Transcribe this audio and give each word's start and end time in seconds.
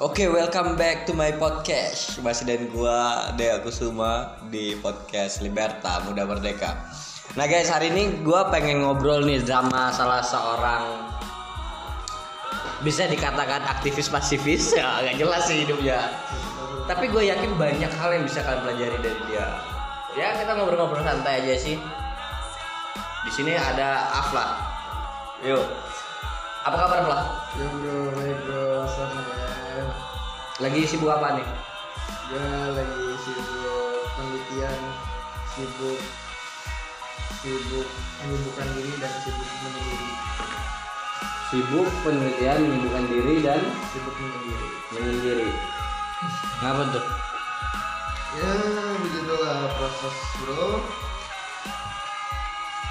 Oke, 0.00 0.32
welcome 0.32 0.80
back 0.80 1.04
to 1.04 1.12
my 1.12 1.28
podcast. 1.36 2.16
Masih 2.24 2.48
dan 2.48 2.72
gua 2.72 3.28
Dea 3.36 3.60
Kusuma 3.60 4.32
di 4.48 4.72
podcast 4.80 5.44
Liberta 5.44 6.00
Muda 6.08 6.24
Merdeka. 6.24 6.72
Nah 7.36 7.44
guys, 7.44 7.68
hari 7.68 7.92
ini 7.92 8.24
gua 8.24 8.48
pengen 8.48 8.80
ngobrol 8.80 9.20
nih 9.28 9.44
sama 9.44 9.92
salah 9.92 10.24
seorang 10.24 11.04
bisa 12.80 13.04
dikatakan 13.12 13.60
aktivis 13.60 14.08
pasifis 14.08 14.72
ya 14.80 15.04
jelas 15.20 15.44
sih 15.44 15.68
hidupnya. 15.68 16.00
Tapi 16.88 17.12
gue 17.12 17.28
yakin 17.28 17.60
banyak 17.60 17.92
hal 17.92 18.10
yang 18.16 18.24
bisa 18.24 18.40
kalian 18.40 18.64
pelajari 18.64 18.96
dari 19.04 19.20
dia. 19.28 19.46
Ya 20.16 20.32
kita 20.32 20.56
ngobrol-ngobrol 20.56 21.04
santai 21.04 21.44
aja 21.44 21.60
sih. 21.60 21.76
Di 23.28 23.30
sini 23.36 23.52
ada 23.52 24.08
Afla. 24.16 24.64
Yuk. 25.44 25.60
Apa 26.64 26.88
kabar 26.88 27.04
Afla? 27.04 27.20
Ya 27.60 27.68
baik 28.16 28.49
ya. 29.72 29.86
Lagi 30.60 30.80
sibuk 30.84 31.08
apa 31.08 31.38
nih? 31.40 31.46
Gue 32.30 32.46
lagi 32.74 33.04
sibuk 33.22 34.02
penelitian, 34.14 34.80
sibuk 35.54 36.00
sibuk 37.40 37.88
menyibukkan 38.20 38.68
diri 38.76 38.92
dan 39.00 39.12
sibuk 39.24 39.48
menyendiri, 39.64 40.10
Sibuk 41.50 41.88
penelitian 42.04 42.58
menyibukkan 42.62 43.04
diri 43.08 43.34
dan 43.42 43.60
sibuk 43.90 44.14
menyendiri. 44.14 44.68
menyendiri. 44.92 45.48
Ngapa 46.60 46.82
tuh? 46.92 47.06
Ya 48.30 48.52
begitulah 49.00 49.74
proses 49.74 50.16
bro, 50.38 50.78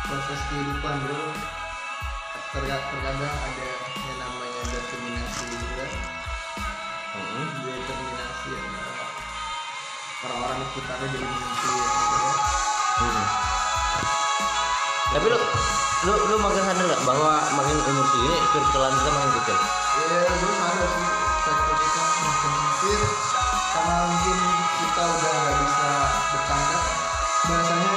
proses 0.03 0.39
kehidupan 0.49 0.95
bro. 1.05 1.21
Terkadang, 2.49 2.81
terkadang 2.81 3.35
ada 3.45 3.67
yang 4.09 4.17
namanya 4.17 4.61
determinasi 4.73 5.43
juga, 5.53 5.85
determinasi 7.17 8.49
adalah 8.53 9.09
orang-orang 10.19 10.59
sekitarnya 10.69 11.07
jadi 11.09 11.25
mimpi 11.25 11.69
ya. 11.73 11.87
Tapi 15.09 15.25
lu 15.25 15.39
lu 16.05 16.13
lu 16.29 16.35
makin 16.37 16.63
sadar 16.69 16.85
gak 16.85 17.01
bahwa 17.01 17.33
makin 17.57 17.77
umur 17.81 18.05
segini 18.13 18.37
virtualan 18.53 18.93
kita 18.93 19.09
makin 19.09 19.31
kecil? 19.41 19.57
Ya, 19.57 20.19
gue 20.37 20.53
sadar 20.53 20.85
sih 20.85 21.07
sektor 21.49 21.75
kita 21.81 22.01
makin 22.05 22.33
sempit 22.37 23.01
karena 23.73 23.95
mungkin 24.05 24.37
kita 24.69 25.01
udah 25.01 25.33
nggak 25.33 25.55
bisa 25.65 25.89
bercanda. 26.29 26.77
Bahasanya 27.49 27.93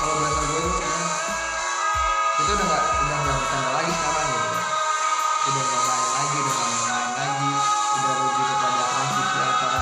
kalau 0.00 0.14
bahasa 0.24 0.40
gue 0.40 0.60
tuh 0.62 0.74
kan, 0.80 1.00
kita 2.40 2.50
udah 2.56 2.64
nggak 2.64 2.82
udah 2.96 3.16
nggak 3.20 3.36
bercanda 3.36 3.68
lagi 3.76 3.92
sekarang 3.92 4.26
gitu. 4.32 4.58
Udah 5.42 5.62
nggak 5.68 5.82
main 5.84 6.08
lagi, 6.16 6.36
udah 6.40 6.54
nggak 6.56 6.68
main 6.72 6.91
antara 9.42 9.80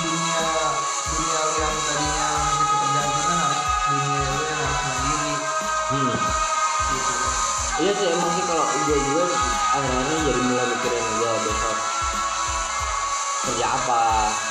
dunia 0.00 0.44
dunia 1.10 1.38
lu 1.40 1.52
yang 1.56 1.76
tadinya 1.88 2.26
masih 2.36 2.66
ketergantungan 2.68 3.36
harus 3.40 3.60
dunia 3.88 4.28
lu 4.28 4.42
yang 4.44 4.60
harus 4.60 4.80
mandiri 4.84 5.34
Hmm. 5.90 6.14
gitu. 6.94 7.12
Iya 7.80 7.92
sih 7.98 8.06
emang 8.14 8.30
sih 8.36 8.44
kalau 8.46 8.62
gue 8.62 8.98
juga 9.10 9.24
akhirnya 9.74 10.16
jadi 10.22 10.40
mulai 10.44 10.66
mikirin 10.70 11.04
gue 11.18 11.32
besok 11.48 11.76
kerja 13.40 13.66
apa, 13.72 14.04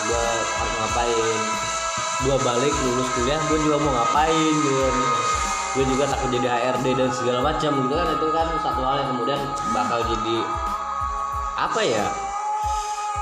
gue 0.09 0.25
harus 0.57 0.73
ngapain. 0.81 1.39
Gue 2.19 2.35
balik 2.44 2.73
lulus 2.83 3.07
kuliah, 3.16 3.39
gue 3.47 3.57
juga 3.63 3.77
mau 3.79 3.91
ngapain 4.01 4.51
gitu. 4.59 4.75
kan. 4.83 4.95
Gue 5.77 5.85
juga 5.88 6.03
takut 6.11 6.29
jadi 6.33 6.47
HRD 6.49 6.85
dan 6.97 7.09
segala 7.16 7.39
macam 7.39 7.71
gitu 7.88 7.94
kan 7.95 8.07
itu 8.11 8.27
kan 8.35 8.47
satu 8.59 8.81
hal 8.83 8.95
yang 8.99 9.09
kemudian 9.16 9.41
bakal 9.71 9.99
jadi 10.03 10.35
apa 11.59 11.81
ya? 11.83 12.05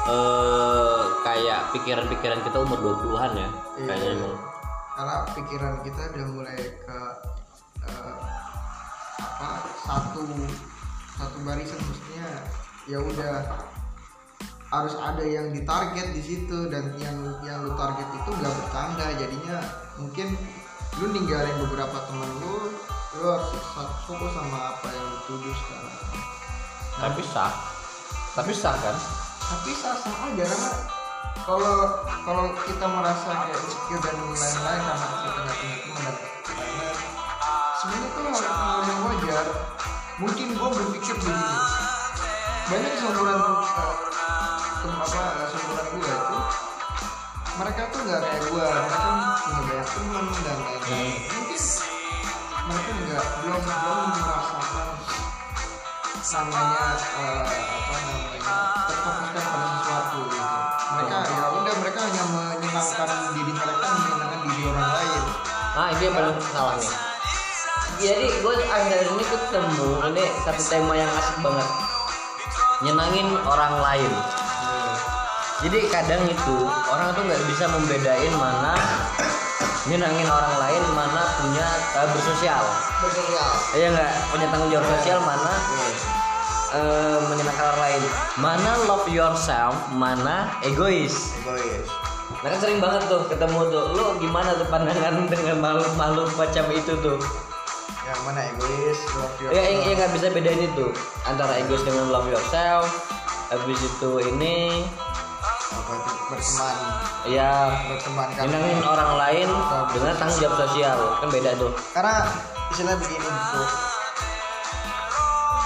eh 0.07 1.03
kayak 1.25 1.73
pikiran-pikiran 1.75 2.39
kita 2.45 2.57
umur 2.63 2.79
20-an 2.79 3.31
ya. 3.35 3.49
Iya. 3.81 3.87
Kayaknya 3.91 4.09
emang. 4.13 4.37
karena 4.97 5.17
pikiran 5.29 5.73
kita 5.85 6.01
udah 6.09 6.25
mulai 6.33 6.57
ke 6.57 6.99
eh, 7.85 8.15
apa 9.21 9.49
satu 9.85 10.25
satu 11.21 11.37
barisan 11.45 11.77
maksudnya 11.77 12.29
ya 12.89 12.97
udah 12.97 13.33
harus 14.73 14.97
ada 14.97 15.21
yang 15.21 15.53
ditarget 15.53 16.17
di 16.17 16.21
situ 16.25 16.65
dan 16.73 16.97
yang 16.97 17.13
yang 17.45 17.61
lu 17.61 17.77
target 17.77 18.09
itu 18.09 18.29
nggak 18.41 18.53
bercanda 18.57 19.05
jadinya 19.21 19.57
mungkin 20.01 20.33
lu 20.97 21.05
ninggalin 21.13 21.55
beberapa 21.69 21.97
temen 22.09 22.29
lu 22.41 22.73
lu 23.21 23.25
harus 23.37 23.49
fokus 24.09 24.33
sama 24.33 24.73
apa 24.73 24.87
yang 24.89 25.05
lu 25.13 25.17
tuju 25.29 25.51
sekarang 25.53 25.95
Tapi 26.97 27.21
sah. 27.21 27.76
Tapi 28.37 28.53
sah 28.53 28.77
kan? 28.77 28.97
tapi 29.47 29.71
sah-sah 29.79 30.15
aja 30.27 30.43
karena 30.43 30.71
kalau 31.47 31.75
kalau 32.27 32.45
kita 32.67 32.83
merasa 32.83 33.47
kayak 33.47 33.63
insecure 33.63 34.03
dan 34.03 34.15
lain-lain 34.19 34.81
karena 34.83 35.07
kita 35.07 35.39
nggak 35.39 35.55
punya 35.55 35.77
teman 35.79 36.03
dan 36.03 36.15
lain-lain 36.51 36.97
sebenarnya 37.79 38.07
itu 38.11 38.21
hal, 38.43 38.79
yang 38.83 38.99
wajar. 39.07 39.45
Mungkin 40.17 40.47
gue 40.57 40.69
berpikir 40.73 41.15
begini. 41.15 41.55
Banyak 42.67 42.93
seumuran 42.99 43.39
uh, 43.39 43.63
tem- 44.83 44.99
apa 44.99 45.23
seumuran 45.47 45.85
gue 45.87 46.03
itu 46.03 46.37
mereka 47.57 47.81
tuh 47.87 47.99
nggak 48.03 48.19
kayak 48.19 48.43
gue 48.51 48.65
mereka 48.67 49.11
punya 49.47 49.61
banyak 49.63 49.87
teman 49.95 50.25
dan 50.43 50.57
lain-lain. 50.59 51.11
Mungkin 52.67 52.95
mereka 52.99 53.11
nggak 53.15 53.25
belum 53.39 53.61
belum 53.63 54.07
merasakan 54.11 54.87
namanya 56.17 56.85
eh, 56.97 57.45
apa 57.45 57.95
namanya 58.01 58.55
terfokuskan 58.89 59.43
pada 59.45 59.67
sesuatu 59.77 60.19
gitu. 60.25 60.57
Mereka 60.87 61.17
ya 61.29 61.43
udah 61.53 61.73
mereka 61.77 61.99
hanya 62.09 62.23
menyenangkan 62.33 63.09
diri 63.37 63.51
mereka 63.53 63.85
menyenangkan 63.85 64.39
diri 64.49 64.63
orang 64.65 64.89
lain. 64.97 65.21
Nah 65.77 65.85
itu 65.93 66.01
yang 66.09 66.15
paling 66.17 66.37
salah 66.49 66.75
nih. 66.81 66.93
Jadi 67.97 68.27
gue 68.29 68.53
akhir-akhir 68.69 69.09
ini 69.09 69.25
ketemu 69.25 69.89
ini 70.13 70.23
satu 70.45 70.63
tema 70.69 70.93
yang 70.97 71.09
asik 71.17 71.37
banget. 71.41 71.69
Nyenangin 72.85 73.27
orang 73.45 73.73
lain. 73.81 74.11
Jadi 75.65 75.79
kadang 75.89 76.21
itu 76.29 76.57
orang 76.93 77.17
tuh 77.17 77.23
nggak 77.25 77.43
bisa 77.49 77.65
membedain 77.65 78.33
mana 78.37 78.77
nyenangin 79.87 80.27
orang 80.27 80.55
lain, 80.59 80.83
mana 80.91 81.21
punya 81.39 81.67
uh, 81.95 82.07
bersosial. 82.11 82.63
Bersosial. 82.99 83.51
Iya 83.73 83.87
nggak 83.95 84.11
punya 84.29 84.47
tanggung 84.51 84.71
jawab 84.71 84.87
sosial, 84.99 85.19
mana 85.23 85.53
eh, 86.75 87.17
menyenangkan 87.31 87.65
orang 87.71 87.81
lain. 87.81 88.01
Mana 88.37 88.71
love 88.85 89.07
yourself, 89.07 89.75
mana 89.95 90.51
egois. 90.61 91.31
Egois. 91.41 91.87
Nah 92.37 92.53
kan 92.53 92.59
sering 92.59 92.77
banget 92.77 93.01
tuh 93.09 93.23
ketemu 93.31 93.59
tuh 93.71 93.83
Lu 93.97 94.05
gimana 94.21 94.53
tuh 94.53 94.67
pandangan 94.69 95.25
dengan 95.33 95.57
makhluk-makhluk 95.57 96.29
macam 96.37 96.65
itu 96.69 96.93
tuh 97.01 97.17
Yang 98.05 98.19
mana 98.29 98.39
egois, 98.45 98.99
love 99.17 99.33
Ya 99.41 99.47
yourself. 99.49 99.63
yang, 99.65 99.77
yang 99.81 99.95
gak 99.97 100.11
bisa 100.13 100.27
bedain 100.29 100.61
itu 100.61 100.85
Antara 101.25 101.57
egois 101.57 101.81
dengan 101.81 102.13
love 102.13 102.29
yourself 102.29 102.85
Habis 103.49 103.79
itu 103.79 104.11
ini 104.27 104.85
apa 105.71 105.91
itu 105.97 106.13
berteman, 106.27 106.75
Ya 107.27 107.51
berteman 107.87 108.27
karena 108.35 108.51
Nyenangin 108.51 108.83
orang 108.83 109.11
lain 109.15 109.47
dengan 109.95 110.13
tanggung 110.19 110.39
jawab 110.43 110.55
sosial. 110.67 110.99
Kan 111.23 111.27
beda 111.31 111.51
tuh. 111.55 111.71
Karena 111.95 112.15
istilah 112.71 112.95
begini 112.99 113.27
bro 113.27 113.65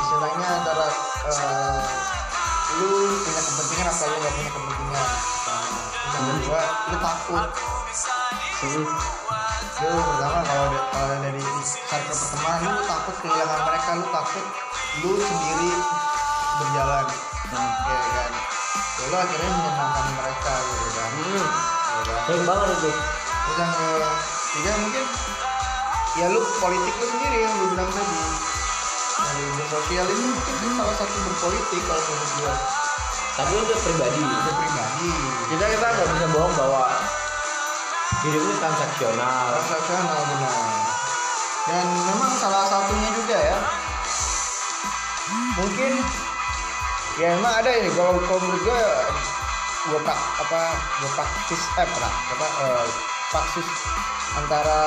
istilahnya 0.01 0.47
antara 0.59 0.87
eh, 1.23 1.81
lu 2.77 2.89
punya 3.25 3.41
kepentingan 3.41 3.87
atau 3.89 4.05
lu 4.05 4.17
nggak 4.21 4.33
punya 4.37 4.51
kepentingan? 4.51 5.07
Yang 6.11 6.23
kedua 6.35 6.61
lu 6.61 6.97
takut. 6.99 7.47
Hmm. 8.61 8.85
lu 9.81 9.97
pertama 9.97 10.39
kalau 10.45 10.67
kalau 10.93 11.15
dari 11.25 11.41
circle 11.65 12.13
pertemanan 12.13 12.71
lu 12.77 12.83
takut 12.85 13.15
kehilangan 13.25 13.61
mereka 13.65 13.89
lu 13.97 14.05
takut 14.13 14.45
lu 15.01 15.11
sendiri 15.17 15.71
berjalan. 16.61 17.05
Hmm. 17.51 17.71
ya 17.89 17.97
kan 18.13 18.60
ya 18.71 19.05
lu 19.09 19.17
akhirnya 19.17 19.49
menyenangkan 19.51 20.05
mereka 20.15 20.53
gitu 20.61 20.87
kan. 20.95 21.09
Hmm. 21.11 21.45
ya 21.91 22.01
kan? 22.05 22.21
Sering 22.27 22.45
banget 22.45 22.67
itu. 22.75 22.91
Terus 23.41 23.57
yang 23.57 23.71
ketiga 23.75 24.71
mungkin 24.79 25.03
ya 26.11 26.25
lu 26.31 26.41
politik 26.59 26.93
lu 26.99 27.05
sendiri 27.09 27.37
yang 27.43 27.53
lu 27.59 27.65
bilang 27.75 27.91
tadi. 27.91 28.21
Dari 29.21 29.45
bersosial 29.53 30.05
ini 30.09 30.23
mungkin 30.33 30.53
itu 30.57 30.67
salah 30.75 30.95
satu 30.97 31.15
berpolitik 31.29 31.81
kalau 31.85 32.01
menurut 32.03 32.31
gua. 32.41 32.55
Tapi 33.31 33.53
untuk 33.57 33.79
pribadi. 33.85 34.21
Itu 34.21 34.51
pribadi. 34.55 35.09
Kita 35.55 35.65
kita 35.77 35.85
nggak 35.87 36.07
bisa 36.09 36.27
bohong 36.35 36.53
bahwa 36.57 36.83
Hidup 38.21 38.37
ini 38.37 38.55
transaksional. 38.61 39.45
Transaksional 39.55 40.19
benar. 40.29 40.53
Dan 41.65 41.85
memang 41.89 42.31
salah 42.37 42.65
satunya 42.69 43.09
juga 43.17 43.37
ya. 43.39 43.57
Mungkin 45.57 45.91
ya 47.19 47.27
emang 47.35 47.53
ada 47.59 47.69
ini 47.75 47.89
kalau 47.91 48.15
kalau 48.23 48.39
menurut 48.39 48.61
gua 48.63 48.81
gua 49.89 49.99
pak 50.05 50.19
apa 50.39 50.59
gua 51.01 51.11
praktis 51.17 51.61
eh 51.75 51.87
pra- 51.91 52.19
apa 52.31 52.45
eh, 52.63 52.85
praksis 53.31 53.67
antara 54.37 54.79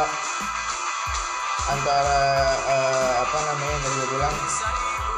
antara 1.65 2.21
eh, 2.69 3.13
apa 3.25 3.39
namanya 3.41 3.73
yang 3.73 3.83
tadi 3.83 3.97
gue 3.97 4.09
bilang 4.13 4.35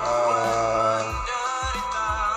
eh, 0.03 1.00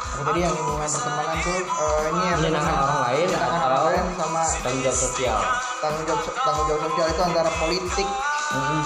apa 0.10 0.22
jadi 0.30 0.40
yang 0.50 0.54
hubungan 0.58 0.90
pertemanan 0.90 1.38
tuh 1.42 1.60
eh, 1.62 2.02
ini 2.14 2.22
yang 2.30 2.40
menyenangkan 2.42 2.78
orang 2.78 3.00
lain 3.10 3.28
menyenangkan 3.30 3.58
atau 3.58 3.68
orang 3.70 3.84
lain 3.90 4.04
sama 4.18 4.42
tanggung 4.62 4.82
jawab 4.86 4.98
sosial 4.98 5.40
tanggung 5.82 6.06
jawab 6.06 6.22
tanggung 6.46 6.66
jawab 6.68 6.82
sosial 6.90 7.08
itu 7.10 7.22
antara 7.26 7.52
politik 7.58 8.08
Mm-mm. 8.50 8.82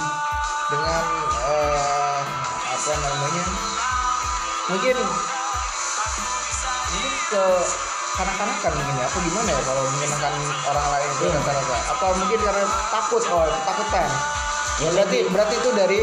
dengan 0.72 1.04
eh, 1.44 2.20
apa 2.72 2.92
namanya 3.00 3.44
mungkin 4.64 4.96
ke 7.34 7.42
kanak-kanakan 8.14 8.72
mungkin 8.78 8.94
ya 9.02 9.06
apa 9.10 9.18
gimana 9.18 9.48
ya 9.50 9.60
kalau 9.66 9.82
menyenangkan 9.90 10.34
orang 10.70 10.86
lain 10.94 11.08
itu 11.10 11.24
Iya. 11.26 11.34
rata-rata 11.42 11.76
apa 11.90 12.06
mungkin 12.14 12.38
karena 12.38 12.64
takut 12.94 13.22
oh 13.26 13.46
takutan 13.66 14.10
Ya, 14.74 14.90
berarti 14.90 15.18
berarti 15.30 15.54
itu 15.54 15.70
dari 15.70 16.00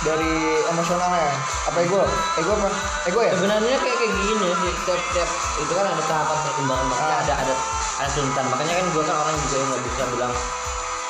dari 0.00 0.32
emosionalnya 0.72 1.28
apa 1.68 1.78
ego? 1.84 2.00
Ego 2.40 2.56
apa? 2.56 2.68
Ego 3.04 3.20
ya? 3.20 3.32
Sebenarnya 3.36 3.76
kayak 3.76 3.96
kayak 4.00 4.14
gini 4.24 4.48
sih 4.56 4.72
tiap 4.88 5.00
tiap 5.12 5.28
itu 5.60 5.72
kan 5.76 5.84
ada 5.84 6.00
tahapan 6.08 6.38
perkembangan 6.48 6.86
makanya 6.88 7.12
Ah. 7.12 7.20
ada 7.28 7.34
ada 7.44 7.54
ada 8.00 8.08
tuntutan. 8.16 8.44
Makanya 8.48 8.72
kan 8.72 8.86
gue 8.88 9.02
kan 9.04 9.16
orang 9.20 9.36
juga 9.44 9.56
yang 9.60 9.68
nggak 9.68 9.82
bisa 9.84 10.02
bilang. 10.16 10.32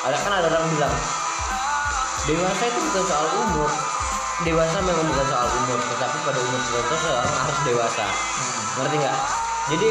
Ada 0.03 0.17
kan 0.19 0.31
ada 0.35 0.47
orang 0.51 0.67
bilang 0.67 0.93
dewasa 2.27 2.63
itu 2.67 2.79
bukan 2.91 3.03
soal 3.07 3.27
umur 3.39 3.71
dewasa 4.39 4.77
memang 4.79 5.03
bukan 5.03 5.25
soal 5.27 5.47
umur 5.51 5.79
tetapi 5.83 6.17
pada 6.23 6.39
umur 6.39 6.59
tertentu 6.63 6.95
seorang 7.03 7.33
harus 7.35 7.59
dewasa. 7.67 8.05
Ngerti 8.79 8.95
nggak? 9.03 9.17
Jadi 9.69 9.89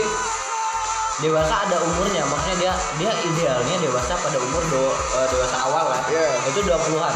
dewasa 1.18 1.54
ada 1.66 1.76
umurnya 1.82 2.22
maksudnya 2.30 2.56
dia 2.56 2.72
dia 2.96 3.12
idealnya 3.26 3.76
dewasa 3.82 4.14
pada 4.14 4.38
umur 4.38 4.62
do, 4.70 4.94
eh, 5.18 5.26
dewasa 5.34 5.56
awal 5.66 5.90
lah 5.90 5.98
Iya. 6.06 6.30
itu 6.46 6.62
20-an 6.62 7.14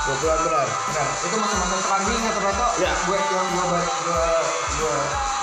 dua 0.00 0.16
puluh 0.16 0.38
benar. 0.46 0.66
Benar. 0.70 1.06
Itu 1.26 1.36
masa-masa 1.36 1.76
struggling 1.82 2.22
ya 2.22 2.32
ternyata 2.32 2.64
Ya. 2.78 2.92
gue 2.94 3.18
yang 3.18 3.46
gue 3.50 3.64
gue 3.66 4.22
gue 4.80 4.94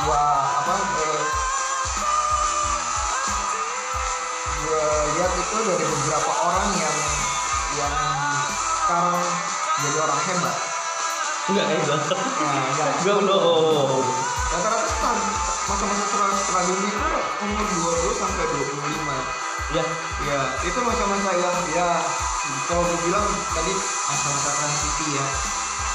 gue 0.07 0.21
apa 0.23 0.73
eh, 0.73 1.21
gue 4.57 4.83
lihat 5.19 5.31
itu 5.35 5.57
dari 5.67 5.85
beberapa 5.85 6.31
orang 6.47 6.69
yang 6.79 6.95
yang 7.77 7.95
sekarang 8.87 9.19
jadi 9.83 9.97
orang 10.01 10.19
hebat 10.31 10.55
enggak 11.47 11.65
kayak 11.67 11.83
ya, 11.83 11.95
ya. 12.75 12.87
gue 13.03 13.13
belum 13.23 14.03
rata-rata 14.47 14.87
start 14.87 15.19
masa-masa 15.67 16.05
strugg- 16.07 16.41
struggling 16.43 16.83
itu 16.87 17.07
umur 17.43 17.65
20 17.65 18.21
sampai 18.21 18.45
25 18.47 19.75
ya 19.75 19.83
ya 20.27 20.39
itu 20.63 20.79
masa-masa 20.79 21.29
yang 21.35 21.57
ya 21.75 21.89
kalau 22.67 22.83
gue 22.87 22.99
bilang 23.07 23.27
tadi 23.51 23.73
masa-masa 24.07 24.49
transisi 24.55 25.05
ya. 25.19 25.25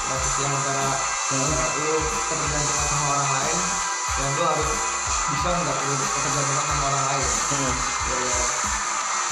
Transisi 0.03 0.39
yang 0.45 0.53
antara 0.53 0.85
lu 1.33 1.93
ketergantungan 2.29 2.85
sama 2.93 3.05
orang 3.09 3.29
lain 3.33 3.57
dan 4.13 4.29
lu 4.37 4.43
harus 4.45 4.71
bisa 5.33 5.49
nggak 5.49 5.75
perlu 5.81 5.95
ketergantungan 5.97 6.65
sama 6.69 6.83
orang 6.93 7.05
lain. 7.09 7.25
Hmm. 7.25 7.73
ya, 8.05 8.17
ya. 8.21 8.37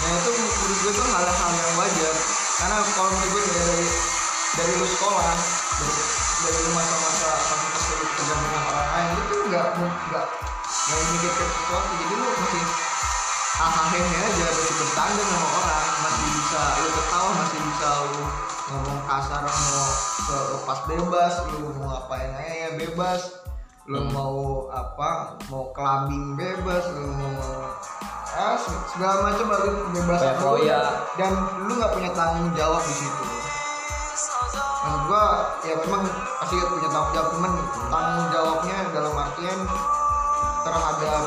nah 0.02 0.10
itu 0.18 0.30
menurut 0.34 0.80
gue 0.82 0.92
tuh 0.98 1.06
hal 1.14 1.26
hal 1.30 1.52
yang 1.54 1.74
wajar. 1.78 2.16
Karena 2.58 2.78
kalau 2.98 3.10
menurut 3.14 3.30
gue 3.30 3.42
dari 3.54 3.86
dari, 4.52 4.74
lu 4.76 4.86
sekolah 4.86 5.32
dari 5.78 6.02
dari 6.42 6.58
lu 6.60 6.72
masa-masa 6.74 7.30
masa 7.32 7.54
lu 7.92 8.06
ketergantungan 8.06 8.64
orang 8.66 8.90
lain 8.90 9.10
itu 9.16 9.36
nggak 9.48 9.66
nggak 9.78 10.26
nggak 10.68 10.98
memikirkan 11.00 11.48
sesuatu 11.50 11.92
jadi 11.98 12.14
lu 12.14 12.26
masih 12.28 12.64
hahaha 13.52 13.98
aja 14.00 14.46
masih 14.50 14.76
bertanda 14.76 15.22
sama 15.24 15.48
orang 15.54 15.86
masih 16.02 16.28
bisa 16.34 16.62
lu 16.76 16.90
ketawa 16.92 17.30
masih 17.38 17.60
bisa 17.62 17.90
lu 18.02 18.22
ngomong 18.72 19.00
kasar 19.04 19.44
mau 19.44 19.86
ke 20.22 20.38
lepas 20.50 20.80
bebas 20.88 21.34
lu 21.48 21.58
mau 21.76 21.86
ngapain 21.90 22.32
aja 22.34 22.54
ya 22.58 22.70
bebas 22.76 23.22
lu 23.84 23.98
Hmm. 23.98 24.14
mau 24.14 24.70
apa 24.70 25.36
mau 25.50 25.74
clubbing 25.74 26.38
bebas 26.38 26.86
lu 26.92 27.12
mau 27.12 27.34
ah, 28.32 28.56
se- 28.56 28.86
segala 28.88 29.26
macam 29.28 29.50
lu 29.50 29.90
bebas 29.92 30.22
koya. 30.38 30.82
dan 31.18 31.34
lu 31.60 31.76
nggak 31.76 31.92
punya 31.92 32.12
tanggung 32.14 32.54
jawab 32.54 32.80
di 32.80 32.94
situ 32.94 33.26
Maksud 34.22 35.02
gua 35.10 35.26
ya 35.66 35.74
memang 35.82 36.04
pasti 36.42 36.56
punya 36.62 36.90
tanggung 36.90 37.14
jawab 37.14 37.30
cuman 37.34 37.52
tanggung 37.90 38.28
jawabnya 38.30 38.78
dalam 38.94 39.14
artian 39.18 39.60
terhadap 40.62 41.22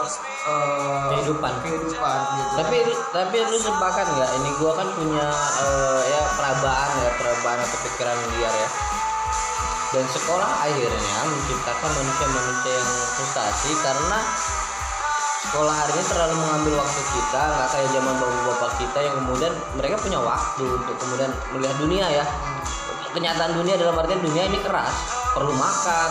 eh, 0.46 1.06
Kehidupan. 1.11 1.52
kehidupan 1.67 2.19
gitu. 2.38 2.55
Tapi 2.55 2.79
tapi 3.11 3.37
lu 3.50 3.58
sepakat 3.58 4.06
nggak? 4.14 4.31
Ini 4.38 4.50
gua 4.62 4.73
kan 4.79 4.88
punya 4.94 5.26
eh, 5.58 6.00
ya 6.06 6.23
perabaan 6.38 6.91
ya 7.02 7.11
perabaan 7.19 7.58
atau 7.58 7.79
pikiran 7.82 8.19
liar 8.38 8.55
ya. 8.55 8.69
Dan 9.94 10.06
sekolah 10.11 10.50
akhirnya 10.58 11.19
menciptakan 11.31 11.91
manusia-manusia 11.94 12.73
yang 12.82 12.91
frustasi 13.14 13.70
karena 13.79 14.19
sekolah 15.44 15.70
hari 15.70 15.93
ini 15.94 16.05
terlalu 16.11 16.35
mengambil 16.35 16.75
waktu 16.82 17.02
kita 17.14 17.43
nggak 17.46 17.69
kayak 17.70 17.88
zaman 17.94 18.14
bapak-bapak 18.19 18.73
kita 18.75 18.99
yang 19.06 19.14
kemudian 19.23 19.52
mereka 19.79 19.96
punya 20.02 20.19
waktu 20.19 20.64
untuk 20.67 20.96
kemudian 20.99 21.31
melihat 21.55 21.76
dunia 21.79 22.06
ya 22.11 22.25
kenyataan 23.14 23.55
dunia 23.55 23.78
dalam 23.78 23.94
artian 23.94 24.20
dunia 24.20 24.50
ini 24.50 24.58
keras. 24.61 24.93
Perlu 25.32 25.55
makan 25.55 26.11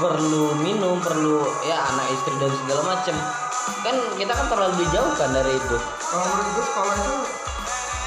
perlu 0.00 0.56
minum 0.64 0.96
perlu 1.04 1.44
ya 1.68 1.76
anak 1.92 2.06
istri 2.12 2.34
dan 2.40 2.52
segala 2.64 2.82
macem. 2.96 3.16
Kan 3.84 3.96
kita 4.16 4.32
kan 4.32 4.46
terlalu 4.48 4.74
dijauhkan 4.84 5.30
dari 5.32 5.52
itu. 5.54 5.76
Kalau 5.80 6.24
menurut 6.28 6.48
gue 6.52 6.64
sekolah 6.64 6.94
itu 6.96 7.14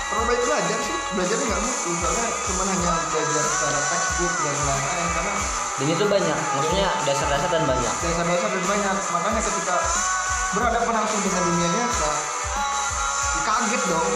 terlalu 0.05 0.25
baik 0.29 0.41
belajar 0.45 0.77
sih. 0.81 0.97
Belajarnya 1.15 1.45
nggak 1.45 1.61
mutu 1.61 1.89
soalnya 2.01 2.27
cuma 2.45 2.63
hanya 2.69 2.93
belajar 3.09 3.43
secara 3.45 3.79
textbook 3.89 4.33
dan 4.43 4.55
lain-lain 4.65 5.07
karena 5.13 5.33
dan 5.75 5.87
itu 5.91 6.05
banyak 6.07 6.39
maksudnya 6.55 6.89
dasar-dasar 7.03 7.49
dan 7.51 7.63
banyak. 7.67 7.93
Dasar-dasar 7.99 8.49
dan 8.49 8.63
banyak. 8.65 8.95
Makanya 9.11 9.41
ketika 9.43 9.75
berhadapan 10.55 10.93
langsung 11.03 11.19
dengan 11.25 11.41
dunia 11.43 11.69
nyata 11.69 12.11
kaget 13.45 13.83
dong. 13.87 14.11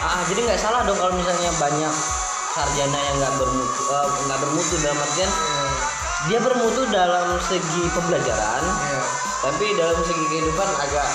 Ah 0.00 0.20
jadi 0.32 0.40
nggak 0.48 0.60
salah 0.60 0.80
dong 0.88 0.96
kalau 0.96 1.12
misalnya 1.12 1.52
banyak 1.60 1.94
sarjana 2.50 2.98
yang 2.98 3.16
nggak 3.22 3.34
bermutu 3.38 3.82
eh, 3.94 4.06
nggak 4.26 4.38
bermutu 4.42 4.74
dalam 4.82 4.98
artian 4.98 5.30
Iya, 5.30 5.66
dia 6.28 6.38
bermutu 6.44 6.82
dalam 6.92 7.26
segi 7.48 7.82
pembelajaran 7.96 8.62
iya. 8.66 9.02
tapi 9.40 9.64
dalam 9.72 9.96
segi 10.04 10.24
kehidupan 10.28 10.68
agak 10.76 11.08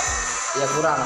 ya 0.56 0.68
kurang. 0.74 1.02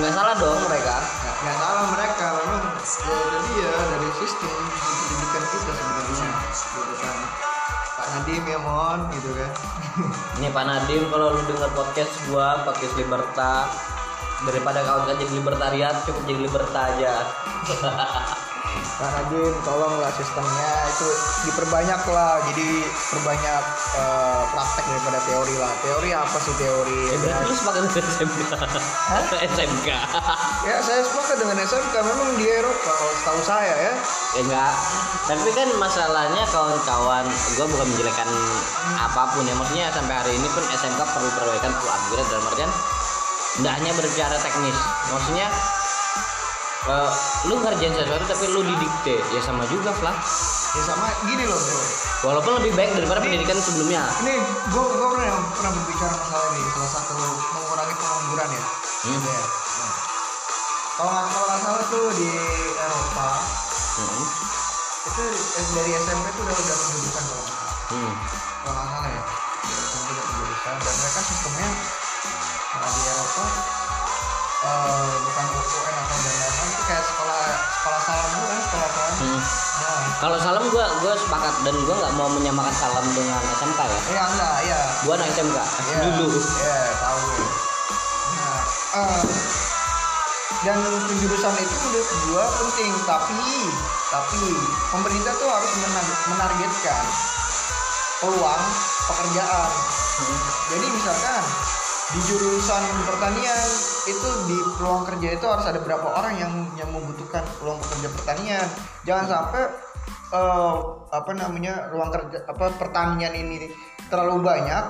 Nggak 0.00 0.12
salah 0.16 0.34
dong 0.40 0.58
mereka. 0.66 0.96
Nggak 1.44 1.56
salah 1.60 1.84
mereka 1.92 2.26
memang 2.40 2.62
ya 2.82 3.16
jadi 3.30 3.52
ya 3.60 3.72
dari 3.94 4.10
sistem 4.18 4.52
pendidikan 4.82 5.44
kita 5.52 5.72
sebenarnya 5.76 6.28
gitu 6.50 6.94
kan. 6.98 7.16
Pak 7.94 8.06
Nadim 8.10 8.42
ya 8.42 8.58
mohon 8.58 9.00
gitu 9.14 9.30
kan. 9.38 9.50
Ini 10.40 10.48
Pak 10.50 10.64
Nadim 10.66 11.02
kalau 11.12 11.38
lu 11.38 11.42
dengar 11.46 11.70
podcast 11.76 12.12
gua 12.26 12.64
pakai 12.66 12.88
Liberta. 12.96 13.70
Daripada 14.44 14.84
kau 14.84 15.08
jadi 15.08 15.24
libertarian 15.32 15.94
cukup 16.04 16.20
jadi 16.28 16.40
liberta 16.44 16.80
aja 16.84 17.16
Pak 18.94 19.10
Nadim 19.10 19.54
tolonglah 19.66 20.12
sistemnya. 20.14 20.72
Itu 20.90 21.08
diperbanyak 21.50 22.00
lah 22.10 22.42
jadi 22.52 22.68
perbanyak 23.10 23.62
eh, 23.98 24.42
praktek 24.54 24.84
daripada 24.86 25.18
teori 25.26 25.54
lah. 25.58 25.72
Teori 25.82 26.10
apa 26.14 26.36
sih 26.38 26.54
teori? 26.60 27.00
Ya 27.10 27.16
berarti 27.18 27.44
lu 27.50 27.54
sepakat 27.54 27.80
dengan 27.84 28.04
SMK 28.04 28.52
SMK 29.54 29.88
ya 30.68 30.76
saya 30.80 31.00
sepakat 31.02 31.36
dengan 31.42 31.56
SMK 31.62 31.94
memang 32.02 32.28
di 32.38 32.46
Eropa 32.48 32.90
kalau 32.90 33.14
setahu 33.18 33.40
saya 33.42 33.74
ya. 33.74 33.92
Ya 34.34 34.40
enggak. 34.46 34.72
Tapi 35.24 35.48
kan 35.56 35.68
masalahnya 35.78 36.42
kawan-kawan 36.50 37.24
gua 37.58 37.66
bukan 37.66 37.86
menjelekkan 37.92 38.28
apa 38.98 39.22
pun 39.34 39.42
ya. 39.46 39.54
Maksudnya 39.58 39.86
sampai 39.90 40.14
hari 40.14 40.32
ini 40.36 40.48
pun 40.50 40.62
SMK 40.62 41.00
perlu 41.00 41.30
perbaikan 41.34 41.72
perlu 41.74 41.90
upgrade 41.90 42.28
dalam 42.30 42.46
artian 42.50 42.72
tidak 43.54 43.72
hanya 43.78 43.92
berbicara 43.94 44.36
teknis. 44.42 44.78
Maksudnya 45.14 45.46
eh, 46.84 47.10
lu 47.46 47.54
ngerjain 47.58 47.92
sesuatu 47.92 48.24
tapi 48.24 48.44
lu 48.50 48.60
didikte 48.60 49.16
ya 49.30 49.40
sama 49.40 49.64
juga 49.66 49.92
lah 50.00 50.16
ya 50.74 50.82
sama 50.82 51.06
gini 51.24 51.44
loh 51.44 51.56
bro 51.56 51.80
walaupun 52.24 52.52
lebih 52.58 52.72
baik 52.74 52.90
daripada 52.92 53.20
pendidikan 53.20 53.56
sebelumnya 53.56 54.02
ini 54.20 54.34
gue 54.68 54.82
gue 54.84 55.08
pernah 55.08 55.38
pernah 55.52 55.72
berbicara 55.72 56.14
masalah 56.14 56.48
ini 56.50 56.68
salah 56.72 56.90
satu 56.90 57.12
mengurangi 57.54 57.94
pengangguran 57.94 58.50
ya 58.50 58.64
Hmm. 59.04 59.12
Gitu 59.12 59.28
ya. 59.28 59.44
Nah, 59.44 59.92
kalau 60.96 61.10
nggak 61.12 61.26
kalau 61.28 61.44
nggak 61.44 61.60
salah 61.60 61.82
tuh 61.92 62.06
di 62.16 62.30
Eropa 62.74 63.28
Hmm. 63.94 64.22
itu 65.04 65.22
eh, 65.28 65.66
dari 65.76 65.92
SMP 65.94 66.24
itu 66.24 66.40
udah 66.40 66.56
udah 66.56 66.76
kalau 80.24 80.40
salam 80.40 80.64
gua 80.72 80.88
gua 81.04 81.12
sepakat 81.20 81.52
dan 81.68 81.76
gua 81.84 82.00
nggak 82.00 82.14
mau 82.16 82.32
menyamakan 82.32 82.72
salam 82.72 83.04
dengan 83.12 83.44
SMK 83.60 83.76
ya. 83.76 83.98
Ya 84.08 84.22
enggak 84.24 84.56
ya 84.64 84.80
gua 85.04 85.12
anak 85.20 85.28
SMK 85.36 85.58
Iya, 85.60 86.00
dulu. 86.16 86.40
Iya, 86.40 86.80
tahu. 86.96 87.20
Nah, 88.32 88.60
eh, 89.04 89.22
dan 90.64 90.80
penjurusan 90.80 91.54
itu 91.60 91.76
menurut 91.76 92.08
gua 92.24 92.44
penting, 92.56 92.92
tapi 93.04 93.36
tapi 94.08 94.42
pemerintah 94.96 95.32
tuh 95.36 95.48
harus 95.52 95.72
menar- 95.84 96.20
menargetkan 96.32 97.04
peluang 98.24 98.64
pekerjaan. 99.04 99.70
Jadi 100.72 100.86
misalkan 100.88 101.42
di 102.16 102.20
jurusan 102.32 102.82
pertanian 103.04 103.64
itu 104.08 104.28
di 104.48 104.56
peluang 104.80 105.04
kerja 105.04 105.28
itu 105.36 105.44
harus 105.44 105.68
ada 105.68 105.84
berapa 105.84 106.16
orang 106.16 106.40
yang 106.40 106.52
yang 106.80 106.88
membutuhkan 106.88 107.44
peluang 107.60 107.76
pekerja 107.76 108.08
pertanian. 108.08 108.66
Jangan 109.04 109.28
sampai 109.28 109.68
eh, 110.32 110.74
apa 111.12 111.30
namanya 111.36 111.92
ruang 111.92 112.10
kerja 112.12 112.46
apa 112.48 112.72
pertanian 112.78 113.32
ini 113.34 113.68
terlalu 114.08 114.44
banyak 114.44 114.84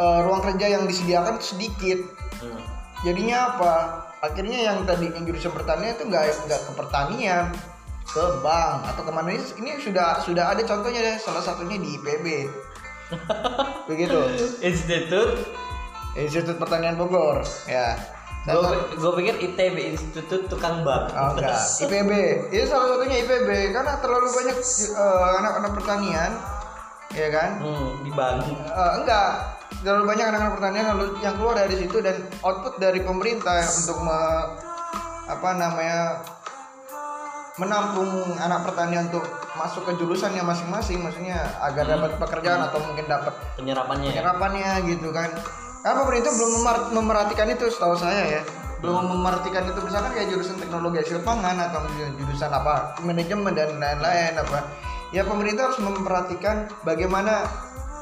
eh, 0.00 0.20
ruang 0.24 0.42
kerja 0.42 0.66
yang 0.78 0.84
disediakan 0.88 1.38
sedikit. 1.38 2.00
Hmm. 2.36 2.60
jadinya 3.04 3.54
apa? 3.54 3.74
Akhirnya 4.24 4.72
yang 4.72 4.84
tadi 4.88 5.08
yang 5.12 5.24
jurusan 5.28 5.52
pertanian 5.52 5.96
itu 5.96 6.04
nggak 6.08 6.48
nggak 6.48 6.60
ke 6.64 6.72
pertanian 6.76 7.52
ke 8.08 8.24
bank 8.40 8.88
atau 8.92 9.02
ke 9.04 9.12
mana. 9.12 9.28
Ini, 9.36 9.46
ini 9.60 9.70
sudah 9.80 10.20
sudah 10.24 10.52
ada 10.56 10.64
contohnya 10.64 11.00
deh 11.04 11.16
salah 11.20 11.44
satunya 11.44 11.76
di 11.76 11.96
IPB 12.00 12.26
begitu. 13.88 14.16
Institut? 14.64 15.44
Institut 16.16 16.56
Pertanian 16.56 16.96
Bogor 16.96 17.44
ya 17.68 18.15
gue 18.94 19.12
pikir 19.18 19.34
ITB 19.42 19.76
Institut 19.98 20.46
Tukang 20.46 20.86
Bak. 20.86 21.10
Oh 21.12 21.34
enggak, 21.34 21.58
IPB. 21.82 22.10
Itu 22.54 22.64
salah 22.70 22.94
satunya 22.94 23.26
IPB 23.26 23.74
karena 23.74 23.92
terlalu 23.98 24.28
banyak 24.30 24.56
eh, 24.94 25.30
anak-anak 25.42 25.72
pertanian, 25.74 26.30
ya 27.10 27.28
kan? 27.34 27.50
hmm, 27.58 28.06
di 28.06 28.10
Eh, 28.14 28.92
enggak, 29.02 29.28
terlalu 29.82 30.04
banyak 30.14 30.26
anak-anak 30.30 30.54
pertanian 30.62 30.86
lalu 30.94 31.04
yang 31.26 31.34
keluar 31.34 31.54
dari 31.58 31.74
situ 31.74 31.98
dan 31.98 32.16
output 32.46 32.78
dari 32.78 33.02
pemerintah 33.02 33.66
untuk 33.66 33.98
me- 34.06 34.46
apa 35.26 35.48
namanya 35.58 36.22
menampung 37.58 38.36
anak 38.38 38.62
pertanian 38.62 39.10
untuk 39.10 39.26
masuk 39.58 39.88
ke 39.88 39.92
jurusannya 39.98 40.44
masing-masing, 40.44 41.02
maksudnya 41.02 41.40
agar 41.58 41.88
dapat 41.88 42.14
pekerjaan 42.20 42.62
atau 42.68 42.78
mungkin 42.84 43.10
dapat 43.10 43.32
penyerapannya 43.58 44.12
ya? 44.12 44.22
penyerapannya 44.22 44.70
gitu 44.86 45.08
kan 45.10 45.32
karena 45.82 46.02
pemerintah 46.02 46.32
belum 46.34 46.52
memerhatikan 46.94 47.46
itu 47.52 47.64
setahu 47.70 47.96
saya 47.98 48.40
ya. 48.40 48.42
Belum 48.84 49.08
memerhatikan 49.08 49.64
itu 49.64 49.80
misalkan 49.80 50.12
kayak 50.12 50.28
jurusan 50.30 50.56
teknologi 50.60 51.00
hasil 51.00 51.24
pangan 51.24 51.56
atau 51.56 51.80
jurusan 52.20 52.52
apa 52.52 52.96
manajemen 53.02 53.56
dan 53.56 53.76
lain-lain 53.80 54.36
apa. 54.36 54.68
Ya 55.14 55.22
pemerintah 55.22 55.70
harus 55.70 55.80
memperhatikan 55.80 56.68
bagaimana 56.82 57.46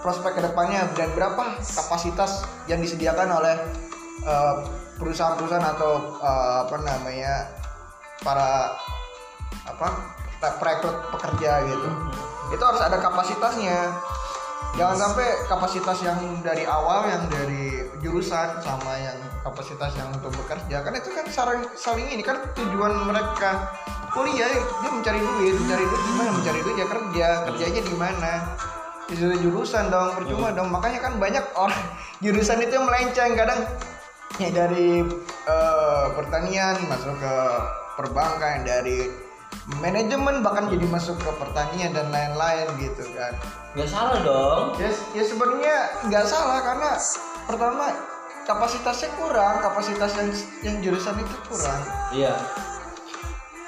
prospek 0.02 0.36
ke 0.36 0.42
depannya 0.44 0.84
dan 0.98 1.08
berapa 1.16 1.56
kapasitas 1.62 2.44
yang 2.68 2.82
disediakan 2.82 3.40
oleh 3.40 3.56
eh, 4.26 4.54
perusahaan-perusahaan 4.98 5.68
atau 5.78 6.18
eh, 6.20 6.56
apa 6.66 6.76
namanya 6.82 7.34
para 8.20 8.74
apa 9.64 9.86
perekrut 10.60 10.96
pekerja 11.14 11.64
gitu. 11.68 11.88
Itu 12.52 12.62
harus 12.64 12.82
ada 12.84 13.00
kapasitasnya 13.00 13.92
jangan 14.74 14.96
sampai 14.98 15.28
kapasitas 15.46 15.98
yang 16.02 16.18
dari 16.42 16.66
awal 16.66 17.06
yang 17.06 17.24
dari 17.30 17.86
jurusan 18.02 18.58
sama 18.58 18.92
yang 18.98 19.18
kapasitas 19.46 19.94
yang 19.94 20.10
untuk 20.10 20.34
bekerja. 20.34 20.82
Karena 20.82 20.98
itu 20.98 21.10
kan 21.14 21.26
saling 21.30 21.62
saling 21.78 22.08
ini 22.10 22.22
kan 22.26 22.42
tujuan 22.58 23.06
mereka 23.06 23.70
kuliah 24.10 24.50
dia 24.50 24.90
mencari 24.90 25.20
duit 25.22 25.54
mencari 25.58 25.84
duit 25.86 26.02
gimana? 26.10 26.30
Mencari 26.34 26.58
duit 26.62 26.76
ya 26.76 26.86
kerja 26.90 27.26
kerjanya 27.50 27.82
di 27.86 27.94
mana? 27.94 28.32
Sudah 29.14 29.38
jurusan 29.38 29.84
dong 29.94 30.10
percuma 30.18 30.50
dong. 30.50 30.68
Makanya 30.74 30.98
kan 30.98 31.12
banyak 31.22 31.44
orang 31.54 31.82
jurusan 32.24 32.58
itu 32.58 32.72
yang 32.74 32.86
melenceng. 32.86 33.32
Kadang 33.38 33.60
ya 34.42 34.48
dari 34.50 35.06
eh, 35.46 36.06
pertanian 36.18 36.82
masuk 36.90 37.14
ke 37.22 37.36
perbankan 37.94 38.66
dari 38.66 39.23
manajemen 39.80 40.44
bahkan 40.44 40.68
jadi 40.68 40.86
masuk 40.88 41.16
ke 41.20 41.30
pertanian 41.40 41.92
dan 41.96 42.08
lain-lain 42.12 42.68
gitu 42.80 43.04
kan. 43.16 43.32
Nggak 43.74 43.88
salah 43.88 44.18
dong. 44.20 44.62
Ya, 44.76 44.90
ya 45.16 45.24
sebenarnya 45.24 45.76
nggak 46.08 46.24
salah 46.28 46.58
karena 46.62 46.90
pertama 47.48 47.84
kapasitasnya 48.44 49.08
kurang 49.16 49.64
kapasitas 49.64 50.10
yang 50.20 50.28
yang 50.62 50.76
jurusan 50.84 51.16
itu 51.20 51.36
kurang. 51.48 51.80
Iya. 52.12 52.34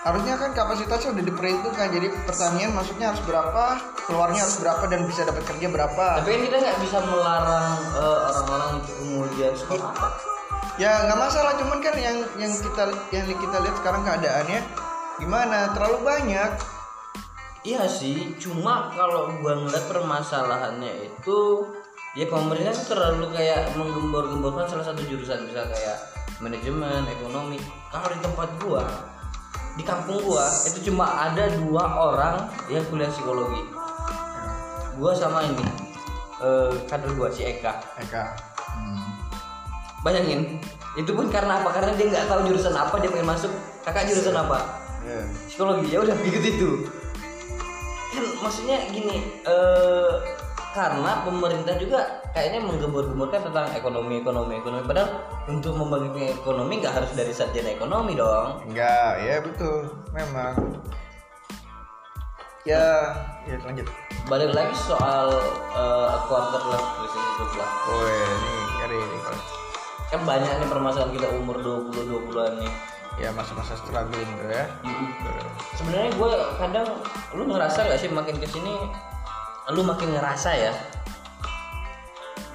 Harusnya 0.07 0.39
kan 0.39 0.55
kapasitasnya 0.55 1.19
udah 1.19 1.25
diperhitungkan 1.27 1.87
jadi 1.91 2.09
pertanian 2.31 2.71
masuknya 2.79 3.11
harus 3.11 3.23
berapa 3.27 3.65
keluarnya 4.07 4.41
harus 4.47 4.57
berapa 4.63 4.85
dan 4.87 5.01
bisa 5.03 5.27
dapat 5.27 5.43
kerja 5.43 5.67
berapa. 5.67 6.07
Tapi 6.23 6.31
kan 6.31 6.41
kita 6.47 6.57
nggak 6.63 6.79
bisa 6.85 6.99
melarang 7.11 7.75
eh, 7.99 8.19
orang-orang 8.31 8.71
untuk 8.79 8.95
kemudian 9.03 9.53
sekolah. 9.59 9.91
Apa 9.91 10.37
ya 10.77 11.09
nggak 11.09 11.19
masalah 11.19 11.57
cuman 11.57 11.79
kan 11.81 11.97
yang 11.97 12.21
yang 12.37 12.53
kita 12.53 12.85
yang 13.09 13.25
kita 13.25 13.57
lihat 13.65 13.77
sekarang 13.81 14.03
keadaannya 14.05 14.61
gimana 15.21 15.73
terlalu 15.73 15.99
banyak 16.05 16.51
Iya 17.67 17.83
sih, 17.91 18.39
cuma 18.39 18.95
kalau 18.95 19.43
gua 19.43 19.59
ngeliat 19.59 19.91
permasalahannya 19.91 21.11
itu 21.11 21.67
ya 22.15 22.31
pemerintah 22.31 22.71
terlalu 22.87 23.27
kayak 23.35 23.75
menggembor-gemborkan 23.75 24.71
salah 24.71 24.87
satu 24.87 25.03
jurusan 25.03 25.51
bisa 25.51 25.67
kayak 25.67 25.99
manajemen, 26.39 27.03
ekonomi. 27.11 27.59
Kalau 27.91 28.07
di 28.07 28.23
tempat 28.23 28.49
gua, 28.63 28.87
di 29.75 29.83
kampung 29.83 30.23
gua 30.23 30.47
itu 30.63 30.95
cuma 30.95 31.11
ada 31.27 31.51
dua 31.59 31.83
orang 31.91 32.47
yang 32.71 32.87
kuliah 32.87 33.11
psikologi. 33.11 33.67
Gua 34.95 35.11
sama 35.19 35.43
ini 35.43 35.67
eh 36.39 36.71
kader 36.87 37.19
gua 37.19 37.35
si 37.35 37.51
Eka. 37.51 37.83
Eka 37.99 38.31
Bayangin, 40.07 40.63
itu 40.95 41.11
pun 41.11 41.27
karena 41.35 41.59
apa? 41.59 41.75
Karena 41.75 41.99
dia 41.99 42.15
nggak 42.15 42.31
tahu 42.31 42.47
jurusan 42.47 42.79
apa 42.79 42.95
dia 43.03 43.11
pengen 43.11 43.27
masuk. 43.27 43.51
Kakak 43.83 44.07
jurusan 44.07 44.39
apa? 44.39 44.86
Ya 45.07 45.23
psikologi 45.47 45.87
ya 45.95 45.99
udah 46.03 46.17
ikut 46.19 46.45
itu. 46.45 46.71
Kan 48.11 48.25
maksudnya 48.43 48.77
gini 48.91 49.23
eh 49.47 50.15
karena 50.77 51.25
pemerintah 51.25 51.73
juga 51.81 52.21
kayaknya 52.37 52.61
menggembur-gemburkan 52.69 53.49
tentang 53.49 53.73
ekonomi 53.73 54.21
ekonomi 54.21 54.61
ekonomi. 54.61 54.85
Padahal 54.85 55.09
untuk 55.49 55.73
membangkitkan 55.79 56.37
ekonomi 56.37 56.85
nggak 56.85 56.95
harus 57.01 57.11
dari 57.17 57.33
sarjana 57.33 57.73
ekonomi 57.73 58.13
dong. 58.19 58.61
Enggak 58.69 59.13
ya 59.25 59.41
betul. 59.41 59.89
Memang. 60.13 60.55
Ya 62.67 63.15
ya 63.47 63.57
lanjut. 63.63 63.87
Balik 64.27 64.53
lagi 64.53 64.75
soal 64.75 65.31
eh, 65.71 66.15
quarter 66.27 66.63
life 66.67 66.91
crisis 66.99 67.25
itu 67.25 67.45
lah 67.57 67.71
oh 67.89 68.05
ini 68.11 68.53
ngeri 68.75 68.99
ini. 69.01 69.19
Kan 70.11 70.21
banyak 70.27 70.51
nih 70.51 70.69
permasalahan 70.69 71.15
kita 71.15 71.29
umur 71.41 71.57
20 71.63 72.11
20-an 72.11 72.53
nih 72.59 72.96
ya 73.17 73.33
masa-masa 73.33 73.77
struggling 73.81 74.31
tuh 74.41 74.51
ya. 74.53 74.65
Sebenarnya 75.77 76.11
gue 76.13 76.33
kadang 76.61 76.89
lu 77.33 77.45
ngerasa 77.49 77.89
gak 77.89 78.01
sih 78.01 78.13
makin 78.13 78.37
ke 78.37 78.49
sini 78.49 78.73
lu 79.75 79.83
makin 79.83 80.15
ngerasa 80.15 80.51
ya 80.55 80.73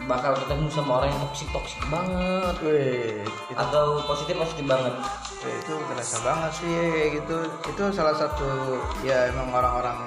bakal 0.10 0.34
ketemu 0.34 0.66
sama 0.74 0.92
orang 1.02 1.14
yang 1.14 1.22
toksik 1.30 1.50
toksik 1.54 1.82
banget. 1.94 2.56
Wih, 2.66 3.22
itu, 3.26 3.58
atau 3.58 4.02
positif 4.10 4.34
positif 4.34 4.66
banget. 4.66 4.94
Ya, 5.46 5.54
itu 5.62 5.74
terasa 5.78 6.18
banget 6.26 6.52
sih 6.58 6.74
kayak 6.74 7.10
gitu. 7.22 7.38
Itu 7.70 7.84
salah 7.94 8.16
satu 8.18 8.82
ya 9.06 9.30
emang 9.30 9.54
orang-orang 9.54 9.98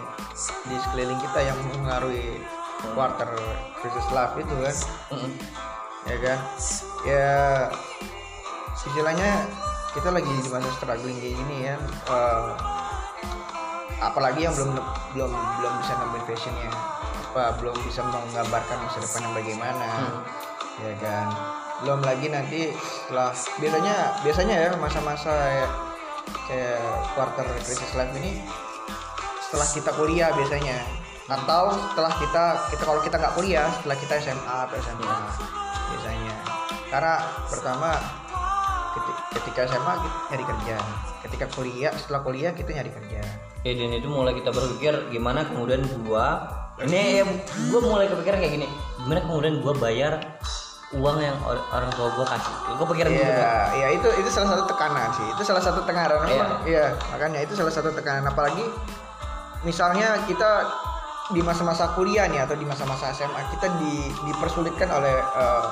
di 0.67 0.77
sekeliling 0.83 1.21
kita 1.23 1.41
yang 1.47 1.59
mengaruhi 1.79 2.43
quarter 2.95 3.31
crisis 3.79 4.09
life 4.11 4.35
itu 4.35 4.55
kan. 4.59 4.77
Mm-mm. 5.15 5.33
ya 6.11 6.17
kan. 6.19 6.39
Ya 7.07 7.31
istilahnya 8.75 9.47
kita 9.95 10.11
lagi 10.11 10.27
di 10.27 10.51
masa 10.51 10.71
struggling 10.75 11.17
kayak 11.23 11.35
gini 11.39 11.57
ya. 11.71 11.79
Eh, 12.11 12.49
apalagi 14.03 14.43
yang 14.43 14.55
belum 14.59 14.75
belum 15.15 15.31
belum 15.31 15.73
bisa 15.79 15.93
nemuin 16.03 16.25
fashionnya. 16.27 16.71
Apa 17.31 17.55
belum 17.63 17.77
bisa 17.87 18.03
menggambarkan 18.03 18.77
masa 18.83 18.99
depannya 18.99 19.31
bagaimana. 19.39 19.87
Ya 20.83 20.93
kan? 20.99 21.27
Belum 21.87 22.01
lagi 22.03 22.27
nanti 22.27 22.75
setelah 22.75 23.31
biasanya 23.63 23.95
biasanya 24.27 24.57
ya 24.67 24.71
masa-masa 24.79 25.31
ya, 25.31 25.69
kayak 26.51 26.83
quarter 27.15 27.47
crisis 27.63 27.95
life 27.95 28.15
ini 28.19 28.43
setelah 29.47 29.69
kita 29.71 29.91
kuliah 29.95 30.31
biasanya. 30.35 30.83
Atau 31.31 31.71
setelah 31.95 32.13
kita 32.19 32.45
kita 32.75 32.83
kalau 32.83 33.01
kita 33.01 33.17
nggak 33.17 33.35
kuliah 33.39 33.71
setelah 33.79 33.97
kita 33.97 34.15
SMA 34.19 34.57
atau 34.67 34.77
SMA 34.83 35.19
biasanya. 35.95 36.35
Karena 36.91 37.15
pertama 37.47 37.91
ketika 39.33 39.61
SMA 39.67 39.93
kita 39.99 40.17
nyari 40.31 40.45
kerja 40.45 40.77
ketika 41.25 41.47
kuliah 41.53 41.93
setelah 41.95 42.21
kuliah 42.23 42.53
kita 42.53 42.71
nyari 42.71 42.91
kerja 42.93 43.21
ya 43.65 43.73
dan 43.75 43.93
itu 43.93 44.09
mulai 44.09 44.37
kita 44.37 44.51
berpikir 44.51 44.93
gimana 45.09 45.43
kemudian 45.49 45.83
gua 46.05 46.47
ini 46.79 47.21
ya 47.21 47.25
gua 47.71 47.81
mulai 47.83 48.07
kepikiran 48.07 48.39
kayak 48.39 48.53
gini 48.61 48.67
gimana 49.03 49.21
kemudian 49.25 49.55
gua 49.61 49.75
bayar 49.75 50.13
uang 50.95 51.19
yang 51.19 51.35
or- 51.43 51.65
orang 51.75 51.91
tua 51.97 52.07
gua 52.15 52.27
kasih 52.29 52.55
gua 52.77 52.87
pikiran 52.93 53.11
gitu 53.11 53.25
kan 53.25 53.35
Iya, 53.35 53.55
ya 53.75 53.89
itu 53.99 54.09
itu 54.21 54.31
salah 54.31 54.49
satu 54.55 54.65
tekanan 54.71 55.09
sih. 55.11 55.27
Itu 55.35 55.43
salah 55.43 55.63
satu 55.65 55.81
tekanan. 55.83 56.23
Iya. 56.23 56.23
Memang, 56.31 56.51
Iya, 56.63 56.87
makanya 57.11 57.41
itu 57.43 57.53
salah 57.59 57.73
satu 57.75 57.91
tekanan. 57.91 58.31
Apalagi 58.31 58.63
misalnya 59.67 60.23
kita 60.31 60.71
di 61.33 61.41
masa-masa 61.41 61.91
kuliah 61.97 62.29
nih 62.29 62.45
atau 62.45 62.53
di 62.55 62.69
masa-masa 62.69 63.11
SMA 63.11 63.43
kita 63.51 63.67
di, 63.81 64.13
dipersulitkan 64.29 64.93
oleh 64.93 65.17
eh, 65.19 65.65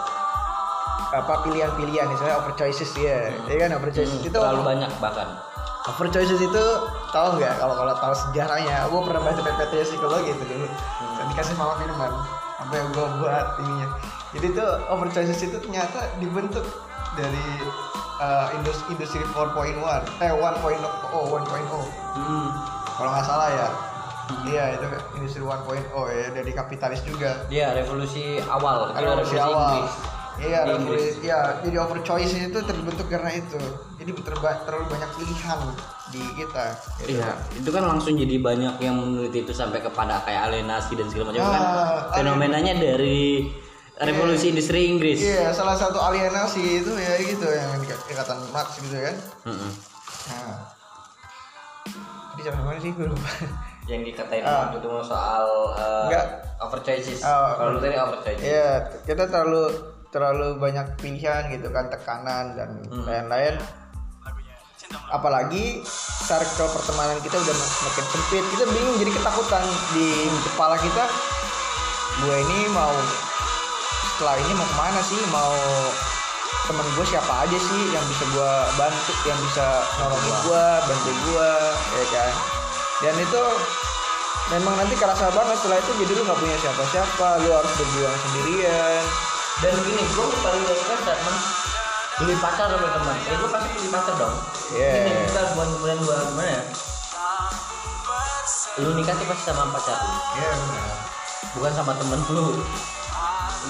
apa 1.12 1.45
pilihan-pilihan 1.45 2.09
misalnya 2.09 2.40
over 2.40 2.57
choices 2.57 2.88
ya, 2.97 3.28
ya 3.45 3.57
kan 3.61 3.76
over 3.76 3.92
choices 3.92 4.16
Hmm, 4.16 4.25
itu 4.25 4.33
terlalu 4.33 4.62
banyak 4.64 4.90
bahkan. 4.97 5.28
Over 5.85 6.09
choices 6.09 6.40
itu 6.40 6.64
tahu 7.12 7.37
nggak 7.37 7.61
kalau 7.61 7.75
kalau 7.76 7.95
tahu 8.00 8.14
sejarahnya? 8.16 8.88
Gue 8.88 9.00
pernah 9.04 9.21
baca 9.21 9.40
PPT 9.40 9.73
psikologi 9.85 10.31
itu 10.33 10.45
dulu. 10.49 10.66
Hmm. 10.66 11.28
dikasih 11.31 11.54
sama 11.54 11.76
Firman 11.76 12.12
apa 12.62 12.73
yang 12.73 12.88
gue 12.95 13.07
buat 13.21 13.47
ininya. 13.61 13.88
Jadi 14.33 14.47
tuh 14.57 14.71
overchoices 14.88 15.40
itu 15.42 15.57
ternyata 15.61 16.09
dibentuk 16.16 16.64
dari 17.12 17.47
uh, 18.16 18.49
industri 18.57 18.97
industri 18.97 19.21
4.1 19.37 19.76
eh 20.23 20.33
1.0 20.33 20.40
oh 21.12 21.25
1.0 21.28 21.45
Hmm. 22.16 22.49
kalau 22.97 23.11
nggak 23.12 23.26
salah 23.26 23.49
ya. 23.52 23.69
Iya 24.49 24.64
itu 24.81 24.87
industri 25.19 25.42
1.0 25.45 25.61
ya 25.92 26.26
dari 26.33 26.52
kapitalis 26.57 27.04
juga. 27.04 27.45
Iya, 27.52 27.76
revolusi 27.76 28.40
awal. 28.49 28.97
Itu 28.97 29.02
revolusi 29.02 29.37
awal. 29.37 29.85
Inggris. 29.85 30.22
Iya 30.39 30.61
Di 30.62 30.73
Inggris. 30.75 31.15
ya 31.21 31.61
jadi 31.61 31.77
overchoice 31.79 32.37
itu 32.43 32.59
terbentuk 32.59 33.07
karena 33.07 33.31
itu 33.31 33.59
jadi 33.97 34.11
terba- 34.19 34.62
terlalu 34.62 34.87
banyak 34.89 35.11
pilihan 35.15 35.61
di 36.09 36.23
kita 36.35 36.65
gitu. 36.99 37.17
Iya, 37.17 37.31
itu 37.55 37.69
kan 37.69 37.83
langsung 37.83 38.15
jadi 38.15 38.37
banyak 38.37 38.75
yang 38.79 38.97
meneliti 38.97 39.43
itu 39.43 39.53
sampai 39.53 39.81
kepada 39.81 40.21
kayak 40.21 40.47
alienasi 40.47 40.93
dan 40.93 41.07
segala 41.07 41.31
macam 41.31 41.41
Ah, 41.43 41.51
kan. 41.51 42.21
Fenomenanya 42.21 42.75
dari 42.75 43.49
revolusi 43.95 44.51
industri 44.51 44.89
Inggris. 44.89 45.19
Iya, 45.19 45.51
salah 45.51 45.73
satu 45.73 45.97
alienasi 45.97 46.61
itu 46.79 46.93
ya 46.93 47.12
gitu 47.19 47.47
yang 47.47 47.81
di- 47.81 48.05
ikatan 48.09 48.39
Marx 48.51 48.77
gitu 48.79 48.93
kan. 48.95 49.17
Mm-mm. 49.47 49.71
Nah. 50.29 50.57
Jadi 52.35 52.49
mana 52.51 52.79
sih 52.79 52.91
gue 52.91 53.07
lupa. 53.07 53.31
Yang 53.85 54.01
dikatain 54.09 54.43
Ah. 54.43 54.71
Itu 54.71 54.89
soal 55.03 55.47
uh, 55.73 56.07
Enggak. 56.07 56.27
overchoices. 56.61 57.21
Ah, 57.21 57.55
Kalau 57.57 57.75
lu 57.75 57.79
tadi 57.79 57.95
overchoices. 57.95 58.43
Iya, 58.43 58.71
kita 59.03 59.27
terlalu 59.27 59.65
terlalu 60.12 60.61
banyak 60.61 60.87
pilihan 61.00 61.49
gitu 61.49 61.73
kan, 61.73 61.88
tekanan 61.88 62.52
dan 62.52 62.71
Hmm. 62.92 63.09
lain-lain. 63.09 63.57
Apalagi 65.09 65.81
circle 66.28 66.69
pertemanan 66.69 67.16
kita 67.25 67.40
udah 67.40 67.57
makin 67.57 68.04
sempit, 68.12 68.45
kita 68.52 68.64
bingung 68.69 69.00
jadi 69.00 69.12
ketakutan 69.16 69.64
di 69.97 70.28
kepala 70.52 70.76
kita. 70.76 71.09
Gue 72.21 72.37
ini 72.45 72.69
mau 72.76 72.92
setelah 74.12 74.37
ini 74.37 74.52
mau 74.52 74.69
ke 74.69 74.76
mana 74.76 75.00
sih? 75.00 75.16
Mau 75.33 75.57
temen 76.69 76.85
gue 76.92 77.07
siapa 77.09 77.49
aja 77.49 77.57
sih 77.57 77.83
yang 77.88 78.04
bisa 78.04 78.25
gue 78.37 78.52
bantu, 78.76 79.12
yang 79.25 79.40
bisa 79.49 79.66
nolongin 79.97 80.37
gue, 80.45 80.66
bantu 80.85 81.11
gue, 81.33 81.52
ya 81.97 82.07
kan? 82.12 82.33
Dan 83.00 83.14
itu 83.16 83.42
memang 84.52 84.75
nanti 84.76 84.95
kerasa 85.00 85.33
banget 85.33 85.57
setelah 85.57 85.81
itu 85.81 85.92
jadi 86.04 86.12
lu 86.21 86.23
nggak 86.28 86.37
punya 86.38 86.57
siapa-siapa, 86.61 87.28
lu 87.40 87.49
harus 87.49 87.73
berjuang 87.81 88.16
sendirian. 88.28 89.32
Dan 89.61 89.75
gini, 89.85 90.02
gue 90.02 90.26
paling 90.40 90.62
gak 90.64 90.76
suka 90.80 90.94
statement 91.04 91.38
beli 92.23 92.35
pacar 92.38 92.66
sama 92.71 92.88
teman. 92.88 93.16
Ya 93.26 93.35
gue 93.37 93.50
pasti 93.50 93.68
beli 93.75 93.88
pacar 93.90 94.14
dong. 94.16 94.37
Iya. 94.73 94.90
Ini 95.04 95.11
kita 95.28 95.40
buat 95.52 95.68
kemudian 95.76 95.99
gue 96.00 96.16
gimana 96.32 96.50
ya? 96.50 96.62
Lu 98.80 98.88
nikah 98.97 99.12
tuh 99.12 99.26
pasti 99.28 99.44
sama 99.52 99.68
pacar 99.68 99.97
lu, 100.00 100.16
benar. 100.32 100.56
bukan 101.52 101.73
sama 101.76 101.92
temen 101.92 102.21
lu. 102.32 102.47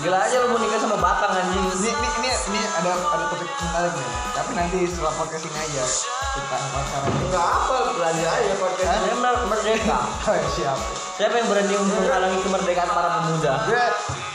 Gila 0.01 0.19
aja 0.25 0.37
lu 0.41 0.47
mau 0.55 0.61
nikah 0.63 0.81
sama 0.81 0.97
batang 0.97 1.33
anjing. 1.37 1.65
Ini, 1.69 1.91
ini, 1.91 2.09
ini, 2.23 2.31
ini 2.49 2.61
ada 2.81 2.97
ada 2.97 3.25
topik 3.29 3.51
menarik 3.51 3.93
nih. 3.93 4.09
Tapi 4.33 4.51
nanti 4.57 4.79
setelah 4.89 5.13
podcast 5.19 5.45
ini 5.45 5.59
aja 5.59 5.85
kita 6.33 6.57
pacaran. 6.73 7.11
Enggak 7.29 7.45
apa, 7.45 7.77
belajar 7.99 8.29
aja 8.31 8.53
podcast 8.57 8.91
ini 9.03 9.13
mer- 9.21 9.45
merdeka. 9.51 9.99
Siap. 10.57 10.79
Siapa 11.19 11.35
yang 11.37 11.49
berani 11.51 11.75
menghalangi 11.77 12.39
kemerdekaan 12.41 12.91
para 12.95 13.09
pemuda? 13.21 13.53
Gue, 13.69 13.85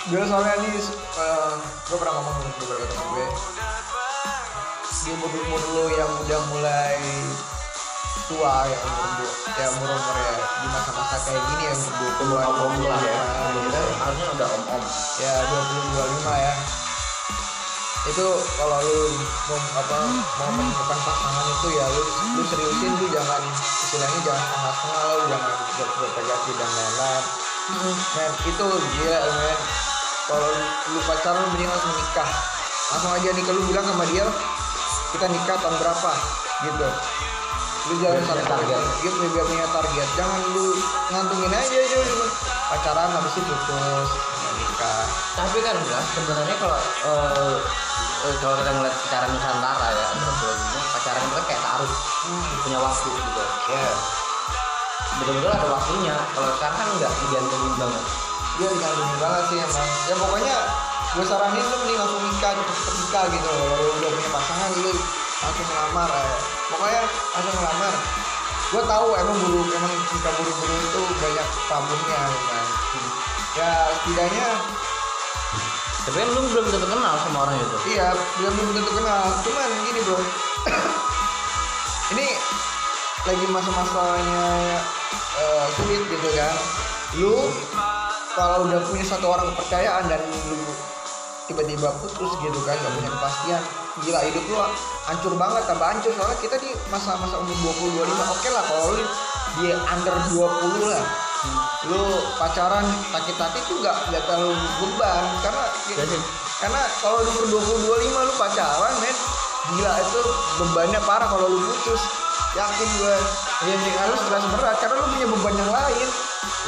gue 0.07 0.23
soalnya 0.23 0.55
nih, 0.63 0.71
eh, 0.79 1.53
gue 1.59 1.97
pernah 1.99 2.13
ngomong 2.15 2.35
sama 2.39 2.51
beberapa 2.63 2.85
teman 2.87 3.07
gue. 3.11 3.27
Di 4.87 5.09
umur 5.15 5.31
umur 5.31 5.61
lu 5.75 5.83
yang 5.99 6.11
udah 6.23 6.41
mulai 6.51 6.99
tua 8.27 8.67
ya 8.67 8.77
umur 8.83 9.03
umur 9.07 9.31
ya 9.55 9.67
umur 9.71 9.87
umur 9.87 10.15
ya 10.19 10.33
di 10.35 10.67
masa-masa 10.67 11.15
kayak 11.27 11.43
gini 11.47 11.63
ya 11.63 11.73
umur 11.79 11.91
dua 11.95 12.11
puluh 12.19 12.39
an 12.39 12.51
Om 12.59 12.73
lah 12.83 12.99
ya. 13.03 13.15
gitu. 13.55 13.81
Harusnya 14.03 14.27
udah 14.35 14.47
om-om. 14.51 14.83
ya 15.23 15.33
20 15.47 15.95
25 16.27 16.43
ya 16.43 16.55
itu 18.07 18.27
kalau 18.55 18.79
lu 18.79 18.99
mau 19.51 19.59
apa 19.83 19.97
mau 20.39 20.49
menemukan 20.55 20.99
pasangan 21.03 21.45
itu 21.51 21.67
ya 21.75 21.85
lu 21.91 22.03
lu 22.39 22.41
seriusin 22.47 22.91
lu 23.03 23.07
jangan 23.11 23.41
istilahnya 23.59 24.19
jangan 24.23 24.43
setengah-setengah 24.47 25.03
lu 25.03 25.23
jangan 25.27 25.53
bertegati 25.99 26.51
dan 26.55 26.69
lain-lain 26.71 27.23
men 28.15 28.31
itu 28.47 28.67
gila 28.71 29.19
men 29.27 29.59
kalau 30.27 30.49
lu 30.91 30.99
pacaran 31.07 31.39
mending 31.55 31.71
langsung 31.71 31.93
nikah. 31.95 32.29
Langsung 32.91 33.11
aja 33.15 33.29
nikah 33.31 33.53
lu 33.55 33.63
bilang 33.71 33.85
sama 33.87 34.03
dia 34.11 34.27
kita 35.15 35.25
nikah 35.31 35.55
tahun 35.63 35.75
berapa? 35.79 36.11
Gitu. 36.67 36.87
Lu 37.87 37.93
jangan 38.03 38.21
punya 38.27 38.43
target. 38.43 38.81
gitu 38.99 39.23
biar 39.31 39.45
punya 39.47 39.67
target. 39.71 40.07
Jangan 40.19 40.39
lu 40.51 40.75
ngantungin 41.15 41.51
aja 41.55 41.75
aja 41.79 41.97
lu 42.03 42.27
pacaran 42.67 43.09
habis 43.15 43.33
itu 43.39 43.47
putus. 43.47 44.09
Nikah. 44.57 45.05
Tapi 45.39 45.57
kan 45.63 45.75
enggak, 45.79 46.03
sebenarnya 46.11 46.55
kalau 46.59 46.79
eh, 47.07 47.55
eh, 48.27 48.35
kalau 48.43 48.55
kita 48.59 48.71
ngeliat 48.75 48.95
secara 48.99 49.25
Nusantara 49.31 49.87
ya, 49.95 50.05
antropologinya 50.11 50.81
pacaran 50.91 51.21
itu 51.23 51.33
kan 51.39 51.45
kayak 51.47 51.61
taruh 51.63 51.91
punya 52.67 52.79
waktu 52.83 53.09
gitu. 53.15 53.43
ya 53.71 53.87
Betul-betul 55.17 55.51
ada 55.55 55.67
waktunya. 55.71 56.15
Kalau 56.35 56.49
sekarang 56.59 56.77
kan 56.77 56.87
enggak 56.99 57.11
digantungin 57.23 57.73
banget. 57.79 58.05
Dia 58.57 58.67
digantungin 58.67 59.17
banget 59.21 59.43
sih 59.53 59.57
emang. 59.61 59.89
Ya 60.09 60.15
pokoknya 60.17 60.55
gue 61.15 61.25
saranin 61.25 61.63
lu 61.63 61.75
mending 61.81 61.97
langsung 61.97 62.21
nikah 62.29 62.51
cepet-cepet 62.53 62.95
nikah 63.01 63.23
gitu 63.31 63.47
kalau 63.47 63.75
lu 63.79 63.91
udah 63.97 64.09
punya 64.11 64.29
pasangan 64.33 64.69
lu 64.77 64.91
langsung 65.37 65.67
melamar 65.69 66.09
ya. 66.11 66.35
pokoknya 66.67 67.01
langsung 67.33 67.55
melamar 67.57 67.93
gue 68.67 68.83
tahu 68.83 69.07
emang 69.15 69.37
buru 69.47 69.61
emang 69.71 69.93
nikah 69.95 70.33
buru-buru 70.35 70.75
itu 70.77 70.99
banyak 71.17 71.47
problemnya 71.71 72.21
kan. 72.27 72.65
Ya 73.57 73.71
setidaknya 73.97 74.47
Tapi 76.07 76.17
kan 76.23 76.29
lu 76.31 76.41
belum 76.47 76.65
tentu 76.71 76.87
kenal 76.87 77.13
sama 77.19 77.37
orang 77.43 77.55
itu. 77.59 77.77
iya 77.91 78.07
belum 78.39 78.53
belum 78.55 78.71
tentu 78.79 78.91
kenal. 78.95 79.23
Cuman 79.43 79.69
gini 79.83 79.99
bro. 80.07 80.19
Ini 82.15 82.27
lagi 83.27 83.45
masa-masanya 83.51 84.47
eh, 85.35 85.65
sulit 85.75 86.01
gitu 86.07 86.27
kan. 86.31 86.55
Lu 87.19 87.33
kalau 88.37 88.69
udah 88.69 88.77
punya 88.85 89.01
satu 89.01 89.33
orang 89.33 89.49
kepercayaan 89.57 90.05
dan 90.05 90.21
lu 90.53 90.61
tiba-tiba 91.49 91.89
putus 92.05 92.31
gitu 92.37 92.59
kan 92.69 92.77
gak 92.77 92.93
punya 92.93 93.09
kepastian 93.09 93.61
gila 94.05 94.19
hidup 94.29 94.45
lu 94.45 94.55
hancur 95.09 95.33
banget 95.33 95.63
tambah 95.65 95.87
hancur. 95.89 96.13
Soalnya 96.13 96.37
kita 96.37 96.55
di 96.61 96.69
masa-masa 96.93 97.41
umur 97.41 97.57
20 97.73 97.97
25 97.97 98.35
oke 98.37 98.49
lah 98.53 98.63
kalau 98.69 98.93
lu 98.93 99.05
di 99.57 99.67
under 99.73 100.15
20 100.37 100.85
lah. 100.93 101.03
Lu 101.89 102.01
pacaran 102.37 102.85
sakit-sakit 103.09 103.61
tuh 103.65 103.77
gak, 103.81 103.97
gak 104.13 104.21
terlalu 104.29 104.53
beban 104.85 105.23
karena 105.41 105.65
Ya 105.97 106.05
sih. 106.05 106.21
karena 106.61 106.81
kalau 107.01 107.25
di 107.25 107.29
umur 107.33 107.45
20 107.57 107.89
25 107.89 108.27
lu 108.29 108.33
pacaran 108.37 108.93
men 109.01 109.17
gila 109.73 109.91
itu 109.97 110.21
bebannya 110.61 110.99
parah 111.09 111.25
kalau 111.25 111.49
lu 111.49 111.57
putus. 111.65 112.01
Yakin 112.53 112.89
gue 113.01 113.15
Iya 113.69 113.75
sih, 113.81 113.91
lu 113.97 114.17
stres 114.17 114.45
berat 114.53 114.77
karena 114.77 114.95
lu 114.97 115.05
punya 115.09 115.27
beban 115.29 115.55
yang 115.57 115.71
lain 115.73 116.07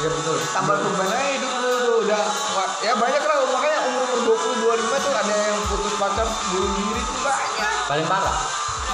Iya 0.00 0.08
betul. 0.10 0.36
tambah 0.50 0.76
beban. 0.82 1.06
Aja 1.06 1.28
hidup 1.36 1.52
lu 1.62 1.70
tuh 1.86 1.96
udah 2.08 2.22
ya 2.82 2.92
banyak 2.98 3.22
lah. 3.22 3.36
Makanya 3.54 3.78
umur 3.86 4.02
umur 4.02 4.18
20 4.34 4.66
25 4.66 5.04
tuh 5.04 5.12
ada 5.14 5.34
yang 5.34 5.58
putus 5.70 5.94
pacar 6.00 6.26
bunuh 6.50 6.70
diri 6.74 7.02
tuh 7.04 7.18
banyak. 7.22 7.72
Paling 7.86 8.06
parah. 8.08 8.36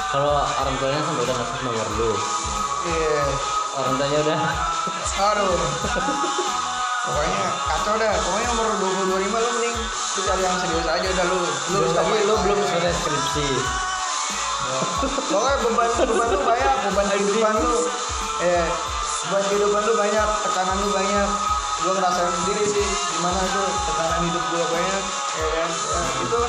Kalau 0.06 0.32
orang 0.44 0.74
tuanya 0.78 1.00
sampai 1.02 1.22
udah 1.26 1.34
ngasih 1.34 1.60
nomor 1.66 1.88
lu, 1.98 2.10
iya. 2.88 3.24
Orang 3.76 3.92
tuanya 3.98 4.18
udah. 4.22 4.38
Aduh. 5.34 5.58
Pokoknya 7.06 7.42
kacau 7.70 7.94
dah. 8.00 8.12
Pokoknya 8.22 8.48
umur 8.54 8.66
20 8.80 9.12
25 9.12 9.44
lu 9.44 9.50
mending 9.60 9.76
lu 10.16 10.20
cari 10.24 10.42
yang 10.42 10.56
serius 10.58 10.86
aja 10.88 11.08
udah 11.12 11.26
lu 11.28 11.38
lu 11.76 11.78
lagi 11.92 12.22
lu 12.24 12.34
belum 12.40 12.58
selesai 12.64 12.94
skripsi. 13.02 13.46
Pokoknya 15.30 15.56
beban 15.62 15.88
beban 16.06 16.28
lu 16.32 16.38
banyak, 16.42 16.76
beban 16.90 17.06
kehidupan 17.12 17.54
lu. 17.60 17.76
Eh, 18.36 18.66
beban 19.26 19.42
kehidupan 19.50 19.82
lu 19.82 19.94
banyak, 19.98 20.28
tekanan 20.46 20.76
lu 20.86 20.88
banyak. 20.94 21.28
Gue 21.82 21.92
ngerasain 21.98 22.30
sendiri 22.30 22.62
sih 22.62 22.86
gimana 23.18 23.42
tuh 23.50 23.66
tekanan 23.90 24.20
hidup 24.22 24.44
gue 24.54 24.64
banyak, 24.70 25.02
ya 25.34 25.46
kan? 25.50 25.70
Ya, 25.70 26.00
itu 26.22 26.40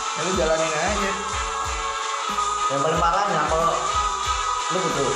ya 0.00 0.20
lu 0.24 0.30
jalanin 0.40 0.72
aja. 0.72 1.12
Yang 2.72 2.80
paling 2.80 3.00
parahnya 3.02 3.42
kalau 3.52 3.72
lu 4.70 4.78
butuh 4.80 5.12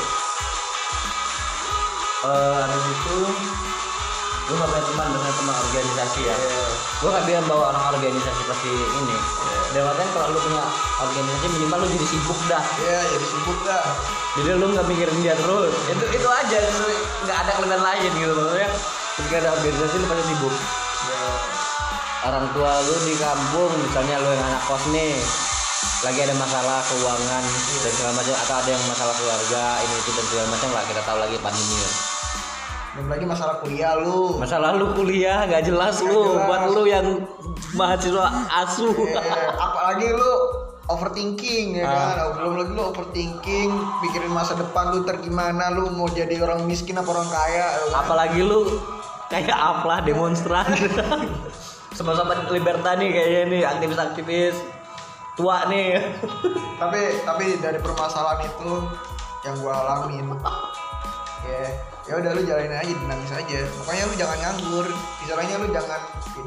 eh 2.24 2.56
habis 2.56 2.84
itu 2.88 3.16
lu 4.44 4.52
gak 4.56 4.68
punya 4.68 4.84
teman 4.84 5.08
dengan 5.12 5.32
teman 5.36 5.56
organisasi 5.56 6.20
ya 6.24 6.34
Iya. 6.34 6.68
Gue 7.04 7.10
gak 7.12 7.26
bilang 7.28 7.44
bawa 7.44 7.64
orang 7.68 7.84
organisasi 8.00 8.42
pasti 8.48 8.72
ini. 8.72 9.16
Dan 9.76 9.84
artian 9.84 10.08
kalau 10.16 10.32
lu 10.32 10.40
punya 10.40 10.64
organisasi 11.04 11.46
minimal 11.52 11.78
lu 11.84 11.86
jadi 11.92 12.06
sibuk 12.08 12.40
dah. 12.48 12.64
Iya, 12.80 13.00
jadi 13.12 13.26
sibuk 13.28 13.58
dah. 13.68 13.84
jadi 14.40 14.48
lu 14.56 14.66
nggak 14.72 14.86
mikirin 14.88 15.18
dia 15.20 15.36
terus. 15.36 15.74
Itu 15.92 16.04
itu 16.08 16.28
aja 16.32 16.58
nggak 17.28 17.38
ada 17.44 17.52
kelihatan 17.60 17.82
lain 17.84 18.10
gitu 18.16 18.32
maksudnya. 18.32 18.70
Ketika 19.20 19.36
ada 19.44 19.50
organisasi 19.60 19.94
lu 20.00 20.06
pasti 20.08 20.24
sibuk. 20.32 20.54
Ya, 21.04 21.20
orang 22.24 22.46
tua 22.56 22.72
lu 22.88 22.94
di 23.04 23.14
kampung 23.20 23.72
misalnya 23.84 24.16
lu 24.24 24.28
yang 24.32 24.44
anak 24.48 24.62
kos 24.64 24.84
nih 24.88 25.20
lagi 26.04 26.20
ada 26.24 26.36
masalah 26.36 26.80
keuangan 26.84 27.44
dan 27.84 27.92
segala 27.92 28.12
macam 28.16 28.34
atau 28.36 28.54
ada 28.60 28.70
yang 28.72 28.84
masalah 28.88 29.14
keluarga 29.16 29.64
ini 29.84 29.94
itu 30.00 30.10
dan 30.12 30.24
segala 30.32 30.46
macam 30.52 30.68
lah 30.72 30.82
kita 30.88 31.00
tahu 31.04 31.18
lagi 31.20 31.36
pandemi. 31.40 32.13
Belum 32.94 33.08
lagi 33.10 33.26
masalah 33.26 33.58
kuliah 33.58 33.98
lu 33.98 34.38
Masalah 34.38 34.70
lu 34.72 34.94
kuliah 34.94 35.42
nggak 35.44 35.66
jelas 35.66 35.98
Nggak 35.98 36.08
lu 36.08 36.20
jelas. 36.24 36.44
buat 36.46 36.62
lu 36.68 36.82
yang 36.84 37.06
mahasiswa 37.74 38.26
asuh. 38.56 38.94
Eh, 38.94 39.18
apalagi 39.52 40.06
lu 40.08 40.32
overthinking 40.84 41.80
ya 41.80 41.84
Ah. 41.84 42.14
kan 42.14 42.38
belum 42.38 42.52
lagi 42.54 42.70
lu 42.70 42.82
overthinking 42.86 43.70
pikirin 43.98 44.30
masa 44.30 44.54
depan 44.54 44.92
lu 44.92 45.02
ntar 45.02 45.18
gimana 45.18 45.72
lu 45.72 45.90
mau 45.90 46.06
jadi 46.06 46.38
orang 46.38 46.62
miskin 46.64 46.94
apa 46.94 47.08
orang 47.08 47.26
kaya 47.26 47.66
ya 47.66 47.66
kan? 47.90 48.00
Apalagi 48.00 48.40
lu 48.40 48.78
kayak 49.26 49.50
apalah 49.50 49.98
demonstran. 49.98 50.66
Sama-sama 51.94 52.34
liberta 52.48 52.94
nih 52.94 53.10
kayaknya 53.10 53.42
nih 53.48 53.62
aktivis-aktivis 53.64 54.54
tua 55.34 55.66
nih. 55.66 55.98
tapi 56.82 57.00
tapi 57.22 57.44
dari 57.58 57.78
permasalahan 57.78 58.44
itu 58.44 58.70
yang 59.42 59.54
gua 59.58 59.72
alamin 59.82 60.30
ya 61.44 61.93
ya 62.04 62.20
udah 62.20 62.30
lu 62.36 62.42
jalanin 62.44 62.76
aja 62.76 62.92
nangis 63.08 63.32
aja. 63.32 63.58
Pokoknya 63.80 64.04
lu 64.04 64.14
jangan 64.20 64.38
nganggur. 64.44 64.86
Istilahnya 65.24 65.56
lu 65.56 65.68
jangan 65.72 66.00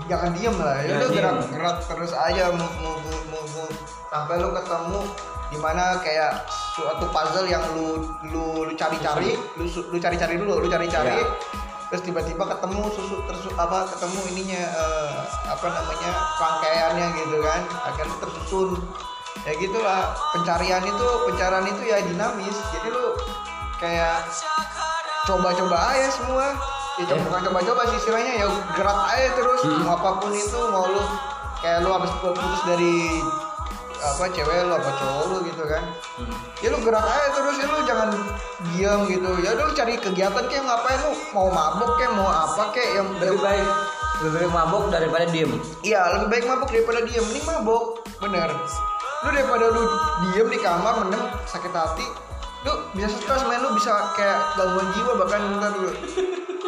jangan 0.06 0.30
diem 0.38 0.56
lah. 0.58 0.78
Ya 0.86 0.92
udah 1.02 1.10
gerak 1.10 1.36
gerak 1.50 1.78
terus 1.86 2.12
aja 2.14 2.54
move 2.54 2.78
move 2.82 3.26
move, 3.34 3.76
sampai 4.14 4.38
lu 4.38 4.54
ketemu 4.54 5.00
di 5.48 5.58
mana 5.64 5.98
kayak 6.04 6.44
suatu 6.76 7.08
puzzle 7.10 7.48
yang 7.48 7.64
lu 7.74 8.04
lu 8.30 8.68
lu 8.68 8.74
cari-cari 8.76 9.40
lu 9.56 9.66
lu 9.66 9.98
cari-cari 9.98 10.36
dulu 10.38 10.62
lu 10.62 10.68
cari-cari. 10.70 11.24
Ya. 11.24 11.28
terus 11.88 12.04
tiba-tiba 12.04 12.44
ketemu 12.44 12.84
susu 12.92 13.24
tersu 13.32 13.48
apa 13.56 13.88
ketemu 13.88 14.20
ininya 14.36 14.60
eh, 14.60 15.24
apa 15.48 15.68
namanya 15.72 16.12
rangkaiannya 16.36 17.08
gitu 17.16 17.38
kan. 17.40 17.62
Akhirnya 17.88 18.16
tersusun. 18.20 18.70
Ya 19.48 19.56
gitulah 19.56 20.12
pencarian 20.36 20.84
itu 20.84 21.08
pencarian 21.32 21.64
itu 21.64 21.82
ya 21.88 22.04
dinamis. 22.04 22.58
Jadi 22.76 22.92
lu 22.92 23.16
kayak 23.80 24.28
coba-coba 25.28 25.78
aja 25.92 26.08
semua. 26.16 26.56
Ya 26.98 27.04
coba, 27.06 27.20
Eh. 27.20 27.26
bukan 27.30 27.42
coba-coba 27.52 27.82
sih 27.94 27.98
istilahnya 28.00 28.34
ya 28.42 28.48
gerak 28.74 29.00
aja 29.12 29.28
terus. 29.36 29.60
Hmm. 29.62 29.84
mau 29.86 29.94
apa 30.00 30.10
pun 30.24 30.32
itu 30.34 30.60
mau 30.72 30.88
lu 30.88 31.04
kayak 31.62 31.84
lu 31.84 31.90
habis 31.94 32.12
putus 32.24 32.60
dari 32.66 33.22
apa 33.98 34.24
cewek 34.30 34.66
lu 34.66 34.74
apa 34.74 34.92
cowok 34.98 35.24
lu 35.30 35.38
gitu 35.46 35.64
kan. 35.68 35.84
Ya 36.64 36.68
lu 36.74 36.80
gerak 36.82 37.06
aja 37.06 37.28
terus 37.36 37.56
ya 37.60 37.68
lu 37.70 37.80
jangan 37.86 38.10
diam 38.74 39.00
gitu. 39.06 39.30
Ya 39.44 39.54
lu 39.54 39.70
cari 39.76 39.94
kegiatan 40.00 40.44
kayak 40.48 40.64
ngapain 40.64 41.00
lu? 41.06 41.12
Mau 41.36 41.52
mabuk 41.52 41.92
kayak 42.00 42.16
mau 42.16 42.32
apa 42.32 42.74
kayak 42.74 42.90
yang 43.04 43.08
Lebih 43.20 43.42
baik 43.44 43.68
lebih 44.18 44.34
baik 44.34 44.50
mabuk 44.50 44.84
daripada 44.90 45.26
diem. 45.30 45.52
Iya 45.86 46.02
lebih 46.18 46.28
baik 46.34 46.46
mabuk 46.50 46.70
daripada 46.74 47.06
diem. 47.06 47.22
Mending 47.30 47.46
mabuk 47.46 48.02
Bener. 48.18 48.50
Lu 49.22 49.30
daripada 49.30 49.66
lu 49.70 49.84
diem 50.26 50.48
di 50.50 50.58
kamar 50.58 51.06
mendem 51.06 51.22
sakit 51.46 51.70
hati 51.70 52.27
Lu 52.68 52.74
bisa 52.92 53.08
stres 53.10 53.44
main 53.44 53.64
lu 53.64 53.72
bisa 53.72 54.12
kayak 54.12 54.54
gangguan 54.54 54.92
jiwa 54.92 55.16
bahkan 55.16 55.40
ntar 55.56 55.72
lu 55.74 55.88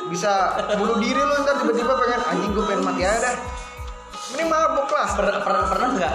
Bisa 0.07 0.31
bunuh 0.73 0.95
diri 0.97 1.19
lu 1.19 1.35
ntar 1.37 1.59
tiba-tiba 1.59 1.91
pengen 1.93 2.21
anjing 2.25 2.51
gue 2.51 2.63
pengen 2.63 2.81
mati 2.81 3.03
aja 3.03 3.19
dah 3.19 3.35
Mending 4.29 4.47
mabuk 4.47 4.87
lah 4.87 5.07
Pernah 5.11 5.37
pernah 5.41 5.63
pernah 5.65 5.89
nggak? 5.91 6.13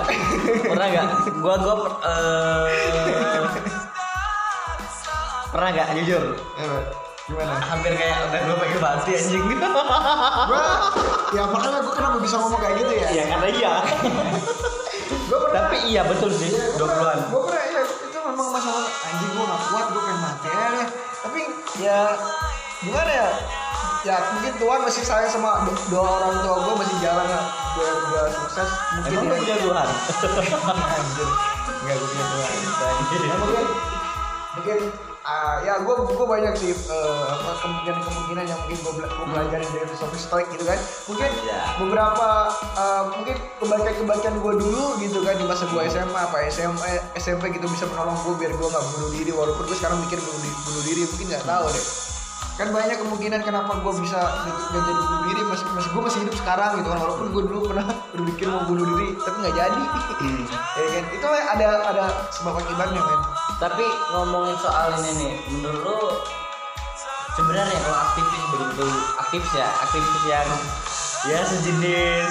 pernah 0.64 0.86
nggak? 0.86 1.06
Gua 1.36 1.54
gua 1.58 1.74
per- 1.76 2.00
eh, 2.00 3.42
pernah 5.50 5.68
nggak 5.70 5.88
jujur? 5.98 6.22
Ya, 6.54 6.64
Pak. 6.64 6.84
Gimana? 7.24 7.56
Hampir 7.58 7.92
kayak 7.96 8.18
udah 8.28 8.40
gua 8.44 8.56
pengen 8.60 8.78
mati 8.78 9.10
anjing. 9.14 9.42
Gua 9.42 10.64
Ya 11.34 11.42
makanya 11.50 11.82
gue 11.82 11.90
kenapa 11.90 12.16
bisa 12.22 12.36
ngomong 12.38 12.60
kayak 12.62 12.76
gitu 12.78 12.92
ya 12.94 13.08
Iya 13.10 13.24
karena 13.26 13.48
iya. 13.50 13.72
Gue 15.26 15.38
pernah 15.40 15.62
Tapi 15.66 15.76
iya 15.90 16.02
betul 16.06 16.30
sih 16.30 16.54
20-an. 16.78 17.18
gue 17.26 17.40
pernah 17.42 17.64
ya 17.66 17.82
itu 17.82 18.18
memang 18.22 18.48
masalah 18.52 18.86
gue 19.54 19.62
gak 19.62 19.70
kuat 19.70 19.86
gue 19.86 20.02
pengen 20.02 20.18
mati 20.18 20.48
aja 20.50 20.66
deh. 20.74 20.88
tapi 21.22 21.40
ya 21.78 22.00
gimana 22.82 23.12
ya? 23.14 23.28
Ya 24.04 24.16
mungkin 24.36 24.52
Tuhan 24.60 24.80
masih 24.84 25.00
sayang 25.00 25.32
sama 25.32 25.64
dua 25.88 26.04
orang 26.04 26.42
tua 26.44 26.56
gue 26.60 26.74
masih 26.76 26.96
jalan 27.00 27.24
lah 27.24 27.44
biar 27.72 27.96
gue 28.04 28.22
sukses. 28.36 28.68
Mungkin 28.98 29.16
Emang 29.16 29.24
ya 29.30 29.38
punya 29.40 29.56
Tuhan? 29.62 29.88
anjir. 30.84 31.28
Nggak 31.80 31.96
gue 31.96 32.08
punya 32.10 32.26
Tuhan. 32.28 32.50
Ya, 33.24 33.34
mungkin 33.38 33.66
mungkin 34.54 34.78
ah, 35.24 35.56
ya 35.60 35.80
gue 35.80 35.94
gue 36.06 36.26
banyak 36.26 36.54
sih 36.54 36.70
eh, 36.70 37.24
apa 37.26 37.50
kemungkinan 37.58 37.98
kemungkinan 37.98 38.44
yang 38.44 38.58
mungkin 38.58 38.78
gue 38.78 38.92
bela- 38.94 39.08
gue 39.10 39.26
pelajarin 39.26 39.68
dari 39.70 39.86
filosofi 39.88 40.18
stoik 40.18 40.48
gitu 40.50 40.62
kan. 40.62 40.78
Mungkin 41.06 41.30
Ya. 41.42 41.58
beberapa 41.76 42.28
eh, 42.74 43.02
mungkin 43.10 43.36
kebaikan 43.58 43.94
kebaikan 43.96 44.34
gue 44.38 44.54
dulu 44.58 44.84
gitu 44.98 45.18
kan 45.20 45.34
di 45.34 45.44
masa 45.44 45.64
gue 45.64 45.80
SMA 45.86 46.20
apa 46.20 46.36
SMA 46.48 46.88
SMP 47.16 47.50
gitu 47.50 47.64
bisa 47.66 47.84
menolong 47.86 48.16
gue 48.20 48.34
biar 48.38 48.52
gue 48.52 48.68
nggak 48.68 48.84
bunuh 48.90 49.10
diri. 49.10 49.30
Walaupun 49.30 49.64
gue 49.64 49.76
sekarang 49.76 49.98
mikir 49.98 50.20
bunuh 50.20 50.40
diri, 50.40 50.56
bunuh 50.62 50.82
diri 50.84 51.00
mungkin 51.06 51.26
nggak 51.30 51.44
tahu 51.44 51.66
deh. 51.68 51.86
Kan 52.54 52.70
banyak 52.70 52.96
kemungkinan 52.96 53.40
kenapa 53.42 53.82
gue 53.82 53.92
bisa 53.98 54.14
gak 54.14 54.78
jadi 54.78 54.92
bunuh 55.00 55.22
diri. 55.26 55.40
Masih 55.42 55.66
masih 55.72 55.90
gue 55.90 56.02
masih 56.04 56.20
hidup 56.22 56.34
sekarang 56.38 56.70
gitu 56.78 56.86
kan. 56.86 56.98
Walaupun 57.00 57.26
gue 57.32 57.42
dulu 57.48 57.60
pernah 57.66 57.86
berpikir 58.14 58.46
mau 58.46 58.62
bunuh 58.62 58.86
diri 58.94 59.16
tapi 59.18 59.36
nggak 59.40 59.56
jadi. 59.56 59.82
Ya 60.74 60.86
kan? 60.90 61.04
Itu 61.10 61.26
ada 61.26 61.68
ada 61.86 62.04
sebab 62.30 62.58
akibatnya 62.58 62.98
men 62.98 63.20
Tapi 63.62 63.86
ngomongin 64.12 64.56
soal 64.58 64.94
ini 65.00 65.10
nih, 65.18 65.32
menurut 65.54 65.80
lu 65.82 65.98
sebenarnya 67.38 67.78
kalau 67.82 67.98
aktivis 68.10 68.42
betul-betul 68.50 68.90
aktivis 69.18 69.52
ya, 69.54 69.68
aktivis 69.82 70.22
yang 70.26 70.48
ya 71.24 71.40
sejenis 71.46 72.30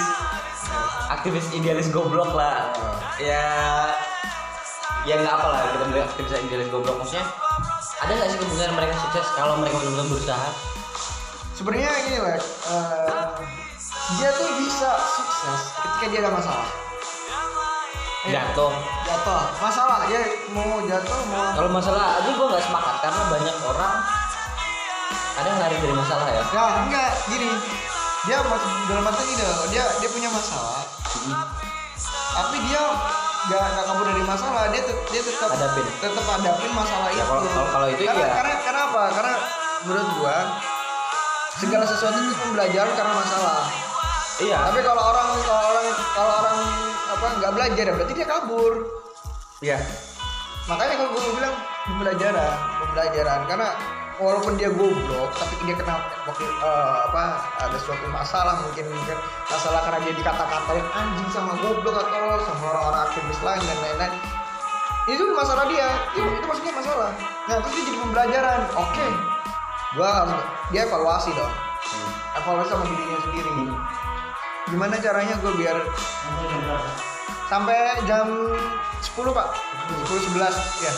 aktivis 1.10 1.46
idealis 1.56 1.88
goblok 1.90 2.32
lah. 2.36 2.70
Ya 3.18 3.44
ya 5.04 5.20
nggak 5.20 5.34
apa 5.36 5.46
lah 5.52 5.60
kita 5.68 5.84
bilang 5.92 6.06
aktivis 6.08 6.32
idealis 6.32 6.68
goblok 6.72 6.96
maksudnya 6.96 7.28
ada 8.00 8.12
nggak 8.16 8.28
sih 8.32 8.38
kemungkinan 8.40 8.72
mereka 8.72 8.94
sukses 9.04 9.26
kalau 9.36 9.60
mereka 9.60 9.76
benar-benar 9.84 10.08
berusaha? 10.08 10.48
sebenarnya 11.54 11.90
gini 12.08 12.18
lah 12.24 12.36
eh, 12.40 13.24
dia 14.16 14.28
tuh 14.32 14.48
bisa 14.58 14.90
sukses 14.96 15.60
ketika 15.76 16.06
dia 16.10 16.20
ada 16.24 16.32
masalah 16.32 16.83
Jatuh. 18.24 18.72
jatuh 19.04 19.42
masalah 19.60 20.08
dia 20.08 20.20
mau 20.48 20.80
jatuh 20.80 21.18
mau 21.28 21.52
Kalau 21.52 21.68
masalah 21.68 22.16
aja 22.16 22.30
gue 22.32 22.46
nggak 22.48 22.64
sepakat 22.64 22.94
karena 23.04 23.22
banyak 23.28 23.56
orang 23.62 23.94
ada 25.34 25.46
yang 25.46 25.60
lari 25.60 25.76
dari 25.76 25.94
masalah 25.94 26.26
ya. 26.30 26.42
ya 26.46 26.64
enggak 26.88 27.10
gini 27.28 27.50
dia 28.24 28.40
dalam 28.88 29.04
arti 29.04 29.22
gini 29.28 29.42
loh, 29.44 29.66
dia 29.68 29.84
dia 30.00 30.08
punya 30.08 30.30
masalah 30.32 30.80
tapi 32.34 32.56
dia 32.64 32.80
nggak 33.44 33.64
nggak 33.76 33.84
kabur 33.84 34.04
dari 34.08 34.24
masalah 34.24 34.62
dia 34.72 34.80
tet- 34.80 35.04
dia 35.12 35.20
tetap 35.20 35.52
Hadapin. 35.52 35.84
tetap 36.00 36.24
hadapin 36.24 36.72
masalah 36.72 37.08
Ya, 37.12 37.20
itu 37.20 37.28
kalau- 37.28 37.44
kalau- 37.44 37.70
kalau 37.76 37.86
itu 37.92 38.02
karena, 38.02 38.24
iya. 38.24 38.32
karena 38.32 38.54
karena 38.64 38.80
apa 38.88 39.02
karena 39.12 39.34
menurut 39.84 40.08
gua 40.16 40.36
segala 41.54 41.84
sesuatu 41.84 42.18
itu 42.18 42.34
pembelajaran 42.40 42.92
karena 42.96 43.12
masalah 43.14 43.58
Iya. 44.42 44.58
tapi 44.66 44.82
kalau 44.82 45.02
orang 45.14 45.28
kalau 45.46 45.62
orang 45.70 45.86
kalau 46.10 46.32
orang 46.42 46.58
apa 47.06 47.26
nggak 47.38 47.52
belajar 47.54 47.84
ya 47.86 47.92
berarti 47.94 48.14
dia 48.18 48.26
kabur. 48.26 48.72
Iya. 49.62 49.78
makanya 50.64 50.94
kalau 50.96 51.10
gue 51.14 51.32
bilang 51.38 51.54
pembelajaran 51.86 52.54
pembelajaran. 52.82 53.40
Karena 53.46 53.68
walaupun 54.18 54.58
dia 54.58 54.70
goblok 54.74 55.30
tapi 55.38 55.54
dia 55.70 55.76
kena 55.78 56.02
waktu 56.26 56.46
eh, 56.50 56.98
apa 57.10 57.24
ada 57.62 57.78
suatu 57.78 58.06
masalah 58.10 58.58
mungkin 58.66 58.90
mungkin 58.90 59.18
masalah 59.46 59.80
karena 59.86 59.98
dia 60.02 60.14
dikata-katain 60.18 60.86
anjing 60.98 61.28
sama 61.30 61.52
goblok 61.62 61.94
atau 61.94 62.42
sama 62.42 62.64
orang-orang 62.74 63.02
aktivis 63.06 63.40
lain 63.44 63.62
dan 63.62 63.78
lain-lain. 63.86 64.14
Itu 65.04 65.22
masalah 65.36 65.68
dia. 65.68 65.88
Itu, 66.16 66.26
itu 66.26 66.46
maksudnya 66.48 66.74
masalah. 66.74 67.10
Nah 67.46 67.56
terus 67.62 67.72
dia 67.76 67.84
jadi 67.86 67.98
pembelajaran. 68.02 68.60
Oke. 68.82 69.06
Gua 69.94 70.08
harus 70.10 70.42
dia 70.74 70.90
evaluasi 70.90 71.30
dong. 71.38 71.54
Evaluasi 72.34 72.70
sama 72.72 72.84
dirinya 72.88 73.18
sendiri 73.22 73.52
gimana 74.68 74.96
caranya 74.96 75.34
gue 75.44 75.52
biar 75.60 75.76
sampai 77.52 78.00
jam 78.08 78.28
10 79.04 79.36
pak? 79.36 79.48
10 80.08 80.32
11 80.32 80.40
ya. 80.80 80.92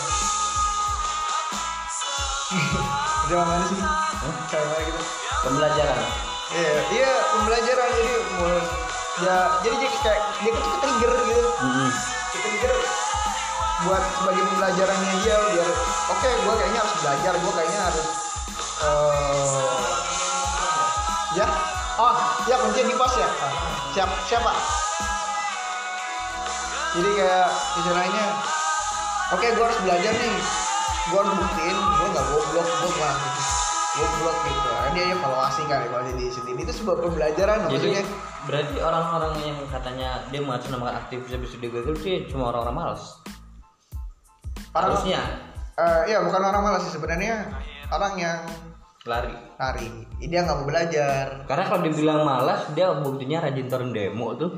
Udah 3.27 3.43
mana 3.43 3.65
sih? 3.67 3.81
Mana 3.83 4.79
gitu? 4.87 5.01
Pembelajaran. 5.43 5.99
iya 6.55 6.75
iya 6.95 7.13
pembelajaran. 7.35 7.89
Jadi 7.91 8.15
mulai 8.39 8.63
ya 9.17 9.37
jadi 9.65 9.77
dia 9.83 9.91
kayak 10.05 10.23
dia 10.45 10.51
tuh 10.55 10.71
ke 10.71 10.79
trigger 10.79 11.13
gitu. 11.27 11.43
Mm-mm. 11.43 11.91
ke 12.31 12.39
trigger 12.39 12.75
buat 13.87 14.03
sebagai 14.19 14.43
pembelajarannya 14.51 15.13
dia 15.25 15.37
biar 15.53 15.69
oke 16.11 16.29
gue 16.29 16.55
kayaknya 16.59 16.81
harus 16.81 16.95
belajar 17.03 17.33
gue 17.35 17.53
kayaknya 17.55 17.81
harus 17.87 18.07
eh 18.85 19.65
ya 21.37 21.47
oh 21.97 22.15
ya 22.49 22.57
kuncinya 22.61 22.89
di 22.91 22.97
pos 22.97 23.15
ya? 23.17 23.29
Ah, 23.29 23.53
siap 23.93 24.11
siapa 24.29 24.53
jadi 26.97 27.11
kayak 27.13 27.49
istilahnya 27.77 28.25
oke 29.37 29.47
gue 29.53 29.65
harus 29.69 29.81
belajar 29.85 30.13
nih. 30.17 30.37
Gue 31.13 31.19
harus 31.21 31.35
buktiin 31.37 31.77
gue 31.77 32.09
nggak 32.09 32.27
goblok 32.33 32.69
gue 32.73 32.91
nggak 32.97 33.15
goblok 34.01 34.37
gitu. 34.49 34.69
Kan 34.73 34.91
dia 34.97 35.05
evaluasi 35.13 35.63
kan 35.69 35.79
evaluasi 35.85 36.13
diri 36.17 36.33
sendiri 36.33 36.61
itu 36.65 36.73
sebuah 36.73 36.97
pembelajaran 37.05 37.59
Jadi 37.69 37.73
maksudnya. 37.77 38.05
berarti 38.49 38.77
orang-orang 38.81 39.33
yang 39.45 39.59
katanya 39.69 40.09
dia 40.33 40.41
mengatasnamakan 40.41 40.95
aktivis 41.05 41.31
habis 41.37 41.51
itu 41.53 41.59
dia 41.61 41.71
gagal 41.77 41.97
sih 42.01 42.17
cuma 42.33 42.49
orang-orang 42.49 42.77
malas. 42.81 43.03
Harusnya. 44.73 45.21
Eh, 45.77 46.03
iya 46.09 46.25
bukan 46.25 46.41
orang 46.41 46.63
malas 46.65 46.89
sih 46.89 46.97
sebenarnya 46.97 47.53
orang 47.93 48.17
yang 48.17 48.41
lari. 49.07 49.35
Lari. 49.57 49.89
Dia 50.21 50.43
nggak 50.43 50.57
mau 50.59 50.67
belajar. 50.67 51.25
Karena 51.47 51.65
kalau 51.71 51.81
dibilang 51.87 52.21
malas 52.27 52.67
dia 52.75 52.91
buktinya 52.99 53.47
rajin 53.47 53.67
turun 53.71 53.91
demo 53.95 54.35
tuh. 54.35 54.51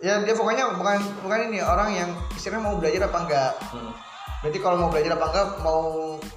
Iya, 0.00 0.20
ya 0.20 0.24
dia 0.24 0.34
pokoknya 0.34 0.76
bukan 0.76 0.98
bukan 1.22 1.38
ini 1.52 1.60
orang 1.60 1.90
yang 1.92 2.10
istilahnya 2.32 2.64
mau 2.64 2.76
belajar 2.80 3.06
apa 3.06 3.18
enggak. 3.28 3.52
Hmm, 3.70 3.92
berarti 4.42 4.58
kalau 4.60 4.76
mau 4.80 4.88
belajar 4.88 5.12
apa 5.14 5.26
enggak 5.30 5.48
mau 5.60 5.80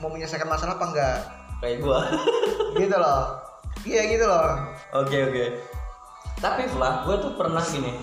mau 0.04 0.10
menyelesaikan 0.12 0.50
masalah 0.52 0.76
apa 0.76 0.86
enggak? 0.92 1.18
Kayak 1.64 1.78
gua. 1.84 2.00
Gitu 2.80 2.96
loh. 2.96 3.24
Iya 3.88 4.02
gitu 4.12 4.26
loh. 4.28 4.48
Oke 4.92 5.18
oke. 5.24 5.46
Tapi 6.44 6.68
Flah 6.68 7.08
gua 7.08 7.16
tuh 7.20 7.34
pernah 7.40 7.64
gini. 7.64 7.96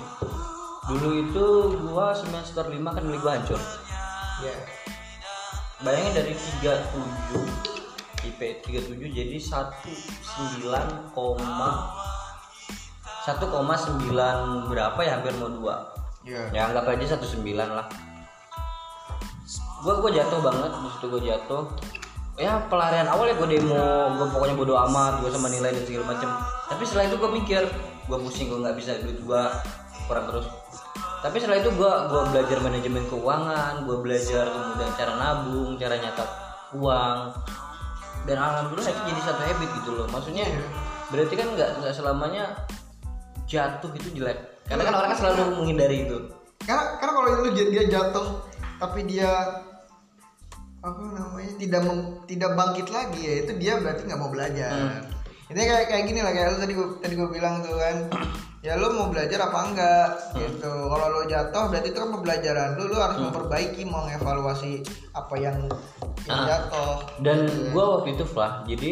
Dulu 0.89 1.09
itu 1.13 1.45
gua 1.89 2.17
semester 2.17 2.65
5 2.65 2.81
kan 2.81 3.03
milik 3.05 3.21
gua 3.21 3.37
hancur. 3.37 3.61
Iya. 4.41 4.57
bayangin 5.77 6.13
dari 6.17 6.33
37 6.33 7.76
IP 8.27 8.41
37 8.67 8.99
jadi 9.11 9.37
19, 9.39 11.15
koma 11.15 11.71
1,9 13.27 14.71
berapa 14.71 15.01
ya? 15.03 15.19
Hampir 15.19 15.35
mau 15.39 15.51
2 15.51 15.97
Iya. 16.27 16.43
ya 16.51 16.61
anggap 16.67 16.91
aja 16.91 17.15
19 17.23 17.55
lah. 17.55 17.87
Gua 19.87 20.03
gua 20.03 20.11
jatuh 20.11 20.43
banget 20.43 20.75
di 20.75 20.89
situ 20.91 21.07
gua 21.07 21.23
jatuh. 21.23 21.63
Ya 22.35 22.59
pelarian 22.67 23.07
awal 23.07 23.31
ya 23.31 23.39
gua 23.39 23.47
demo 23.47 23.87
gua 24.19 24.27
pokoknya 24.35 24.55
bodo 24.59 24.75
amat 24.91 25.23
gua 25.23 25.31
sama 25.31 25.47
nilai 25.47 25.71
dan 25.71 25.87
segala 25.87 26.19
macem. 26.19 26.27
Tapi 26.67 26.83
setelah 26.83 27.07
itu 27.07 27.17
gua 27.23 27.31
mikir 27.31 27.63
gua 28.11 28.19
pusing 28.19 28.51
gua 28.51 28.59
nggak 28.67 28.77
bisa 28.83 28.99
duit 28.99 29.23
gua 29.23 29.55
kurang 30.11 30.27
terus. 30.27 30.51
Tapi 31.23 31.37
setelah 31.39 31.63
itu 31.63 31.71
gua 31.79 32.11
gua 32.11 32.27
belajar 32.35 32.59
manajemen 32.59 33.07
keuangan 33.07 33.87
gua 33.87 33.97
belajar 34.03 34.51
kemudian 34.51 34.91
cara 34.99 35.13
nabung 35.15 35.79
cara 35.79 35.95
nyatat 35.95 36.31
uang 36.75 37.19
dan 38.27 38.37
alhamdulillah 38.43 38.91
itu 38.91 39.03
jadi 39.15 39.21
satu 39.23 39.43
habit 39.47 39.71
gitu 39.83 39.91
loh. 39.95 40.07
Maksudnya 40.11 40.47
berarti 41.15 41.35
kan 41.39 41.47
nggak 41.55 41.71
nggak 41.81 41.95
selamanya 41.95 42.45
jatuh 43.47 43.91
itu 43.95 44.09
jelek. 44.19 44.39
Karena 44.67 44.83
kan 44.83 44.95
orang 44.99 45.09
kan 45.15 45.19
selalu 45.23 45.63
menghindari 45.63 46.11
itu. 46.11 46.19
Karena 46.67 46.99
karena 46.99 47.13
kalau 47.15 47.29
itu 47.31 47.51
dia, 47.55 47.67
dia 47.71 47.85
jatuh 47.87 48.27
tapi 48.77 49.07
dia 49.07 49.31
apa 50.85 51.03
namanya 51.03 51.53
tidak 51.59 51.83
mem- 51.83 52.23
tidak 52.31 52.51
bangkit 52.55 52.87
lagi 52.93 53.21
ya 53.23 53.35
itu 53.43 53.53
dia 53.59 53.73
berarti 53.79 54.03
nggak 54.07 54.21
mau 54.21 54.31
belajar. 54.31 55.07
Ini 55.47 55.63
kayak 55.63 55.87
kayak 55.87 56.05
gini 56.11 56.21
lah 56.27 56.35
kayak 56.35 56.47
lu 56.55 56.59
tadi 56.59 56.75
gua, 56.75 56.89
tadi 56.99 57.15
gue 57.15 57.29
bilang 57.31 57.63
tuh 57.63 57.79
kan 57.79 57.97
ya 58.67 58.75
lu 58.75 58.91
mau 58.99 59.07
belajar 59.15 59.47
apa 59.47 59.59
enggak? 59.71 60.09
Gitu. 60.35 60.73
Kalau 60.91 61.07
lu 61.15 61.21
jatuh 61.31 61.71
berarti 61.71 61.95
itu 61.95 61.99
kan 62.03 62.11
pembelajaran 62.11 62.69
lu. 62.75 62.91
Lu 62.91 62.99
harus 62.99 63.19
memperbaiki 63.23 63.87
mau 63.87 64.03
mengevaluasi 64.03 64.83
apa 65.15 65.35
yang 65.39 65.71
yang 66.27 66.43
Ah. 66.43 66.47
jatuh. 66.51 66.95
Dan 67.23 67.47
gua 67.71 68.03
waktu 68.03 68.19
itu 68.19 68.27
lah 68.35 68.67
jadi 68.67 68.91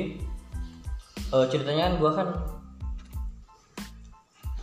eh, 1.35 1.45
ceritanya 1.51 1.91
kan 1.91 1.95
gua 1.99 2.11
kan 2.15 2.29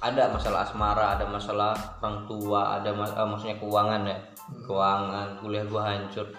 ada 0.02 0.32
masalah 0.32 0.63
asmara 0.63 1.19
ada 1.19 1.28
masalah 1.28 1.76
orang 2.00 2.26
tua 2.26 2.80
ada 2.80 2.95
mas- 2.95 3.12
eh, 3.12 3.28
maksudnya 3.28 3.60
keuangan 3.60 4.02
ya. 4.08 4.17
Keuangan 4.63 5.28
kuliah 5.43 5.67
gua 5.67 5.82
hancur. 5.91 6.32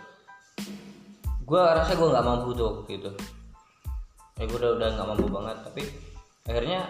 Gua 1.44 1.76
rasa 1.76 1.92
gua 1.92 2.16
nggak 2.16 2.24
mampu 2.24 2.56
tuh 2.56 2.88
gitu. 2.88 3.12
Ya 4.40 4.48
gua 4.48 4.56
udah 4.64 4.70
udah 4.80 4.88
nggak 4.96 5.08
mampu 5.12 5.26
banget 5.28 5.56
tapi 5.60 5.82
akhirnya 6.48 6.88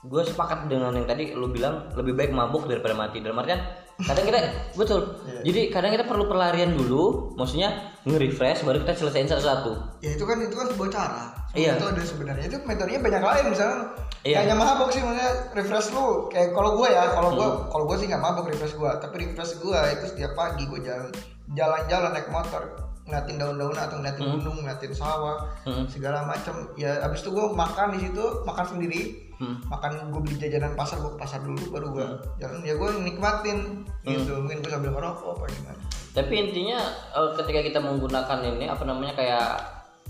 gue 0.00 0.22
sepakat 0.22 0.66
dengan 0.66 0.92
yang 0.92 1.04
tadi 1.04 1.32
lu 1.32 1.48
bilang 1.48 1.90
lebih 1.92 2.14
baik 2.14 2.30
mabuk 2.30 2.64
daripada 2.64 2.94
mati. 2.94 3.18
Dalam 3.18 3.34
artian 3.36 3.58
kadang 3.98 4.24
kita 4.24 4.38
betul. 4.72 5.00
Jadi 5.42 5.60
kadang 5.68 5.90
kita 5.90 6.04
perlu 6.04 6.24
pelarian 6.24 6.70
dulu 6.70 7.34
maksudnya 7.34 7.74
nge-refresh 8.02 8.62
baru 8.62 8.78
kita 8.80 8.94
selesaiin 8.94 9.26
satu-satu 9.26 9.98
ya 9.98 10.14
itu 10.14 10.22
kan 10.22 10.38
itu 10.38 10.54
kan 10.54 10.66
sebuah 10.68 10.88
cara. 10.88 11.22
Iya. 11.50 11.74
itu 11.74 11.86
ada 11.88 12.02
sebenarnya. 12.04 12.44
Itu 12.46 12.56
metodenya 12.62 13.00
banyak 13.00 13.22
lain 13.22 13.44
misalnya 13.50 13.78
Iya. 14.20 14.42
kayaknya 14.42 14.56
mabok 14.56 14.88
sih 14.90 15.00
maksudnya 15.00 15.30
refresh 15.52 15.88
lu. 15.90 16.06
Kayak 16.28 16.50
kalau 16.52 16.70
gue 16.76 16.88
ya 16.88 17.04
kalau 17.10 17.30
gue 17.34 17.48
kalau 17.68 17.84
gue 17.86 17.96
sih 17.96 18.06
nggak 18.06 18.22
mabok 18.22 18.46
refresh 18.46 18.74
gue 18.74 18.90
tapi 18.98 19.14
refresh 19.20 19.52
gue 19.56 19.80
itu 19.92 20.04
setiap 20.08 20.32
pagi 20.32 20.62
gue 20.64 20.78
jalan 20.80 21.10
jalan-jalan 21.48 22.10
naik 22.12 22.28
motor 22.28 22.62
ngeliatin 23.02 23.34
daun-daun 23.34 23.72
atau 23.72 23.96
ngeliatin 23.96 24.26
gunung 24.30 24.56
ngeliatin 24.60 24.92
sawah 24.92 25.40
Hmm. 25.64 25.88
segala 25.88 26.22
macam 26.22 26.68
ya 26.76 27.00
abis 27.00 27.24
itu 27.24 27.32
gue 27.32 27.46
makan 27.50 27.96
di 27.96 28.04
situ 28.04 28.24
makan 28.44 28.66
sendiri 28.68 29.27
Hmm. 29.38 29.62
makan 29.70 30.10
gue 30.10 30.20
beli 30.26 30.34
jajanan 30.34 30.74
pasar 30.74 30.98
gue 30.98 31.14
ke 31.14 31.18
pasar 31.22 31.38
dulu 31.46 31.70
baru 31.70 31.86
gue 31.94 32.06
jalan. 32.42 32.58
Ya 32.66 32.74
gue 32.74 32.88
nikmatin 33.06 33.86
gitu. 34.02 34.34
Mungkin 34.34 34.58
gue 34.66 34.70
sambil 34.70 34.90
ngerokok 34.90 35.38
apa 35.38 35.44
gimana. 35.46 35.80
Tapi 36.10 36.32
intinya 36.34 36.78
eh, 37.14 37.30
ketika 37.38 37.60
kita 37.62 37.78
menggunakan 37.78 38.38
ini 38.42 38.66
apa 38.66 38.82
namanya 38.82 39.14
kayak 39.14 39.50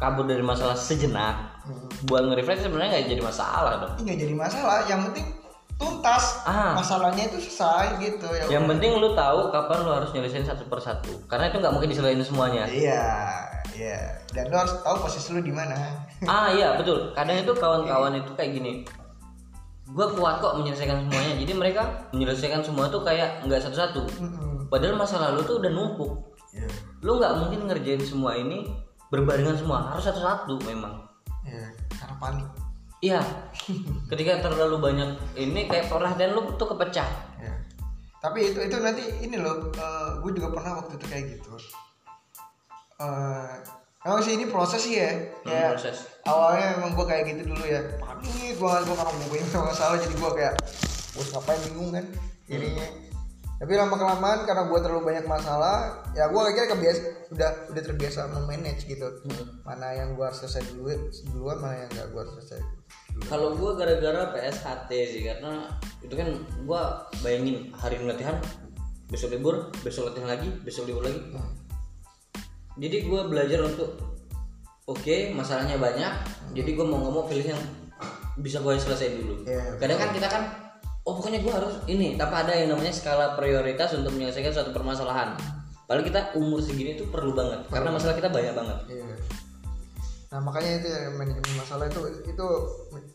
kabur 0.00 0.24
dari 0.24 0.40
masalah 0.40 0.78
sejenak 0.78 1.60
buat 2.08 2.24
nge-refresh 2.30 2.64
sebenarnya 2.64 2.90
nggak 2.96 3.06
jadi 3.12 3.22
masalah 3.22 3.72
dong. 3.84 3.94
Nggak 4.00 4.16
jadi 4.16 4.34
masalah 4.34 4.76
yang 4.88 5.04
penting 5.12 5.26
tuntas. 5.78 6.42
Ah. 6.42 6.74
masalahnya 6.74 7.28
itu 7.28 7.38
selesai 7.38 8.00
gitu. 8.00 8.26
Ya 8.32 8.58
yang 8.58 8.64
penting 8.64 8.96
lu 8.96 9.12
tahu 9.12 9.52
kapan 9.52 9.84
lu 9.84 9.90
harus 9.92 10.10
nyelesain 10.16 10.48
satu 10.48 10.64
persatu. 10.72 11.12
Karena 11.28 11.52
itu 11.52 11.60
nggak 11.60 11.74
mungkin 11.76 11.92
diselesain 11.92 12.24
semuanya. 12.24 12.64
Iya 12.64 13.12
iya. 13.76 14.24
Dan 14.32 14.48
lo 14.48 14.56
harus 14.56 14.72
tahu 14.80 15.04
posisi 15.04 15.36
lu 15.36 15.44
di 15.44 15.52
mana. 15.52 15.76
Ah 16.24 16.48
iya 16.48 16.80
betul. 16.80 17.12
Kadang 17.12 17.44
itu 17.44 17.52
kawan-kawan 17.52 18.16
itu 18.16 18.32
kayak 18.32 18.56
gini 18.56 18.88
gue 19.88 20.06
kuat 20.20 20.44
kok 20.44 20.60
menyelesaikan 20.60 21.08
semuanya. 21.08 21.32
Jadi 21.40 21.52
mereka 21.56 21.82
menyelesaikan 22.12 22.60
semua 22.60 22.92
tuh 22.92 23.00
kayak 23.00 23.44
nggak 23.48 23.60
satu-satu. 23.64 24.04
Padahal 24.68 25.00
masa 25.00 25.16
lalu 25.16 25.40
tuh 25.48 25.56
udah 25.60 25.70
numpuk. 25.72 26.12
Iya. 26.48 26.64
lu 27.04 27.20
nggak 27.20 27.44
mungkin 27.44 27.68
ngerjain 27.68 28.00
semua 28.00 28.32
ini 28.36 28.64
berbarengan 29.12 29.56
semua. 29.56 29.92
Harus 29.92 30.08
satu-satu 30.08 30.64
memang. 30.64 30.96
Iya, 31.44 31.68
karena 31.92 32.14
panik. 32.16 32.48
Iya. 33.04 33.20
Ketika 34.10 34.40
terlalu 34.42 34.76
banyak 34.80 35.10
ini 35.36 35.68
kayak 35.68 35.92
perhatian 35.92 36.32
lu 36.36 36.56
tuh 36.56 36.68
kepecah. 36.72 37.08
Iya. 37.38 37.54
tapi 38.18 38.50
itu 38.50 38.58
itu 38.58 38.74
nanti 38.82 39.04
ini 39.22 39.38
loh 39.38 39.70
gue 40.18 40.32
juga 40.34 40.50
pernah 40.50 40.82
waktu 40.82 40.98
itu 40.98 41.06
kayak 41.06 41.24
gitu. 41.38 41.54
Eh, 42.98 43.54
emang 44.06 44.20
sih 44.22 44.32
ini 44.38 44.46
proses 44.46 44.80
sih 44.82 45.00
ya. 45.00 45.10
Kayak 45.42 45.78
proses. 45.78 45.96
awalnya 46.26 46.66
emang 46.78 46.94
gue 46.94 47.06
kayak 47.06 47.24
gitu 47.32 47.42
dulu 47.50 47.64
ya. 47.66 47.80
Panik 47.98 48.56
banget 48.58 48.82
gue 48.86 48.96
karena 48.96 49.12
gue 49.14 49.28
punya 49.30 49.46
masalah 49.62 49.96
jadi 50.04 50.14
gue 50.14 50.30
kayak 50.34 50.54
bos 51.14 51.28
ngapain? 51.34 51.60
Bingung 51.70 51.90
kan 51.94 52.04
jadinya. 52.46 52.86
Tapi 53.58 53.72
lama 53.74 53.94
kelamaan 53.98 54.40
karena 54.46 54.62
gue 54.70 54.78
terlalu 54.78 55.02
banyak 55.02 55.26
masalah 55.26 56.06
ya 56.14 56.30
gue 56.30 56.40
akhirnya 56.40 56.70
kebiasa 56.78 57.00
udah 57.34 57.50
udah 57.74 57.82
terbiasa 57.82 58.20
memanage 58.30 58.86
gitu. 58.86 59.06
Mana 59.66 59.94
yang 59.98 60.14
gue 60.14 60.22
harus 60.22 60.42
selesai 60.46 60.62
dulu 60.74 60.94
duluan 61.34 61.58
mana 61.58 61.86
yang 61.86 61.90
gak 61.90 62.06
gue 62.14 62.20
harus 62.22 62.34
selesai 62.38 62.62
kalau 63.26 63.58
gue 63.58 63.70
gara-gara 63.74 64.30
PSHT 64.30 64.90
sih 65.10 65.22
karena 65.26 65.66
itu 65.98 66.14
kan 66.14 66.28
gue 66.38 66.82
bayangin 67.26 67.74
hari 67.74 67.98
ini 67.98 68.14
latihan 68.14 68.38
besok 69.10 69.34
libur 69.34 69.74
besok 69.82 70.14
latihan 70.14 70.38
lagi 70.38 70.48
besok 70.62 70.86
libur 70.86 71.02
lagi 71.02 71.18
jadi 72.78 72.96
gue 73.04 73.20
belajar 73.26 73.60
untuk 73.66 73.98
oke 74.86 75.16
masalahnya 75.34 75.76
banyak 75.76 76.12
jadi 76.54 76.70
gue 76.72 76.86
mau 76.86 77.02
ngomong 77.02 77.26
pilih 77.28 77.52
yang 77.52 77.62
bisa 78.38 78.62
gue 78.62 78.78
selesai 78.78 79.18
dulu 79.18 79.34
Iya. 79.44 79.76
kadang 79.82 79.98
kan 79.98 80.10
kita 80.14 80.28
kan 80.30 80.42
oh 81.04 81.18
pokoknya 81.18 81.42
gue 81.42 81.52
harus 81.52 81.74
ini 81.90 82.14
tapi 82.14 82.34
ada 82.38 82.54
yang 82.54 82.72
namanya 82.72 82.94
skala 82.94 83.34
prioritas 83.34 83.92
untuk 83.98 84.14
menyelesaikan 84.14 84.54
suatu 84.54 84.70
permasalahan 84.72 85.34
Padahal 85.88 86.04
kita 86.04 86.36
umur 86.36 86.60
segini 86.60 87.00
tuh 87.00 87.08
perlu 87.08 87.32
banget 87.32 87.64
karena 87.72 87.88
masalah 87.88 88.12
kita 88.12 88.28
banyak 88.28 88.52
banget 88.52 88.78
Iya. 88.92 89.16
Nah 90.28 90.40
makanya 90.44 90.84
itu 90.84 90.88
ya 90.92 91.00
manajemen 91.16 91.52
masalah 91.56 91.88
itu 91.88 92.00
itu 92.28 92.46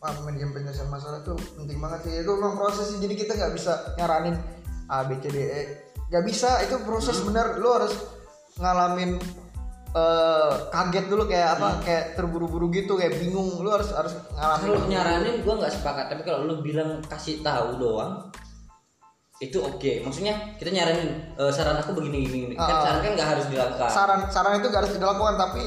ah, 0.02 0.14
manajemen 0.26 0.50
penyelesaian 0.58 0.90
masalah 0.90 1.22
itu 1.22 1.34
penting 1.54 1.78
banget 1.78 2.00
sih. 2.02 2.12
Itu 2.26 2.34
memang 2.34 2.58
proses 2.58 2.90
sih. 2.90 2.98
Jadi 2.98 3.14
kita 3.14 3.38
nggak 3.38 3.54
bisa 3.54 3.94
nyaranin 3.94 4.34
A 4.90 5.06
B 5.06 5.14
C 5.22 5.30
D 5.30 5.38
E. 5.38 5.62
Gak 6.10 6.26
bisa. 6.26 6.58
Itu 6.66 6.82
proses 6.82 7.22
bener. 7.22 7.62
Lu 7.62 7.70
harus 7.70 7.94
ngalamin 8.58 9.22
eh, 9.94 10.52
kaget 10.68 11.06
dulu 11.06 11.22
kayak 11.24 11.48
apa? 11.56 11.68
Kayak 11.80 12.04
terburu-buru 12.14 12.66
gitu. 12.68 12.94
Kayak 12.94 13.18
bingung. 13.18 13.62
Lu 13.62 13.70
harus 13.70 13.94
harus 13.94 14.12
ngalamin. 14.34 14.66
kalau 14.66 14.82
nyaranin 14.86 15.34
gue 15.40 15.54
nggak 15.54 15.72
sepakat 15.72 16.04
tapi 16.10 16.22
kalau 16.22 16.44
lu 16.44 16.54
bilang 16.60 16.98
kasih 17.04 17.40
tahu 17.40 17.78
doang 17.78 18.28
itu 19.42 19.58
oke 19.58 19.90
maksudnya 20.00 20.54
kita 20.56 20.70
nyaranin 20.70 21.10
"Eh, 21.34 21.50
saran 21.50 21.74
aku 21.76 21.90
begini 21.92 22.22
gini, 22.22 22.38
gini. 22.46 22.54
kan 22.54 22.70
Ah. 22.70 22.80
saran 22.80 22.98
kan 23.02 23.12
nggak 23.12 23.28
harus 23.34 23.46
dilakukan 23.50 23.88
Saran 23.90 24.20
saran 24.30 24.54
itu 24.56 24.66
gak 24.70 24.80
harus 24.86 24.94
dilakukan 24.94 25.34
tapi 25.34 25.62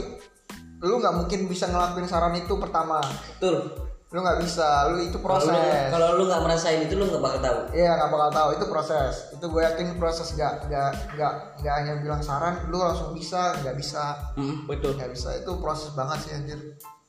lu 0.79 0.95
nggak 0.97 1.15
mungkin 1.15 1.39
bisa 1.45 1.65
ngelakuin 1.67 2.07
saran 2.07 2.33
itu 2.33 2.53
pertama. 2.55 3.03
betul 3.03 3.86
Lu 4.07 4.23
nggak 4.23 4.39
bisa. 4.39 4.87
Lu 4.87 4.99
itu 4.99 5.19
proses. 5.19 5.51
lu 5.51 5.59
kalau 5.91 6.15
lu 6.15 6.23
nggak 6.25 6.39
merasain 6.39 6.79
itu 6.79 6.95
lu 6.95 7.05
nggak 7.05 7.19
bakal 7.19 7.39
tahu 7.43 7.59
Iya 7.71 7.91
nggak 7.93 8.09
bakal 8.09 8.29
tahu 8.31 8.49
itu 8.55 8.65
proses. 8.65 9.13
Itu 9.31 9.45
gue 9.47 9.61
yakin 9.61 9.87
proses 9.95 10.27
gak 10.33 10.65
gak 10.65 10.91
gak 11.13 11.33
gak 11.59 11.73
hanya 11.75 11.99
bilang 11.99 12.21
saran, 12.21 12.67
lu 12.67 12.77
langsung 12.77 13.11
bisa 13.11 13.51
nggak 13.59 13.75
bisa 13.75 14.15
Hmm, 14.33 14.63
betul 14.63 14.95
nggak 14.95 15.11
bisa 15.11 15.35
itu 15.35 15.51
proses 15.59 15.91
banget 15.91 16.17
sih 16.23 16.31
anjir. 16.33 16.59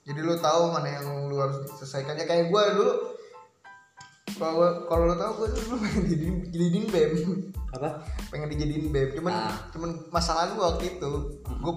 Jadi 0.03 0.21
lu 0.21 0.35
tahu 0.37 0.71
mana 0.71 0.89
yang 0.91 1.07
lu 1.27 1.37
harus 1.37 1.63
diselesaikan. 1.65 2.17
Ya 2.17 2.25
kayak 2.25 2.49
gue 2.49 2.63
dulu 2.75 2.93
kalau 4.35 4.57
kalau 4.87 5.05
lo 5.05 5.15
tau 5.15 5.33
gue 5.37 5.49
dulu 5.51 5.75
pengen 5.83 6.03
dijadiin 6.05 6.37
dijadiin 6.47 6.87
bem 6.89 7.13
apa 7.69 7.89
pengen 8.29 8.49
dijadiin 8.49 8.87
bem 8.89 9.09
cuman 9.13 9.33
Ah. 9.35 9.55
cuman 9.71 9.91
masalah 10.09 10.47
gue 10.49 10.63
waktu 10.63 10.85
itu 10.95 11.11
gue 11.43 11.75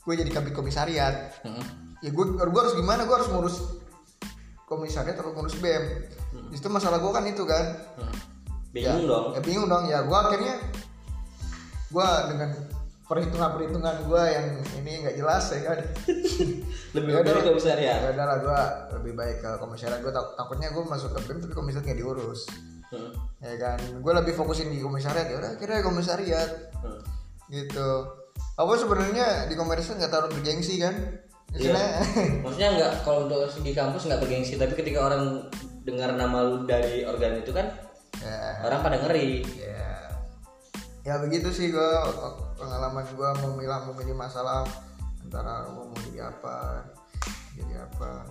gue 0.00 0.14
jadi 0.16 0.30
kabit 0.30 0.52
komisariat 0.52 1.36
Heeh. 1.42 1.64
Ya 2.04 2.10
gue 2.14 2.24
gue 2.36 2.60
harus 2.60 2.74
gimana? 2.78 3.04
Gue 3.04 3.16
harus 3.18 3.30
ngurus 3.30 3.56
komisariat 4.68 5.16
atau 5.16 5.32
ngurus 5.32 5.56
bem 5.64 6.04
itu 6.52 6.68
masalah 6.68 7.00
gue 7.00 7.12
kan 7.12 7.24
itu 7.24 7.44
kan. 7.48 7.64
Heeh. 7.98 8.16
bingung 8.68 9.00
ya, 9.04 9.08
dong. 9.08 9.26
Ya 9.32 9.40
bingung 9.40 9.68
dong. 9.68 9.84
Ya 9.88 9.98
gue 10.04 10.18
akhirnya 10.18 10.54
gue 11.88 12.08
dengan 12.28 12.50
perhitungan 13.08 13.48
perhitungan 13.56 13.94
gue 14.04 14.22
yang 14.28 14.46
ini 14.84 14.92
nggak 15.08 15.16
jelas 15.16 15.44
ya 15.56 15.60
kan. 15.72 15.78
Lebih 16.96 17.10
Ya 17.16 17.20
dari 17.24 17.40
udah. 17.40 17.46
komisariat 17.48 17.98
ya 18.04 18.08
udah 18.12 18.24
lah 18.28 18.38
gue 18.44 18.60
lebih 19.00 19.12
baik 19.16 19.36
ke 19.40 19.50
komisariat 19.60 20.00
gue 20.04 20.12
takutnya 20.12 20.68
gue 20.72 20.84
masuk 20.84 21.16
ke 21.16 21.20
bem 21.24 21.38
tapi 21.40 21.54
komisariat 21.56 21.86
nggak 21.88 22.00
diurus. 22.04 22.40
Heeh. 22.92 23.12
ya 23.40 23.54
kan. 23.56 23.78
Gue 24.04 24.12
lebih 24.12 24.36
fokusin 24.36 24.68
di 24.68 24.84
komisariat. 24.84 25.32
Ya 25.32 25.40
udah 25.40 25.50
akhirnya 25.56 25.80
komisariat. 25.80 26.50
Heeh. 26.84 27.00
gitu. 27.48 27.88
Apa 28.60 28.76
sebenarnya 28.76 29.48
di 29.48 29.56
komisariat 29.56 30.04
nggak 30.04 30.12
terlalu 30.12 30.28
bergengsi 30.36 30.76
kan 30.76 30.92
Iya. 31.56 32.04
Maksudnya 32.44 32.70
nggak 32.76 32.92
kalau 33.08 33.24
untuk 33.24 33.48
di 33.64 33.72
kampus 33.72 34.04
nggak 34.04 34.20
bergengsi 34.20 34.60
tapi 34.60 34.76
ketika 34.76 35.08
orang 35.08 35.48
dengar 35.88 36.12
nama 36.12 36.44
lu 36.44 36.68
dari 36.68 37.08
organ 37.08 37.40
itu 37.40 37.56
kan 37.56 37.72
ya. 38.20 38.68
orang 38.68 38.80
pada 38.84 38.96
ngeri. 39.00 39.40
Ya 39.56 39.88
ya 41.08 41.16
begitu 41.24 41.48
sih 41.48 41.72
gue 41.72 41.90
pengalaman 42.60 43.00
gue 43.08 43.30
memilah 43.48 43.80
memilih 43.88 44.12
masalah 44.12 44.68
antara 45.24 45.64
mau 45.72 45.88
jadi 46.12 46.28
apa 46.28 46.84
jadi 47.56 47.80
apa. 47.80 48.28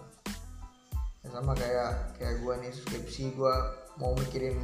Ya 1.25 1.27
sama 1.33 1.57
kayak 1.57 2.21
kayak 2.21 2.35
gue 2.45 2.53
nih 2.61 2.71
skripsi 2.71 3.33
gue 3.33 3.55
mau 3.97 4.13
mikirin 4.13 4.61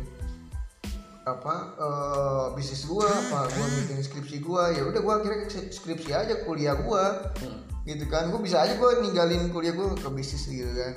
apa 1.26 1.74
eh, 1.80 2.46
bisnis 2.54 2.86
gue 2.86 3.08
apa 3.08 3.50
gue 3.50 3.66
mikirin 3.82 4.04
skripsi 4.06 4.38
gue 4.46 4.64
ya 4.78 4.84
udah 4.86 5.02
gue 5.02 5.14
akhirnya 5.24 5.48
skripsi 5.74 6.12
aja 6.14 6.46
kuliah 6.46 6.78
gue 6.78 7.04
Hmm. 7.42 7.73
Gitu 7.84 8.06
kan 8.08 8.32
gue 8.32 8.40
bisa 8.40 8.64
aja 8.64 8.80
gue 8.80 8.92
ninggalin 9.04 9.52
kuliah 9.52 9.76
gue 9.76 9.88
ke 10.00 10.10
bisnis 10.12 10.48
gitu 10.48 10.72
kan 10.72 10.96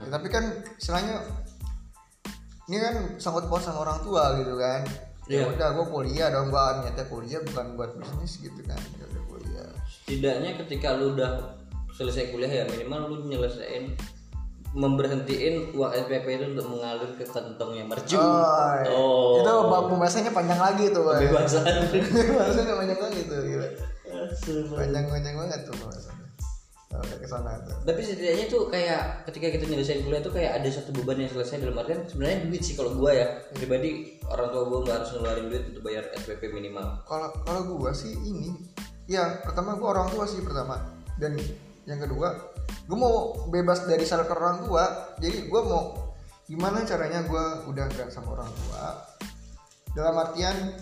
Ya, 0.00 0.08
tapi 0.08 0.32
kan 0.32 0.64
istilahnya 0.80 1.20
ini 2.64 2.80
kan 2.80 2.96
sangkut 3.20 3.52
paut 3.52 3.60
sama 3.60 3.84
orang 3.84 4.00
tua 4.00 4.32
gitu 4.40 4.56
kan 4.56 4.80
ya 5.28 5.44
Iya. 5.44 5.52
udah 5.52 5.68
gue 5.76 5.86
kuliah 5.92 6.26
dong 6.32 6.48
gue 6.48 6.64
niatnya 6.80 7.04
kuliah 7.06 7.40
bukan 7.44 7.76
buat 7.76 7.90
bisnis 8.00 8.40
gitu 8.40 8.64
kan 8.64 8.80
ya 8.96 9.04
udah 9.06 9.22
kuliah 9.28 9.68
setidaknya 9.86 10.50
ketika 10.64 10.96
lu 10.96 11.12
udah 11.14 11.54
selesai 11.92 12.32
kuliah 12.32 12.50
ya 12.50 12.64
minimal 12.72 13.12
lu 13.12 13.16
nyelesain 13.28 13.92
memberhentiin 14.70 15.74
uang 15.74 15.92
SPP 15.92 16.26
itu 16.30 16.44
untuk 16.54 16.66
mengalir 16.72 17.10
ke 17.18 17.26
kantongnya 17.26 17.84
mercu 17.90 18.16
oh, 18.16 18.70
iya. 18.80 18.90
Oh. 18.90 19.42
itu 19.42 19.50
pembahasannya 19.68 20.32
panjang 20.32 20.60
lagi 20.62 20.84
tuh 20.94 21.02
Bang. 21.04 21.18
kebebasan 21.20 21.90
pembahasannya 21.92 22.74
panjang 22.80 23.00
lagi 23.02 23.20
tuh 23.28 23.38
gila 23.44 23.68
panjang 24.70 25.06
panjang 25.10 25.34
banget 25.36 25.60
tuh 25.66 25.76
tapi 27.86 28.02
setidaknya 28.02 28.50
tuh 28.50 28.66
kayak 28.66 29.22
ketika 29.30 29.46
kita 29.54 29.64
nyelesain 29.70 30.02
kuliah 30.02 30.18
tuh 30.18 30.34
kayak 30.34 30.58
ada 30.58 30.68
satu 30.74 30.90
beban 30.90 31.22
yang 31.22 31.30
selesai 31.30 31.62
dalam 31.62 31.78
artian 31.78 32.02
sebenarnya 32.02 32.50
duit 32.50 32.62
sih 32.66 32.74
kalau 32.74 32.98
gua 32.98 33.14
ya. 33.14 33.26
Pribadi 33.54 34.18
orang 34.26 34.50
tua 34.50 34.62
gua 34.66 34.78
nggak 34.82 34.96
harus 34.98 35.10
ngeluarin 35.14 35.46
duit 35.54 35.64
untuk 35.70 35.82
bayar 35.86 36.04
SPP 36.18 36.50
minimal. 36.50 37.06
Kalau 37.06 37.30
kalau 37.46 37.62
gua 37.78 37.94
sih 37.94 38.10
ini 38.10 38.58
ya 39.06 39.38
pertama 39.46 39.78
gua 39.78 39.94
orang 39.94 40.08
tua 40.10 40.26
sih 40.26 40.42
pertama. 40.42 40.82
Dan 41.14 41.38
yang 41.86 42.02
kedua 42.02 42.34
gua 42.90 42.98
mau 42.98 43.14
bebas 43.46 43.86
dari 43.86 44.02
syarat 44.02 44.26
orang 44.34 44.66
tua. 44.66 45.14
Jadi 45.22 45.46
gua 45.46 45.62
mau 45.62 45.82
gimana 46.50 46.82
caranya 46.82 47.22
gua 47.22 47.70
udah 47.70 47.86
gak 47.94 48.10
sama 48.10 48.34
orang 48.34 48.50
tua. 48.50 48.98
Dalam 49.94 50.18
artian 50.18 50.74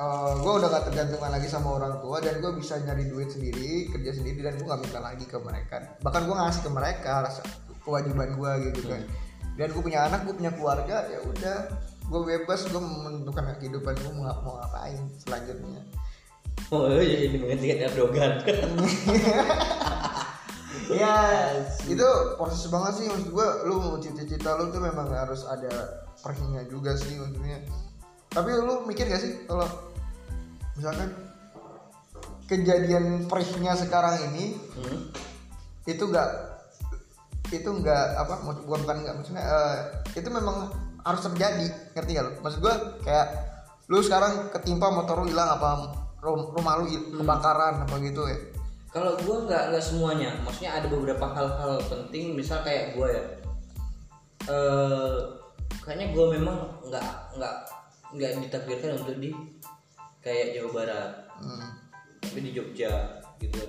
eh, 0.00 0.32
gua 0.40 0.52
udah 0.56 0.68
gak 0.72 0.84
tergantungan 0.88 1.30
lagi 1.36 1.48
sama 1.52 1.76
orang 1.76 2.00
tua 2.00 2.24
dan 2.24 2.40
gua 2.40 2.56
bisa 2.56 2.80
nyari 2.80 3.04
duit 3.12 3.28
sendiri 3.28 3.92
kerja 3.92 4.16
sendiri 4.16 4.40
dan 4.40 4.56
gua 4.56 4.74
nggak 4.74 4.80
minta 4.88 5.00
lagi 5.04 5.24
ke 5.28 5.36
mereka. 5.36 5.76
Bahkan 6.00 6.22
gua 6.24 6.36
ngasih 6.48 6.62
ke 6.64 6.70
mereka 6.72 7.12
rasa 7.28 7.44
kewajiban 7.84 8.32
gua 8.40 8.56
gitu 8.64 8.88
kan. 8.88 9.04
Dan 9.60 9.76
gue 9.76 9.82
punya 9.84 10.08
anak 10.08 10.24
gue 10.24 10.32
punya 10.32 10.52
keluarga 10.56 11.04
ya 11.12 11.20
udah. 11.20 11.58
Gue 12.08 12.20
bebas 12.24 12.64
gue 12.64 12.80
menentukan 12.80 13.44
kehidupan 13.60 13.92
gue 13.92 14.12
mau, 14.16 14.32
mau 14.40 14.56
ngapain 14.56 15.04
selanjutnya. 15.20 15.84
Oh 16.72 16.88
iya 16.96 17.28
ini 17.28 17.36
menggantikan 17.36 17.92
Erdogan 17.92 18.32
ya 20.90 21.16
itu 21.86 22.08
proses 22.40 22.66
banget 22.72 22.92
sih. 23.04 23.06
Maksud 23.12 23.28
gue 23.36 23.48
lu 23.68 23.74
mau 23.84 23.96
cita-cita 24.00 24.56
lu 24.56 24.72
tuh 24.72 24.80
memang 24.80 25.12
harus 25.12 25.44
ada 25.44 26.06
perhinya 26.24 26.64
juga 26.64 26.96
sih 26.96 27.20
maksudnya. 27.20 27.60
Tapi 28.30 28.48
lu 28.54 28.86
mikir 28.88 29.10
gak 29.10 29.20
sih 29.20 29.44
kalau 29.44 29.66
misalkan 30.78 31.10
kejadian 32.50 33.30
perihnya 33.30 33.78
sekarang 33.78 34.18
ini 34.32 34.58
hmm? 34.74 34.98
itu 35.86 36.02
enggak 36.06 36.30
itu 37.50 37.66
enggak 37.66 38.14
apa 38.14 38.34
bukan 38.46 38.80
bukan 38.82 38.96
enggak 39.02 39.14
maksudnya 39.18 39.42
eh, 39.42 39.76
itu 40.18 40.28
memang 40.30 40.70
harus 41.04 41.22
terjadi 41.24 41.66
ngerti 41.96 42.10
gak 42.16 42.24
lu? 42.28 42.32
Maksud 42.44 42.60
gue 42.60 42.74
kayak 43.04 43.26
lu 43.90 43.98
sekarang 44.04 44.52
ketimpa 44.52 44.92
motor 44.92 45.24
lu 45.24 45.32
hilang 45.32 45.56
apa 45.58 45.96
rum- 46.22 46.52
rumah 46.54 46.78
lu 46.80 46.84
hil- 46.86 47.08
kebakaran 47.16 47.82
apa 47.88 47.94
gitu 48.04 48.22
ya? 48.28 48.38
Kalau 48.90 49.14
gue 49.14 49.36
nggak 49.46 49.70
nggak 49.70 49.84
semuanya, 49.86 50.34
maksudnya 50.42 50.82
ada 50.82 50.90
beberapa 50.90 51.22
hal-hal 51.30 51.78
penting, 51.86 52.34
misal 52.34 52.58
kayak 52.66 52.98
gue 52.98 53.06
ya, 53.06 53.22
eh 54.50 55.14
kayaknya 55.86 56.10
gue 56.10 56.26
memang 56.34 56.58
nggak 56.90 57.38
nggak 57.38 57.54
nggak 58.18 58.30
ditakdirkan 58.42 58.98
untuk 58.98 59.14
di 59.22 59.30
kayak 60.20 60.52
Jawa 60.52 60.70
Barat, 60.74 61.10
hmm. 61.38 61.68
tapi 62.20 62.38
di 62.40 62.50
Jogja 62.52 62.92
gitu. 63.38 63.60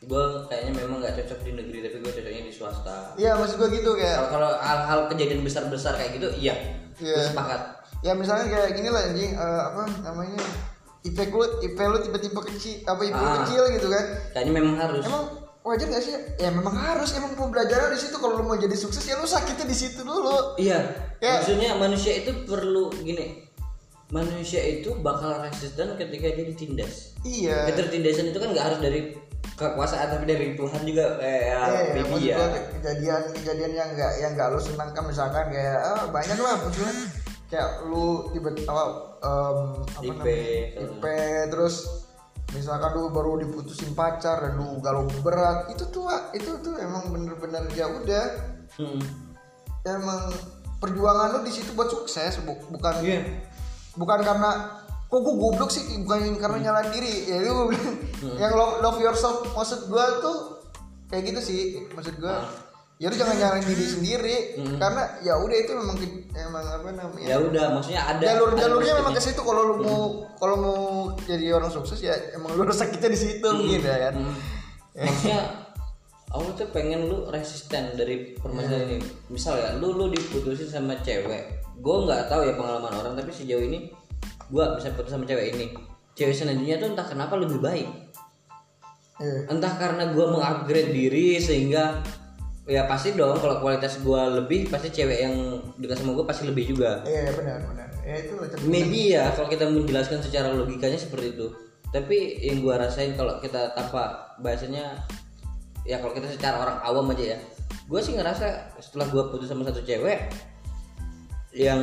Gue 0.00 0.24
kayaknya 0.48 0.72
memang 0.78 0.98
nggak 0.98 1.12
cocok 1.14 1.38
di 1.44 1.52
negeri, 1.52 1.78
tapi 1.82 1.96
gue 1.98 2.12
cocoknya 2.14 2.42
di 2.42 2.50
swasta. 2.50 3.12
iya 3.14 3.36
maksud 3.36 3.56
gue 3.56 3.68
gitu 3.70 3.92
kayak 3.94 4.28
Kalau 4.28 4.50
hal-hal 4.56 5.00
kejadian 5.06 5.40
besar-besar 5.40 5.92
kayak 5.94 6.16
gitu, 6.16 6.28
iya, 6.34 6.56
gue 6.96 7.20
sepakat. 7.22 7.84
ya 8.00 8.16
misalnya 8.16 8.48
kayak 8.48 8.72
gini 8.72 8.88
lah 8.88 9.02
anjing 9.04 9.32
eh, 9.32 9.62
apa 9.62 9.82
namanya 10.02 10.40
IP 11.02 11.16
lu 11.28 11.44
IP 11.60 11.76
lu 11.78 11.98
tiba-tiba 12.00 12.40
kecil 12.42 12.80
apa 12.82 13.00
IP 13.02 13.12
Ah. 13.14 13.44
kecil 13.44 13.62
gitu 13.70 13.88
kan 13.88 14.04
Kayaknya 14.32 14.52
memang 14.54 14.74
harus. 14.78 15.04
emang 15.04 15.24
wajar 15.60 15.84
gak 15.86 16.00
sih 16.00 16.16
ya 16.34 16.48
memang 16.48 16.72
harus 16.72 17.12
emang 17.12 17.36
pembelajaran 17.36 17.92
di 17.92 18.00
situ 18.00 18.16
kalau 18.16 18.40
lu 18.40 18.44
mau 18.46 18.56
jadi 18.56 18.72
sukses 18.72 19.04
ya 19.04 19.16
lu 19.16 19.28
sakitnya 19.28 19.64
di 19.64 19.76
situ 19.76 20.00
dulu 20.00 20.56
Iya, 20.56 20.80
Ya. 21.20 21.36
maksudnya 21.36 21.76
manusia 21.76 22.16
itu 22.16 22.32
perlu 22.44 22.88
gini. 22.96 23.49
Manusia 24.10 24.58
itu 24.60 24.90
bakal 24.98 25.38
resisten 25.40 25.94
ketika 25.94 26.26
dia 26.28 26.44
ditindas. 26.44 27.14
iya 27.20 27.66
Ketertindasan 27.66 28.28
itu 28.28 28.38
kan 28.38 28.50
nggak 28.50 28.66
harus 28.66 28.80
dari 28.80 29.00
kekuasaan 29.52 30.08
tapi 30.10 30.24
dari 30.24 30.46
Tuhan 30.54 30.82
juga 30.82 31.16
kayak 31.16 31.44
Iya, 31.44 31.80
iya, 31.92 32.02
maksud 32.02 32.20
ya. 32.22 32.34
gua 32.34 32.48
kejadian 32.72 33.22
kejadian 33.30 33.72
yang 33.72 33.88
enggak 33.90 34.12
yang 34.16 34.30
enggak 34.32 34.48
lu 34.48 34.58
senangkan 34.58 35.04
misalkan 35.04 35.46
kayak 35.48 35.78
ah, 35.80 36.04
banyak 36.06 36.34
lah 36.34 36.54
maksudnya 36.58 36.94
kayak 37.46 37.68
lu 37.84 38.04
tiba-tiba 38.30 38.72
em, 39.20 39.58
apa 39.84 40.00
IP, 40.02 40.16
namanya 40.16 40.80
IP 40.80 41.04
terus 41.50 41.74
misalkan 42.50 42.90
lu 42.94 43.10
baru 43.10 43.36
diputusin 43.38 43.92
pacar 43.92 44.40
dan 44.40 44.56
lu 44.56 44.80
galau 44.80 45.04
berat 45.20 45.68
itu 45.68 45.84
tuh 45.86 46.08
itu 46.32 46.50
tuh 46.58 46.74
emang 46.76 47.06
bener-bener 47.08 47.62
ya 47.70 47.86
udah 47.86 48.26
Hmm. 48.72 49.02
emang 49.82 50.30
perjuangan 50.78 51.34
lu 51.34 51.42
di 51.42 51.52
situ 51.52 51.74
buat 51.74 51.86
sukses 51.86 52.40
bu- 52.40 52.64
bukan 52.70 53.02
Iya. 53.02 53.20
Bukan 54.00 54.24
karena 54.24 54.80
kok 55.12 55.20
gue 55.20 55.34
goblok 55.36 55.68
sih? 55.68 55.84
Bukan 56.00 56.40
karena 56.40 56.56
nyalain 56.70 56.88
diri. 56.88 57.28
Ya 57.28 57.44
itu 57.44 57.52
gua 57.52 57.66
bilang 57.68 57.96
yang 58.40 58.52
love, 58.56 58.80
love 58.80 58.98
yourself 59.04 59.44
maksud 59.52 59.92
gue 59.92 60.04
tuh 60.24 60.36
kayak 61.12 61.28
gitu 61.28 61.40
sih. 61.44 61.60
Maksud 61.92 62.16
gue 62.16 62.36
ya 63.00 63.08
lu 63.08 63.16
jangan 63.16 63.36
nyalain 63.36 63.64
diri 63.68 63.84
sendiri. 63.84 64.36
Karena 64.80 65.20
ya 65.20 65.36
udah 65.36 65.56
itu 65.60 65.72
memang 65.76 65.96
emang 66.32 66.64
apa 66.64 66.88
namanya? 66.96 67.26
Ya 67.28 67.36
udah, 67.36 67.64
maksudnya 67.76 68.02
ada 68.08 68.24
jalur 68.24 68.56
jalurnya 68.56 68.92
memang 68.96 69.12
ke 69.12 69.20
situ. 69.20 69.40
Kalau 69.44 69.62
lu 69.68 69.74
mau 69.84 70.00
kalau 70.40 70.56
mau 70.56 70.80
jadi 71.28 71.52
orang 71.52 71.68
sukses 71.68 72.00
ya 72.00 72.16
emang 72.32 72.56
lu 72.56 72.64
sakitnya 72.80 73.12
di 73.12 73.20
situ 73.20 73.48
gitu 73.68 73.84
ya 73.84 74.08
kan. 74.08 74.14
Hmm. 74.16 74.36
Maksudnya 75.06 75.40
Allah 76.30 76.54
tuh 76.54 76.70
pengen 76.70 77.10
lu 77.10 77.26
resisten 77.26 77.98
dari 77.98 78.38
permasalahan 78.38 79.02
ini. 79.02 79.08
Misal 79.34 79.58
ya, 79.58 79.70
lu 79.74 79.90
lu 79.98 80.14
diputusin 80.14 80.70
sama 80.70 80.94
cewek. 81.02 81.59
Gue 81.80 81.96
nggak 82.04 82.28
tahu 82.28 82.44
ya 82.44 82.54
pengalaman 82.54 82.92
orang, 82.92 83.12
tapi 83.16 83.32
sejauh 83.32 83.64
ini 83.64 83.90
gue 84.52 84.64
bisa 84.76 84.92
putus 84.92 85.12
sama 85.12 85.24
cewek 85.24 85.56
ini. 85.56 85.72
Cewek 86.14 86.36
selanjutnya 86.36 86.76
tuh 86.76 86.92
entah 86.92 87.06
kenapa 87.08 87.34
lebih 87.40 87.58
baik. 87.58 87.88
Iya. 89.20 89.52
entah 89.52 89.76
karena 89.76 90.16
gue 90.16 90.26
mengupgrade 90.32 90.96
diri 90.96 91.36
sehingga 91.36 92.00
ya 92.64 92.88
pasti 92.88 93.12
dong 93.12 93.36
kalau 93.36 93.60
kualitas 93.60 94.00
gue 94.00 94.22
lebih 94.40 94.72
pasti 94.72 94.88
cewek 94.88 95.28
yang 95.28 95.60
dekat 95.76 96.00
sama 96.00 96.16
gue 96.16 96.24
pasti 96.24 96.48
lebih 96.48 96.72
juga 96.72 97.04
iya 97.04 97.28
benar 97.36 97.60
benar 97.68 97.88
ya 98.00 98.16
itu 98.16 98.32
maybe 98.64 99.12
ya 99.12 99.28
kalau 99.36 99.52
kita 99.52 99.68
menjelaskan 99.68 100.24
secara 100.24 100.56
logikanya 100.56 100.96
seperti 100.96 101.36
itu 101.36 101.52
tapi 101.92 102.40
yang 102.40 102.64
gue 102.64 102.72
rasain 102.72 103.12
kalau 103.12 103.36
kita 103.44 103.76
tanpa 103.76 104.32
bahasanya 104.40 105.04
ya 105.84 106.00
kalau 106.00 106.16
kita 106.16 106.32
secara 106.32 106.56
orang 106.56 106.78
awam 106.80 107.12
aja 107.12 107.36
ya 107.36 107.38
gue 107.92 108.00
sih 108.00 108.16
ngerasa 108.16 108.72
setelah 108.80 109.04
gue 109.12 109.22
putus 109.36 109.52
sama 109.52 109.68
satu 109.68 109.84
cewek 109.84 110.32
yang 111.50 111.82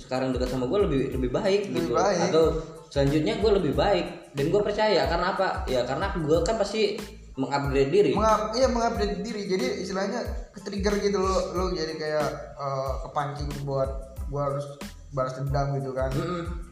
sekarang 0.00 0.32
dekat 0.32 0.48
sama 0.48 0.64
gue 0.64 0.80
lebih 0.88 1.00
lebih 1.20 1.30
baik 1.30 1.68
Lebih 1.68 1.92
gitu. 1.92 1.94
baik. 1.94 2.20
atau 2.32 2.44
selanjutnya 2.88 3.34
gue 3.36 3.50
lebih 3.60 3.72
baik. 3.76 4.06
Dan 4.34 4.50
gue 4.50 4.60
percaya 4.64 5.06
karena 5.06 5.26
apa? 5.36 5.48
Ya 5.68 5.84
karena 5.84 6.10
gue 6.16 6.38
kan 6.42 6.56
pasti 6.56 6.96
mengupgrade 7.34 7.90
diri. 7.90 8.12
Mengap, 8.14 8.54
iya 8.54 8.66
mengupdate 8.70 9.18
diri. 9.20 9.42
Jadi 9.50 9.66
istilahnya 9.82 10.22
ketrigger 10.54 10.94
gitu 11.02 11.18
lo 11.18 11.50
lo 11.54 11.64
jadi 11.74 11.94
kayak 11.98 12.28
eh, 12.54 12.92
kepancing 13.06 13.50
buat 13.66 13.90
gua 14.30 14.54
harus 14.54 14.66
balas 15.10 15.34
dendam 15.38 15.74
gitu 15.78 15.90
kan. 15.90 16.10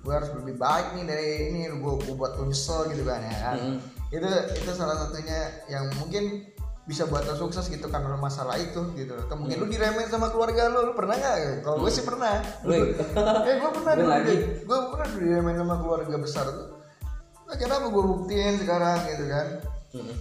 Gua 0.06 0.22
harus 0.22 0.30
lebih 0.38 0.54
baik 0.62 0.94
nih 0.98 1.04
dari 1.06 1.28
ini. 1.50 1.60
Gua 1.82 1.98
buat 2.14 2.38
lo 2.38 2.46
nyesel 2.46 2.94
gitu 2.94 3.02
kan 3.02 3.20
ya 3.22 3.36
kan. 3.42 3.58
Mm-mm. 3.58 3.78
itu 4.12 4.28
itu 4.60 4.70
salah 4.76 4.92
satunya 4.92 5.40
yang 5.72 5.88
mungkin 5.96 6.44
bisa 6.82 7.06
buat 7.06 7.22
lo 7.22 7.38
sukses 7.38 7.70
gitu 7.70 7.86
karena 7.86 8.18
masalah 8.18 8.58
itu 8.58 8.90
gitu. 8.98 9.14
Atau 9.14 9.38
mungkin 9.38 9.54
lu 9.62 9.70
diremehin 9.70 10.10
sama 10.10 10.34
keluarga 10.34 10.66
lu 10.66 10.90
lu 10.90 10.92
pernah 10.98 11.14
nggak? 11.14 11.62
Kalau 11.62 11.78
gue 11.78 11.90
sih 11.94 12.02
pernah. 12.02 12.42
Lu- 12.66 12.90
eh 13.48 13.54
gue 13.58 13.70
pernah 13.70 13.92
Lu 13.98 14.00
dulu 14.02 14.10
lagi? 14.10 14.34
gue 14.66 14.78
pernah 14.90 15.08
diremehin 15.14 15.58
sama 15.62 15.74
keluarga 15.78 16.16
besar 16.18 16.46
tuh. 16.50 16.68
Nah, 17.46 17.56
kenapa 17.60 17.86
gue 17.86 18.04
buktiin 18.04 18.54
sekarang 18.58 18.98
gitu 19.06 19.24
kan? 19.28 19.46
Mm-mm. 19.92 20.16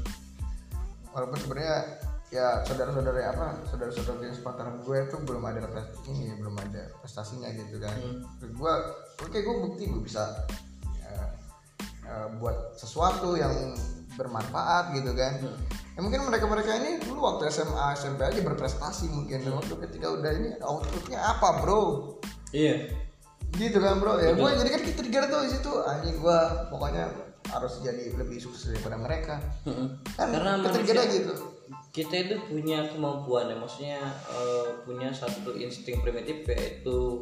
walaupun 1.11 1.39
sebenarnya 1.43 1.75
ya 2.31 2.63
saudara-saudara 2.63 3.19
apa 3.35 3.59
saudara-saudara 3.67 4.23
yang 4.23 4.35
sepantaran 4.35 4.79
gue 4.79 4.99
tuh 5.11 5.19
belum 5.27 5.43
ada 5.43 5.67
pres- 5.67 5.91
ini 6.07 6.31
belum 6.39 6.55
ada 6.55 6.87
prestasinya 6.99 7.51
gitu 7.51 7.79
kan. 7.79 7.95
Terus 8.39 8.51
gue 8.51 8.73
oke 9.19 9.37
gue 9.39 9.55
bukti 9.59 9.83
gue 9.91 10.03
bisa 10.03 10.43
ya, 10.99 11.11
ya, 12.03 12.15
buat 12.39 12.75
sesuatu 12.75 13.35
yang 13.35 13.75
bermanfaat 14.15 14.95
gitu 14.95 15.11
kan 15.15 15.39
ya 15.91 15.99
mungkin 15.99 16.23
mereka-mereka 16.23 16.71
ini 16.79 17.03
dulu 17.03 17.19
waktu 17.27 17.51
SMA 17.51 17.95
SMP 17.99 18.23
aja 18.23 18.39
berprestasi 18.39 19.11
mungkin. 19.11 19.43
Dan 19.43 19.53
waktu 19.59 19.75
ketika 19.87 20.07
udah 20.11 20.31
ini 20.31 20.49
outputnya 20.63 21.19
apa 21.19 21.61
bro? 21.63 22.17
Iya. 22.55 22.91
Gitu 23.55 23.77
kan 23.79 23.99
bro? 23.99 24.19
Ya 24.19 24.31
gue 24.35 24.49
jadi 24.63 24.69
kan 24.71 24.81
trigger 24.87 25.23
tuh 25.27 25.39
di 25.43 25.51
situ 25.51 25.71
anjing 25.83 26.17
gue 26.19 26.39
pokoknya 26.71 27.05
harus 27.51 27.73
jadi 27.83 28.15
lebih 28.15 28.39
sukses 28.39 28.71
daripada 28.71 28.95
mereka. 28.95 29.35
Kan 30.15 30.27
karena 30.31 30.61
manusia 30.61 31.03
gitu. 31.09 31.35
kita 31.91 32.15
itu 32.27 32.35
punya 32.47 32.87
kemampuan 32.87 33.51
ya. 33.51 33.55
Maksudnya 33.59 33.99
eh, 34.31 34.67
punya 34.87 35.11
satu 35.11 35.51
insting 35.59 35.99
primitif 35.99 36.47
yaitu 36.47 37.19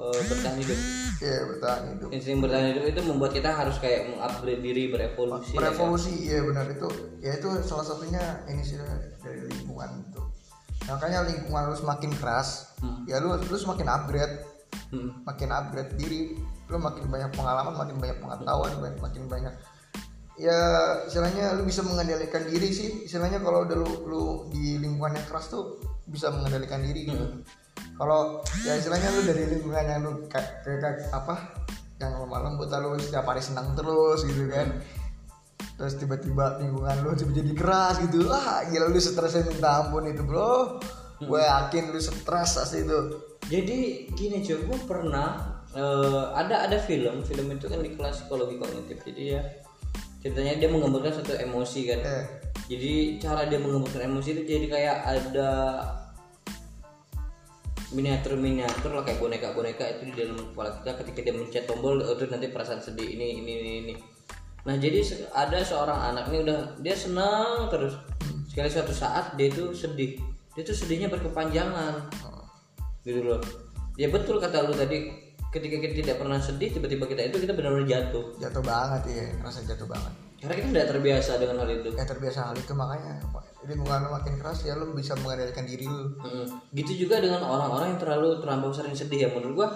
eh, 0.00 0.22
bertahan 0.24 0.56
hidup. 0.56 0.78
Ya 1.20 1.36
bertahan 1.44 1.82
hidup. 1.92 2.08
Insting 2.08 2.40
bertahan 2.40 2.66
hidup 2.72 2.84
itu 2.88 3.00
membuat 3.04 3.32
kita 3.36 3.50
harus 3.52 3.76
kayak 3.76 4.08
mengupgrade 4.08 4.62
diri 4.64 4.88
berevolusi 4.88 5.52
ya 5.52 5.52
kan? 5.52 5.60
berevolusi 5.60 6.12
iya 6.24 6.38
benar. 6.40 6.64
Itu 6.72 6.88
ya 7.20 7.36
itu 7.36 7.48
salah 7.62 7.84
satunya 7.84 8.22
ini 8.48 8.64
sih 8.64 8.80
dari 9.20 9.44
lingkungan 9.44 10.08
itu. 10.08 10.20
Makanya 10.88 11.28
lingkungan 11.28 11.68
lu 11.68 11.76
semakin 11.76 12.10
keras 12.16 12.72
Hmm. 12.80 13.04
ya 13.04 13.20
lu 13.20 13.36
lu 13.36 13.56
semakin 13.60 13.86
upgrade. 13.92 14.36
Mm-mm. 14.90 15.22
makin 15.22 15.50
upgrade 15.54 15.94
diri 15.98 16.34
lu 16.70 16.78
makin 16.78 17.06
banyak 17.10 17.30
pengalaman 17.34 17.74
makin 17.74 17.98
banyak 17.98 18.18
pengetahuan 18.22 18.70
makin, 18.78 18.98
makin 19.02 19.22
banyak. 19.26 19.54
Ya 20.38 20.58
istilahnya 21.06 21.58
lu 21.58 21.66
bisa 21.66 21.82
mengendalikan 21.84 22.42
diri 22.48 22.70
sih. 22.70 23.04
Istilahnya 23.06 23.42
kalau 23.44 23.66
udah 23.66 23.76
lu, 23.76 23.90
lu 24.06 24.22
di 24.50 24.78
lingkungan 24.80 25.14
yang 25.18 25.26
keras 25.26 25.50
tuh 25.52 25.78
bisa 26.10 26.30
mengendalikan 26.34 26.82
diri 26.82 27.06
gitu 27.06 27.44
kalau 28.00 28.40
ya 28.64 28.80
istilahnya 28.80 29.12
lu 29.12 29.20
dari 29.28 29.44
lingkungan 29.44 29.84
yang 29.84 30.00
lu 30.00 30.24
kayak, 30.24 30.64
apa 31.12 31.52
yang 32.00 32.16
lemah 32.16 32.40
lembut 32.48 32.72
lu 32.72 32.96
setiap 32.96 33.28
hari 33.28 33.44
senang 33.44 33.76
terus 33.76 34.24
gitu 34.24 34.48
kan. 34.48 34.80
Terus 35.76 36.00
tiba-tiba 36.00 36.56
lingkungan 36.64 36.96
lu 37.04 37.12
tiba 37.12 37.32
jadi 37.36 37.52
keras 37.52 38.00
gitu. 38.00 38.32
Ah 38.32 38.64
gila 38.64 38.88
lu 38.88 38.96
stresnya 38.96 39.44
minta 39.44 39.84
ampun 39.84 40.08
itu 40.08 40.24
bro. 40.24 40.80
Gue 41.20 41.44
yakin 41.44 41.92
lu 41.92 42.00
stres 42.00 42.56
asli 42.56 42.88
itu. 42.88 43.00
Jadi 43.52 44.08
gini 44.16 44.40
cuy 44.48 44.56
gue 44.64 44.78
pernah 44.88 45.60
eh, 45.76 46.24
ada 46.32 46.72
ada 46.72 46.80
film 46.80 47.20
film 47.20 47.52
itu 47.52 47.68
kan 47.68 47.84
di 47.84 47.92
kelas 47.92 48.24
psikologi 48.24 48.56
kognitif. 48.56 48.96
Jadi 49.04 49.22
ya 49.36 49.44
ceritanya 50.24 50.56
dia 50.56 50.68
menggambarkan 50.72 51.20
satu 51.20 51.36
emosi 51.36 51.80
kan. 51.84 52.00
Eh. 52.00 52.24
Jadi 52.72 53.20
cara 53.20 53.44
dia 53.44 53.60
menggambarkan 53.60 54.08
emosi 54.08 54.40
itu 54.40 54.42
jadi 54.56 54.66
kayak 54.72 54.96
ada 55.04 55.52
miniatur 57.90 58.38
miniatur 58.38 58.94
lah 58.94 59.02
kayak 59.02 59.18
boneka 59.18 59.50
boneka 59.50 59.84
itu 59.98 60.10
di 60.10 60.14
dalam 60.14 60.38
kepala 60.38 60.70
kita 60.78 60.92
ketika 61.02 61.18
dia 61.26 61.34
mencet 61.34 61.64
tombol 61.66 61.98
itu 61.98 62.24
nanti 62.30 62.46
perasaan 62.50 62.78
sedih 62.78 63.18
ini 63.18 63.42
ini 63.42 63.52
ini, 63.58 63.72
ini. 63.82 63.94
nah 64.62 64.78
jadi 64.78 65.02
ada 65.34 65.58
seorang 65.64 66.14
anak 66.14 66.30
ini 66.30 66.46
udah 66.46 66.58
dia 66.78 66.94
senang 66.94 67.66
terus. 67.72 67.96
Sekali 68.50 68.66
suatu 68.66 68.90
saat 68.90 69.38
dia 69.38 69.46
itu 69.46 69.70
sedih. 69.74 70.18
Dia 70.58 70.62
tuh 70.66 70.74
sedihnya 70.74 71.06
berkepanjangan. 71.06 72.10
Gitu 73.06 73.22
loh. 73.22 73.38
Ya 73.94 74.10
betul 74.10 74.42
kata 74.42 74.66
lu 74.66 74.74
tadi 74.74 75.10
ketika 75.54 75.76
kita 75.78 75.94
tidak 76.02 76.16
pernah 76.18 76.38
sedih 76.42 76.70
tiba-tiba 76.70 77.06
kita 77.06 77.30
itu 77.30 77.42
kita 77.42 77.54
benar-benar 77.54 77.86
jatuh. 77.86 78.36
Jatuh 78.42 78.62
banget 78.62 79.02
ya 79.10 79.24
ngerasa 79.38 79.66
jatuh 79.70 79.86
banget 79.86 80.29
karena 80.40 80.54
kita 80.56 80.68
tidak 80.72 80.88
terbiasa 80.96 81.32
dengan 81.36 81.56
hal 81.60 81.68
itu. 81.68 81.92
Ya 81.92 82.04
terbiasa 82.08 82.48
hal 82.48 82.56
itu 82.56 82.72
makanya 82.72 83.20
lingkungan 83.60 84.08
makin 84.08 84.40
keras 84.40 84.64
ya 84.64 84.72
lu 84.72 84.96
bisa 84.96 85.12
mengendalikan 85.20 85.68
diri 85.68 85.84
lu. 85.84 86.16
Mm. 86.16 86.46
Gitu 86.72 87.04
juga 87.04 87.20
dengan 87.20 87.44
orang-orang 87.44 87.92
yang 87.92 88.00
terlalu 88.00 88.40
terlampau 88.40 88.72
sering 88.72 88.96
sedih 88.96 89.28
ya. 89.28 89.30
Menurut 89.36 89.54
gua 89.60 89.68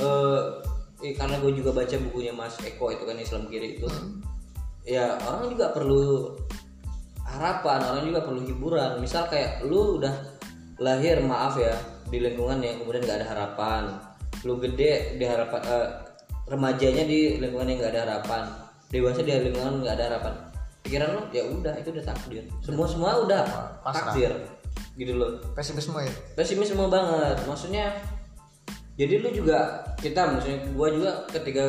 eh 0.00 0.42
eh, 1.04 1.12
karena 1.12 1.36
gue 1.44 1.52
juga 1.52 1.76
baca 1.76 1.96
bukunya 2.08 2.32
Mas 2.32 2.56
Eko 2.64 2.88
itu 2.88 3.04
kan 3.04 3.16
Islam 3.20 3.44
kiri 3.52 3.76
itu. 3.76 3.88
Ya 4.88 5.20
orang 5.20 5.52
juga 5.52 5.76
perlu 5.76 6.32
harapan 7.20 7.80
orang 7.84 8.02
juga 8.08 8.24
perlu 8.24 8.40
hiburan. 8.40 9.04
Misal 9.04 9.28
kayak 9.28 9.68
lu 9.68 10.00
udah 10.00 10.16
lahir 10.80 11.20
maaf 11.20 11.60
ya 11.60 11.76
di 12.08 12.24
lingkungan 12.24 12.64
yang 12.64 12.80
kemudian 12.80 13.04
gak 13.04 13.20
ada 13.20 13.28
harapan. 13.36 13.82
Lu 14.48 14.56
gede 14.56 15.20
di 15.20 15.24
harapan 15.28 15.60
eh, 15.68 15.88
remajanya 16.48 17.04
di 17.04 17.36
lingkungan 17.36 17.68
yang 17.68 17.78
gak 17.84 17.92
ada 17.92 18.02
harapan 18.08 18.44
dewasa 18.90 19.22
di 19.22 19.30
lingkungan 19.30 19.86
gak 19.86 19.94
ada 19.98 20.04
harapan. 20.10 20.34
Pikiran 20.82 21.08
lu 21.14 21.22
ya 21.30 21.42
udah 21.46 21.74
itu 21.78 21.88
udah 21.94 22.04
takdir. 22.04 22.44
Semua 22.60 22.86
semua 22.90 23.22
udah 23.22 23.42
Pasrah. 23.84 24.10
takdir. 24.10 24.32
Gitu 24.98 25.12
loh. 25.14 25.38
Pesimisme 25.54 25.96
ya? 26.02 26.12
Pesimisme 26.34 26.84
banget. 26.90 27.38
Maksudnya 27.46 27.94
jadi 28.98 29.22
lu 29.22 29.30
juga 29.32 29.86
kita 29.96 30.28
maksudnya 30.28 30.60
gua 30.76 30.88
juga 30.92 31.10
ketika 31.30 31.62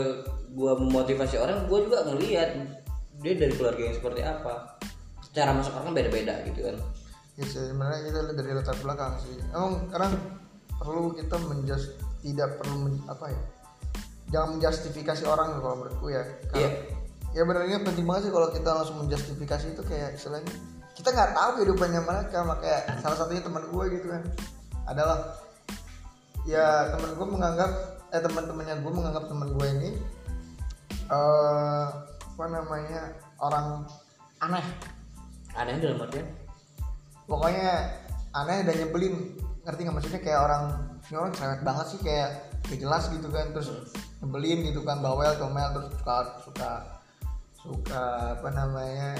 gua 0.51 0.75
memotivasi 0.75 1.39
orang 1.39 1.63
gua 1.69 1.79
juga 1.79 2.03
ngelihat 2.09 2.49
dia 3.21 3.33
dari 3.37 3.53
keluarga 3.53 3.81
yang 3.87 3.95
seperti 3.95 4.21
apa. 4.25 4.75
Cara 5.31 5.55
masuk 5.55 5.77
orang 5.79 5.95
beda-beda 5.95 6.43
gitu 6.43 6.67
kan. 6.67 6.75
Ya 7.39 7.45
sebenarnya 7.47 8.01
kita 8.11 8.19
lihat 8.27 8.35
dari 8.35 8.51
latar 8.51 8.75
belakang 8.83 9.13
sih. 9.21 9.39
Emang 9.53 9.87
kadang 9.87 10.11
perlu 10.75 11.13
kita 11.15 11.35
menjust 11.39 11.95
tidak 12.19 12.59
perlu 12.59 12.89
men- 12.89 13.05
apa 13.07 13.31
ya? 13.31 13.41
Jangan 14.31 14.57
menjustifikasi 14.57 15.23
orang 15.27 15.59
kalau 15.59 15.75
menurutku 15.83 16.07
ya. 16.11 16.23
Kalau- 16.51 16.63
Iya. 16.63 16.69
Ya 17.31 17.47
benernya 17.47 17.79
penting 17.83 18.03
banget 18.03 18.27
sih 18.27 18.31
kalau 18.33 18.51
kita 18.51 18.69
langsung 18.75 18.97
menjustifikasi 19.03 19.65
itu 19.71 19.83
kayak 19.87 20.19
istilahnya 20.19 20.51
kita 20.91 21.09
nggak 21.15 21.31
tahu 21.31 21.49
kehidupannya 21.59 22.01
mereka 22.03 22.43
makanya 22.43 22.79
salah 22.99 23.17
satunya 23.17 23.41
teman 23.41 23.63
gue 23.63 23.83
gitu 23.95 24.07
kan. 24.11 24.23
Adalah 24.85 25.39
ya 26.43 26.91
teman 26.91 27.15
gue 27.15 27.27
menganggap 27.27 27.71
eh 28.11 28.19
teman-temannya 28.19 28.75
gue 28.83 28.91
menganggap 28.91 29.23
teman 29.31 29.49
gue 29.55 29.67
ini 29.79 29.89
eh 31.07 31.85
apa 32.11 32.45
namanya 32.51 33.01
orang 33.39 33.87
aneh. 34.43 34.65
Aneh 35.55 35.79
dalam 35.79 36.03
artian? 36.03 36.27
Pokoknya 37.27 37.95
aneh 38.35 38.67
dan 38.67 38.75
nyebelin 38.75 39.39
ngerti 39.63 39.79
nggak 39.87 39.95
maksudnya? 39.95 40.21
Kayak 40.21 40.39
orang 40.51 40.63
ini 41.07 41.15
orang 41.15 41.33
cerewet 41.35 41.61
banget 41.63 41.85
sih 41.91 41.99
kayak 42.03 42.29
gak 42.67 42.79
jelas 42.79 43.03
gitu 43.11 43.27
kan 43.31 43.51
terus 43.51 43.67
nyebelin 44.21 44.63
gitu 44.69 44.85
kan 44.85 45.01
bawel 45.01 45.33
comel 45.35 45.67
terus 45.73 45.91
suka 45.97 46.15
suka 46.45 46.69
suka 47.61 48.35
apa 48.41 48.49
namanya 48.49 49.13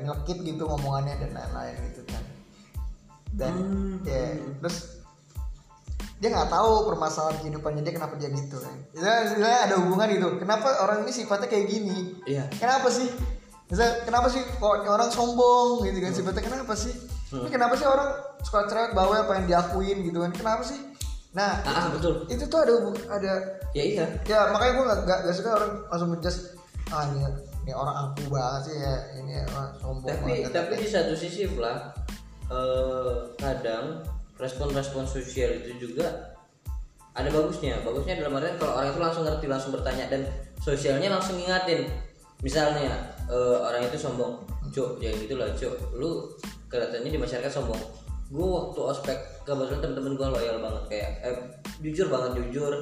nyelkit 0.00 0.40
gitu 0.40 0.64
ngomongannya 0.64 1.20
dan 1.20 1.30
lain-lain 1.36 1.76
gitu 1.92 2.02
kan. 2.08 2.24
Dan 3.32 3.54
ya 4.04 4.36
terus 4.64 5.04
dia 6.22 6.30
nggak 6.30 6.54
tahu 6.54 6.86
permasalahan 6.86 7.36
kehidupannya 7.42 7.82
dia 7.82 7.94
kenapa 7.98 8.14
dia 8.16 8.32
gitu 8.32 8.56
kan. 8.62 8.76
Ya 8.96 9.28
sebenarnya 9.28 9.60
ada 9.68 9.74
hubungan 9.82 10.08
itu 10.08 10.28
kenapa 10.40 10.68
orang 10.80 11.04
ini 11.04 11.12
sifatnya 11.12 11.48
kayak 11.50 11.66
gini? 11.68 12.16
Iya. 12.24 12.48
Kenapa 12.56 12.88
sih? 12.88 13.10
Misal, 13.72 14.04
kenapa 14.04 14.28
sih 14.28 14.44
kok 14.44 14.84
orang 14.84 15.08
sombong 15.08 15.84
gitu 15.88 15.98
kan 16.00 16.12
sifatnya 16.12 16.44
kenapa 16.44 16.76
sih? 16.76 16.92
Ini 17.32 17.48
kenapa 17.48 17.74
sih 17.80 17.88
orang 17.88 18.08
suka 18.44 18.68
cerewet 18.68 18.92
bawel 18.92 19.24
pengen 19.24 19.48
diakuin 19.48 20.04
gitu 20.04 20.20
kan 20.20 20.32
kenapa 20.32 20.62
sih? 20.64 20.76
Nah 21.32 21.64
ah 21.64 21.88
betul. 21.88 22.28
itu 22.28 22.44
tuh 22.44 22.60
ada 22.60 22.74
ada 23.08 23.32
ya 23.72 23.82
iya. 23.82 24.04
Ya 24.28 24.52
makanya 24.52 24.72
gue 24.76 24.84
gak, 24.84 25.00
gak, 25.08 25.18
gak 25.24 25.36
suka 25.40 25.50
orang 25.56 25.72
langsung 25.88 26.10
menjudge 26.12 26.38
ah 26.92 27.08
ini, 27.08 27.24
ini 27.62 27.72
orang 27.72 27.94
angku 27.94 28.26
banget 28.26 28.60
sih 28.66 28.76
ya. 28.82 28.94
Ini 29.22 29.32
orang 29.54 29.68
sombong 29.78 30.10
tapi 30.10 30.42
banget. 30.42 30.50
tapi 30.50 30.72
di 30.82 30.88
satu 30.90 31.14
sisi 31.14 31.46
lah 31.54 31.94
eh, 32.50 33.14
kadang 33.38 34.02
respon-respon 34.38 35.06
sosial 35.06 35.62
itu 35.62 35.88
juga 35.88 36.34
ada 37.14 37.28
bagusnya. 37.30 37.78
Bagusnya 37.86 38.18
dalam 38.18 38.34
artian 38.38 38.58
kalau 38.58 38.74
orang 38.82 38.90
itu 38.90 39.00
langsung 39.00 39.24
ngerti 39.28 39.46
langsung 39.46 39.70
bertanya 39.70 40.10
dan 40.10 40.26
sosialnya 40.58 41.08
langsung 41.12 41.38
ngingatin. 41.38 41.86
Misalnya 42.42 43.14
eh, 43.30 43.56
orang 43.62 43.86
itu 43.86 43.94
sombong 43.94 44.42
cuk 44.74 44.98
ya 44.98 45.14
gitulah 45.14 45.54
cuk. 45.54 45.74
Lu 45.94 46.26
kelihatannya 46.66 47.14
di 47.14 47.20
masyarakat 47.20 47.52
sombong. 47.52 47.78
Gue 48.32 48.48
waktu 48.48 48.80
ospek 48.80 49.18
kebetulan 49.44 49.78
temen-temen 49.78 50.18
gue 50.18 50.28
loyal 50.34 50.58
banget. 50.58 50.82
Kayak 50.90 51.10
eh, 51.30 51.36
jujur 51.78 52.10
banget 52.10 52.42
jujur 52.42 52.74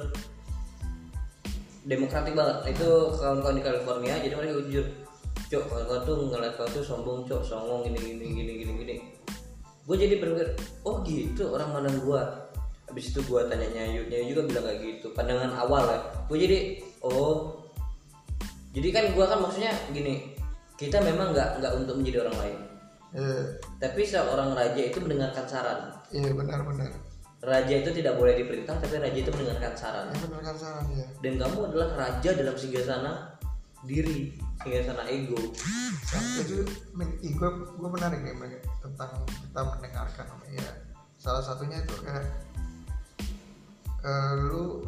demokratik 1.85 2.33
banget. 2.33 2.77
Itu 2.77 3.15
kawan-kawan 3.17 3.57
di 3.57 3.63
California 3.63 4.15
jadi 4.21 4.33
mereka 4.37 4.53
jujur 4.65 4.85
cok 5.51 5.63
kawan-kawan 5.67 6.01
tuh 6.07 6.15
ngeliat 6.31 6.53
kau 6.55 6.67
tuh 6.69 6.83
sombong 6.83 7.19
cok 7.27 7.41
songong 7.43 7.81
gini 7.89 7.99
gini 7.99 8.25
gini 8.33 8.51
gini 8.63 8.73
gini. 8.81 8.95
Gue 9.83 9.95
jadi 9.97 10.21
berpikir 10.21 10.49
oh 10.85 11.01
gitu 11.03 11.51
orang 11.51 11.69
mana 11.73 11.89
gue 11.89 12.21
habis 12.91 13.07
itu 13.11 13.23
gue 13.23 13.39
tanya 13.47 13.67
Nyayu 13.71 14.11
Nyayu 14.11 14.35
juga 14.35 14.41
bilang 14.47 14.65
kayak 14.67 14.79
gitu 14.83 15.07
pandangan 15.15 15.51
awal 15.57 15.83
ya. 15.89 15.99
Gue 16.29 16.37
jadi 16.39 16.57
oh. 17.03 17.57
Jadi 18.71 18.87
kan 18.95 19.11
gue 19.11 19.25
kan 19.27 19.39
maksudnya 19.43 19.75
gini 19.91 20.31
kita 20.79 21.03
memang 21.03 21.35
nggak 21.35 21.59
nggak 21.59 21.73
untuk 21.77 21.99
menjadi 21.99 22.23
orang 22.23 22.37
lain. 22.39 22.57
Iya, 23.11 23.59
tapi 23.75 24.07
seorang 24.07 24.55
raja 24.55 24.79
itu 24.79 24.97
mendengarkan 25.03 25.43
saran. 25.43 25.79
Iya 26.15 26.31
benar-benar. 26.31 27.10
Raja 27.41 27.73
itu 27.73 27.89
tidak 27.89 28.21
boleh 28.21 28.37
diperintah 28.37 28.77
tapi 28.77 29.01
raja 29.01 29.17
itu 29.17 29.31
mendengarkan 29.33 29.73
saran. 29.73 30.05
Ya 30.13 30.17
benar 30.29 30.41
kan 30.45 30.55
saran 30.57 30.85
ya. 30.93 31.07
dan 31.25 31.33
kamu 31.41 31.57
adalah 31.73 31.89
raja 31.97 32.29
dalam 32.37 32.53
singgasana 32.53 33.13
diri 33.81 34.37
singgasana 34.61 35.03
ego. 35.09 35.41
Itu 36.37 36.61
ih, 37.25 37.33
gue 37.33 37.49
gue 37.81 37.89
menarik 37.89 38.21
ya 38.21 38.33
Bang, 38.37 38.53
tentang 38.85 39.11
kita 39.25 39.61
mendengarkan 39.65 40.25
ya 40.53 40.69
salah 41.17 41.41
satunya 41.41 41.81
itu 41.81 41.95
kayak 42.01 42.25
eh, 44.05 44.33
lu 44.37 44.85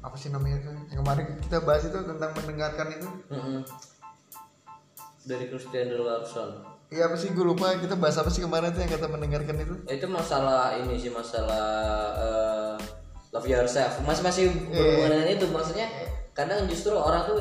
apa 0.00 0.16
sih 0.16 0.32
namanya 0.32 0.62
tuh 0.64 0.76
yang 0.92 1.04
kemarin 1.04 1.26
kita 1.40 1.58
bahas 1.64 1.84
itu 1.84 1.98
tentang 2.00 2.32
mendengarkan 2.32 2.88
itu. 2.96 3.08
Mm-mm. 3.32 3.60
dari 5.26 5.50
Christian 5.50 5.90
Larson 5.90 6.75
iya 6.90 7.10
apa 7.10 7.16
sih? 7.18 7.34
Gue 7.34 7.42
lupa. 7.42 7.74
Kita 7.78 7.98
bahas 7.98 8.16
apa 8.20 8.30
sih 8.30 8.44
kemarin 8.44 8.70
tuh 8.70 8.82
yang 8.84 8.92
kata 8.92 9.06
mendengarkan 9.10 9.56
itu? 9.58 9.74
Itu 9.90 10.06
masalah 10.06 10.78
ini 10.78 10.94
sih 11.00 11.10
masalah 11.10 11.66
eh, 12.18 12.74
love 13.34 13.48
yourself. 13.48 13.98
Masih 14.06 14.22
masih 14.22 14.42
berhubungan 14.70 15.10
dengan 15.18 15.28
itu. 15.34 15.46
Maksudnya 15.50 15.86
kadang 16.36 16.68
justru 16.68 16.92
orang 16.92 17.24
tuh 17.24 17.40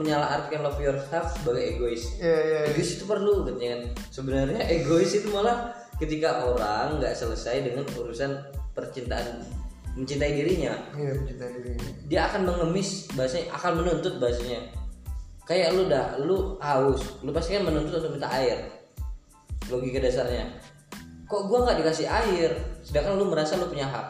menyalahartikan 0.00 0.64
love 0.64 0.80
yourself 0.80 1.28
sebagai 1.36 1.76
egois. 1.76 2.16
Iya 2.16 2.38
iya 2.40 2.58
egois 2.72 2.90
itu 2.96 3.04
perlu 3.04 3.44
katanya 3.44 3.68
kan? 3.76 3.82
Sebenarnya 4.08 4.62
egois 4.64 5.12
itu 5.12 5.28
malah 5.28 5.76
ketika 6.00 6.48
orang 6.48 6.96
nggak 6.96 7.12
selesai 7.12 7.68
dengan 7.68 7.84
urusan 7.92 8.40
percintaan 8.72 9.44
mencintai 9.92 10.32
dirinya. 10.32 10.72
Iya 10.96 11.20
mencintai 11.20 11.50
diri 11.60 11.70
dia 12.08 12.26
akan 12.32 12.48
mengemis 12.48 13.12
bahasanya 13.12 13.52
akan 13.52 13.72
menuntut 13.84 14.16
bahasanya. 14.16 14.72
Kayak 15.44 15.76
lu 15.76 15.82
dah 15.92 16.16
lu 16.24 16.56
haus. 16.64 17.20
Lu 17.20 17.30
pasti 17.36 17.60
kan 17.60 17.68
menuntut 17.68 18.00
untuk 18.00 18.16
minta 18.16 18.32
air 18.32 18.79
logika 19.70 20.02
dasarnya. 20.02 20.50
Kok 21.30 21.46
gua 21.46 21.64
nggak 21.64 21.78
dikasih 21.80 22.06
air? 22.10 22.50
Sedangkan 22.82 23.16
lu 23.16 23.30
merasa 23.30 23.54
lu 23.56 23.70
punya 23.70 23.86
hak. 23.86 24.06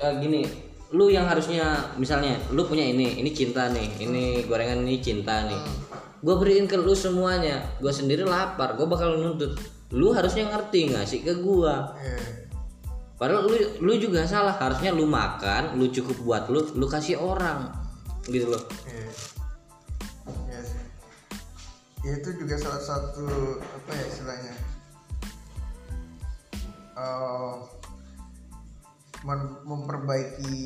Eh, 0.00 0.14
gini 0.24 0.42
lu 0.90 1.06
yang 1.06 1.22
harusnya 1.30 1.94
misalnya 1.94 2.34
lu 2.50 2.66
punya 2.66 2.82
ini 2.82 3.22
ini 3.22 3.30
cinta 3.30 3.70
nih 3.70 4.02
ini 4.02 4.42
gorengan 4.48 4.82
ini 4.82 4.98
cinta 4.98 5.46
nih. 5.46 5.60
Gue 6.20 6.34
beriin 6.34 6.66
ke 6.66 6.74
lu 6.74 6.92
semuanya 6.98 7.62
gue 7.78 7.92
sendiri 7.94 8.26
lapar 8.26 8.74
gue 8.74 8.88
bakal 8.90 9.14
nuntut. 9.14 9.54
Lu 9.94 10.10
harusnya 10.10 10.50
ngerti 10.50 10.90
nggak 10.90 11.06
sih 11.06 11.22
ke 11.22 11.38
gua? 11.38 11.94
Iya 11.94 12.40
Padahal 13.20 13.52
lu, 13.52 13.56
lu 13.84 13.92
juga 14.00 14.24
salah 14.24 14.56
harusnya 14.56 14.96
lu 14.96 15.04
makan, 15.04 15.76
lu 15.76 15.92
cukup 15.92 16.16
buat 16.24 16.44
lu, 16.48 16.64
lu 16.72 16.88
kasih 16.88 17.20
orang, 17.20 17.68
gitu 18.24 18.48
loh. 18.48 18.64
Ya 22.00 22.12
itu 22.16 22.30
juga 22.34 22.56
salah 22.56 22.80
satu 22.80 23.28
apa 23.60 23.90
ya 23.92 24.04
istilahnya 24.06 24.54
mem- 29.22 29.60
memperbaiki 29.62 30.58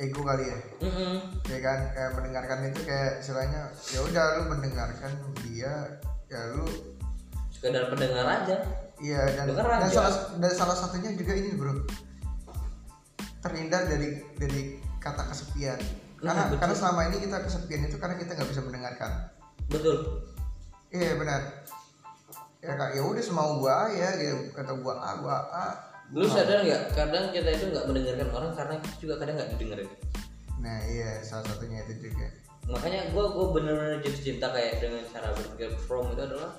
ego 0.00 0.24
kali 0.24 0.48
ya 0.48 0.58
Mm-mm. 0.80 1.12
ya 1.44 1.58
kan 1.60 1.78
kayak 1.92 2.10
mendengarkan 2.16 2.58
itu 2.66 2.80
kayak 2.82 3.20
istilahnya 3.20 3.68
ya 3.92 4.00
udah 4.00 4.24
lu 4.40 4.42
mendengarkan 4.48 5.12
dia 5.44 6.00
ya 6.26 6.40
lu 6.56 6.64
Sekedar 7.52 7.92
pendengar 7.92 8.24
aja. 8.24 8.56
iya 8.96 9.20
dan, 9.36 9.52
Dengar 9.52 9.68
dan 9.68 9.84
aja. 9.84 9.92
salah 9.92 10.12
dan 10.40 10.52
salah 10.56 10.72
satunya 10.72 11.12
juga 11.12 11.36
ini 11.36 11.52
bro 11.52 11.84
terhindar 13.44 13.84
dari 13.84 14.24
dari 14.36 14.60
kata 14.96 15.28
kesepian 15.28 15.76
karena 16.16 16.32
Nah, 16.32 16.44
betul. 16.48 16.58
karena 16.60 16.74
selama 16.76 17.00
ini 17.08 17.16
kita 17.20 17.36
kesepian 17.40 17.80
itu 17.82 17.96
karena 17.96 18.16
kita 18.16 18.30
nggak 18.32 18.48
bisa 18.48 18.60
mendengarkan 18.62 19.12
Betul. 19.68 19.96
Iya 20.90 21.14
benar 21.16 21.40
ya 22.60 22.72
kak 22.76 22.90
ya 22.92 23.02
udah 23.02 23.22
semau 23.24 23.56
gua 23.58 23.88
ya 23.88 24.14
gitu 24.20 24.52
kata 24.52 24.72
gua 24.78 24.94
a 25.00 25.10
gua 25.20 25.38
a 25.50 25.66
Lu 26.10 26.26
sadar 26.26 26.66
nggak? 26.66 26.90
Kadang 26.98 27.30
kita 27.30 27.54
itu 27.54 27.70
nggak 27.70 27.86
mendengarkan 27.86 28.34
orang 28.34 28.50
karena 28.58 28.74
kita 28.82 28.96
juga 28.98 29.14
kadang 29.22 29.38
nggak 29.38 29.50
didengerin. 29.54 29.86
nah 30.58 30.82
iya 30.90 31.22
salah 31.22 31.46
satunya 31.46 31.86
itu 31.86 32.10
juga 32.10 32.26
Makanya 32.66 33.14
gue 33.14 33.24
gue 33.30 33.46
bener-bener 33.54 33.98
jatuh 34.02 34.22
cinta 34.22 34.50
kayak 34.50 34.82
dengan 34.82 35.06
cara 35.14 35.30
berpikir 35.32 35.70
From 35.86 36.10
itu 36.10 36.22
adalah 36.26 36.50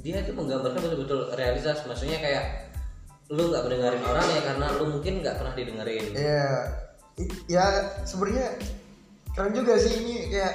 dia 0.00 0.24
itu 0.24 0.32
menggambarkan 0.32 0.80
betul-betul 0.80 1.20
realitas. 1.36 1.84
Maksudnya 1.84 2.18
kayak 2.24 2.72
lu 3.28 3.52
nggak 3.52 3.62
mendengarin 3.68 4.02
orang 4.08 4.26
ya 4.32 4.40
karena 4.40 4.66
lu 4.80 4.84
mungkin 4.96 5.14
nggak 5.20 5.36
pernah 5.38 5.52
didengerin. 5.52 6.04
Iya, 6.16 6.48
I- 7.20 7.36
ya 7.44 7.64
sebenarnya 8.08 8.56
keren 9.36 9.52
juga 9.52 9.76
sih 9.76 10.00
ini 10.00 10.32
kayak 10.32 10.54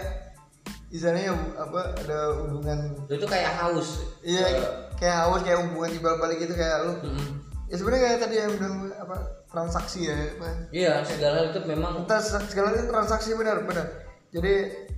misalnya 0.95 1.35
apa 1.59 1.81
ada 1.99 2.17
hubungan 2.39 2.79
Lu 3.05 3.13
itu 3.13 3.27
kayak 3.27 3.51
haus. 3.59 3.99
iya 4.23 4.47
Eh, 4.47 4.63
kayak 4.95 5.27
haus 5.27 5.43
kayak 5.43 5.59
hubungan 5.59 5.91
di 5.91 5.99
balik 5.99 6.39
gitu 6.39 6.55
kayak 6.55 6.87
lu 6.87 6.93
mm-mm. 7.03 7.29
ya 7.67 7.75
sebenarnya 7.75 8.03
kayak 8.05 8.19
tadi 8.23 8.35
yang 8.37 8.51
bilang 8.55 8.75
apa 8.95 9.15
transaksi 9.45 10.07
ya 10.07 10.15
apa 10.15 10.47
Iya, 10.71 10.93
segala 11.03 11.35
hal 11.35 11.45
itu 11.49 11.59
memang 11.65 11.93
kita 12.03 12.17
segala 12.47 12.67
itu 12.71 12.87
transaksi 12.87 13.29
benar 13.33 13.57
benar 13.63 13.87
jadi 14.31 14.53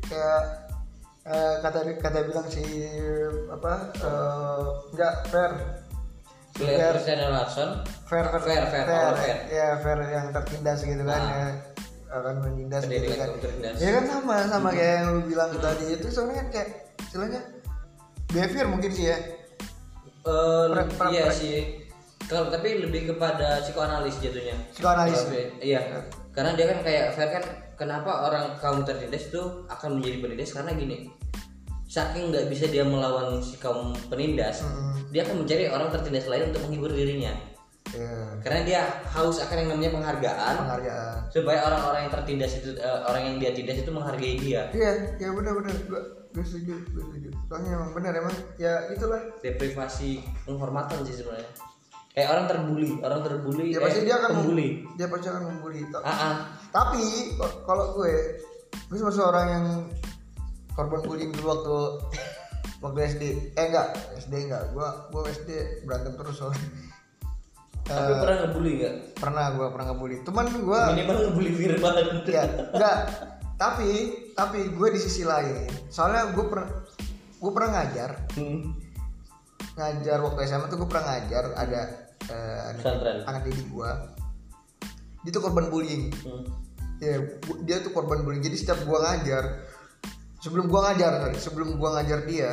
kayak 0.05 0.41
eh, 1.25 1.53
kata 1.59 1.79
kata 1.97 2.19
bilang 2.25 2.45
si 2.45 2.61
apa 3.49 3.73
eh, 3.97 4.61
enggak 4.93 5.13
fair 5.27 5.51
Claire 6.53 6.97
Christian 6.97 7.21
Larson 7.29 7.69
fair 8.05 8.25
fair 8.27 8.41
Fair, 8.41 8.63
fair, 8.65 8.85
all 8.89 9.13
fair. 9.15 9.37
ya 9.47 9.67
fair 9.77 9.97
yang 10.09 10.25
tertindas 10.31 10.79
gitu 10.81 11.03
kan 11.03 11.21
Ah. 11.21 11.29
ya 11.29 11.47
akan 12.09 12.35
menindas 12.41 12.83
gitu 12.83 12.91
pendidikan 12.93 13.17
kan 13.17 13.27
kaum 13.27 13.39
tertindas. 13.39 13.75
ya 13.77 13.89
kan 13.91 14.03
sama 14.05 14.35
sama 14.45 14.69
kayak 14.71 14.93
yang 14.97 15.07
lu 15.11 15.21
bilang 15.25 15.51
tadi 15.57 15.85
itu 15.91 16.07
sebenarnya 16.07 16.35
kan 16.37 16.47
kayak 16.49 16.69
istilahnya 16.97 17.41
behavior 18.27 18.67
mungkin 18.67 18.91
sih 18.91 19.05
ya 19.07 19.17
Eh, 20.21 20.65
Pra- 20.67 20.91
pra- 20.91 21.07
iya 21.07 21.23
pra- 21.23 21.31
sih. 21.31 21.87
Kalau 22.27 22.51
tapi 22.51 22.83
lebih 22.83 23.07
kepada 23.07 23.63
psikoanalis 23.63 24.19
jatuhnya. 24.19 24.59
psikoanalis 24.69 25.23
Kalau- 25.23 25.63
Iya. 25.63 25.79
Karena 26.35 26.51
dia 26.51 26.65
kan 26.67 26.79
kayak 26.83 27.15
fair 27.15 27.29
kan 27.31 27.43
kenapa 27.73 28.27
orang 28.27 28.59
kaum 28.59 28.83
tertindas 28.83 29.31
itu 29.31 29.39
akan 29.65 29.95
menjadi 29.95 30.17
penindas 30.19 30.51
karena 30.51 30.75
gini. 30.75 31.07
Saking 31.87 32.35
nggak 32.35 32.51
bisa 32.51 32.67
dia 32.67 32.83
melawan 32.83 33.39
si 33.39 33.55
kaum 33.55 33.95
penindas, 34.11 34.59
Hmm, 34.59 35.07
dia 35.07 35.23
akan 35.23 35.47
mencari 35.47 35.71
orang 35.71 35.87
tertindas 35.87 36.27
lain 36.27 36.51
untuk 36.51 36.67
menghibur 36.67 36.91
dirinya. 36.91 37.31
Ya 37.89 38.11
Karena 38.39 38.59
dia 38.63 38.81
haus 39.09 39.39
akan 39.39 39.55
yang 39.57 39.69
namanya 39.71 39.91
penghargaan 39.93 40.53
penghargaan 40.57 41.15
supaya 41.27 41.59
orang-orang 41.63 41.99
yang 42.01 42.13
tertindas 42.13 42.51
itu 42.55 42.69
eh, 42.73 42.99
orang 43.01 43.21
yang 43.23 43.35
dia 43.37 43.51
tindas 43.51 43.77
itu 43.77 43.89
menghargai 43.89 44.35
dia. 44.35 44.61
iya 44.71 44.91
ya 45.15 45.29
benar 45.31 45.53
benar 45.53 45.71
gua 45.85 46.01
gue 46.27 46.43
setuju 46.43 46.75
gue 46.85 47.03
setuju 47.03 47.29
soalnya 47.45 47.71
emang 47.73 47.91
benar 47.93 48.13
emang 48.13 48.29
ya 48.55 48.73
itulah 48.89 49.17
Deprivasi 49.39 50.19
penghormatan 50.43 51.01
sih 51.03 51.15
sebenarnya. 51.15 51.49
Kayak 52.09 52.29
orang 52.31 52.45
terbuli, 52.47 52.89
orang 52.99 53.21
terbuli. 53.21 53.65
ya 53.69 53.79
pasti 53.79 53.99
eh, 53.99 54.05
dia 54.05 54.15
akan 54.17 54.29
mem- 54.31 54.37
membuli. 54.41 54.67
dia 54.93 55.07
pasti 55.07 55.27
akan 55.27 55.43
membuli 55.47 55.79
Ta- 55.87 56.01
Ah, 56.01 56.13
ah. 56.13 56.35
tapi 56.67 57.03
kalau 57.63 57.93
gue 57.93 58.11
gue 58.85 58.95
termasuk 58.95 59.23
orang 59.23 59.45
yang 59.47 59.65
korban 60.71 61.01
bullying 61.01 61.31
dulu 61.31 61.47
waktu 61.47 61.75
waktu 62.79 62.99
SD 63.07 63.23
eh 63.53 63.65
enggak 63.65 63.87
SD 64.17 64.33
enggak 64.45 64.69
gue 64.71 64.87
gue 65.09 65.21
SD 65.31 65.49
berantem 65.83 66.13
terus 66.13 66.35
soalnya 66.35 66.61
Tapi 67.87 68.13
pernah 68.17 68.37
ngebully 68.43 68.71
nggak? 68.75 68.95
pernah 69.15 69.45
gue 69.49 69.65
pernah 69.67 69.85
ngebully 69.87 70.15
teman 70.21 70.45
gue 70.47 70.81
Minimal 70.91 71.15
ngebully 71.25 71.51
Firman. 71.53 71.93
ya 72.25 72.43
enggak 72.69 72.97
tapi 73.55 73.89
tapi 74.31 74.69
gue 74.69 74.87
di 74.91 74.99
sisi 74.99 75.23
lain 75.23 75.65
soalnya 75.87 76.29
gue 76.29 76.45
pernah 76.45 76.67
gue 77.33 77.51
pernah 77.51 77.69
ngajar 77.73 78.11
Hmm. 78.33 78.75
ngajar 79.73 80.17
waktu 80.19 80.39
SMA 80.43 80.67
tuh 80.67 80.77
gue 80.77 80.87
pernah 80.87 81.05
ngajar 81.07 81.43
ada 81.53 81.81
eh, 82.27 82.61
anak, 82.67 82.83
anak 83.25 83.41
didik 83.43 83.67
gue 83.67 83.91
dia 85.21 85.31
tuh 85.31 85.41
korban 85.41 85.67
bullying 85.67 86.11
Hmm. 86.19 86.43
ya 86.97 87.17
bu- 87.39 87.61
dia 87.61 87.79
tuh 87.79 87.89
korban 87.89 88.21
bullying 88.21 88.41
jadi 88.41 88.53
setiap 88.53 88.79
gue 88.79 88.99
ngajar 88.99 89.43
sebelum 90.37 90.65
gue 90.65 90.79
ngajar 90.83 91.11
sorry, 91.23 91.37
sebelum 91.39 91.69
gue 91.73 91.89
ngajar 91.89 92.19
dia 92.25 92.51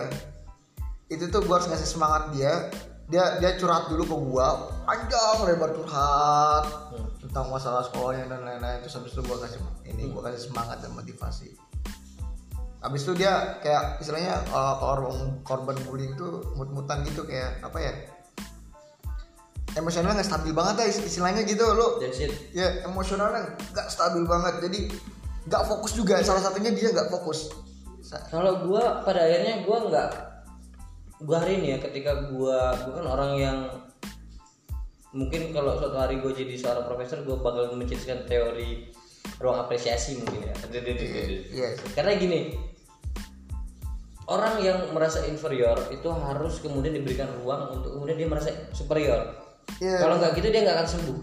itu 1.07 1.27
tuh 1.27 1.41
gue 1.41 1.53
harus 1.53 1.67
ngasih 1.67 1.89
semangat 1.91 2.33
dia 2.33 2.73
dia 3.05 3.37
dia 3.37 3.53
curhat 3.61 3.93
dulu 3.93 4.03
ke 4.09 4.17
gue 4.17 4.49
panjang 4.89 5.37
lebar 5.45 5.71
curhat 5.77 6.65
Hmm. 6.95 7.05
tentang 7.21 7.51
masalah 7.51 7.83
sekolahnya 7.85 8.31
dan 8.31 8.41
lain-lain. 8.47 8.79
Terus 8.85 8.95
habis 8.97 9.13
itu 9.13 9.21
gue 9.27 9.37
kasih 9.43 9.61
ini 9.85 10.09
gue 10.09 10.23
kasih 10.23 10.49
semangat 10.49 10.81
dan 10.81 10.95
motivasi. 10.95 11.53
Abis 12.85 13.01
itu 13.09 13.13
dia 13.17 13.59
kayak 13.65 13.99
istilahnya 14.01 14.45
uh, 14.53 14.77
korban 14.77 15.41
korban 15.41 15.77
bullying 15.89 16.13
itu 16.15 16.29
mut-mutan 16.55 17.01
gitu 17.09 17.25
kayak 17.25 17.61
apa 17.65 17.79
ya? 17.81 17.93
Emosionalnya 19.75 20.23
nggak 20.23 20.29
stabil 20.31 20.53
banget 20.55 20.75
lah 20.79 20.87
istilahnya 20.87 21.43
gitu 21.49 21.65
lo 21.75 21.99
ya 22.55 22.87
emosionalnya 22.87 23.59
nggak 23.75 23.89
stabil 23.91 24.23
banget 24.29 24.63
jadi 24.63 24.79
nggak 25.51 25.63
fokus 25.67 25.93
juga. 25.99 26.21
Salah 26.23 26.45
satunya 26.45 26.71
dia 26.71 26.93
nggak 26.95 27.11
fokus. 27.11 27.51
Kalau 28.31 28.69
gua 28.69 29.03
pada 29.03 29.27
akhirnya 29.27 29.67
gua 29.67 29.91
nggak 29.91 30.09
gua 31.25 31.43
hari 31.43 31.61
ini 31.61 31.75
ya 31.75 31.79
ketika 31.81 32.29
gua 32.31 32.77
gua 32.85 32.93
kan 33.01 33.07
orang 33.09 33.33
yang 33.41 33.59
mungkin 35.15 35.55
kalau 35.55 35.79
suatu 35.79 35.95
hari 35.95 36.19
gue 36.19 36.35
jadi 36.35 36.59
seorang 36.59 36.91
profesor 36.91 37.23
gue 37.23 37.39
bakal 37.39 37.71
mencetuskan 37.79 38.27
teori 38.27 38.91
ruang 39.39 39.63
apresiasi 39.63 40.19
mungkin 40.19 40.51
ya. 40.51 40.55
Iya 41.55 41.69
karena 41.95 42.19
gini 42.19 42.41
orang 44.27 44.59
yang 44.59 44.79
merasa 44.91 45.23
inferior 45.29 45.79
itu 45.95 46.09
harus 46.11 46.59
kemudian 46.59 46.99
diberikan 46.99 47.31
ruang 47.41 47.79
untuk 47.79 47.95
kemudian 47.95 48.19
dia 48.19 48.29
merasa 48.29 48.51
superior. 48.75 49.41
Iya. 49.81 49.97
kalau 49.97 50.21
nggak 50.21 50.37
gitu 50.37 50.49
dia 50.53 50.61
nggak 50.61 50.77
akan 50.83 50.89
sembuh. 50.93 51.19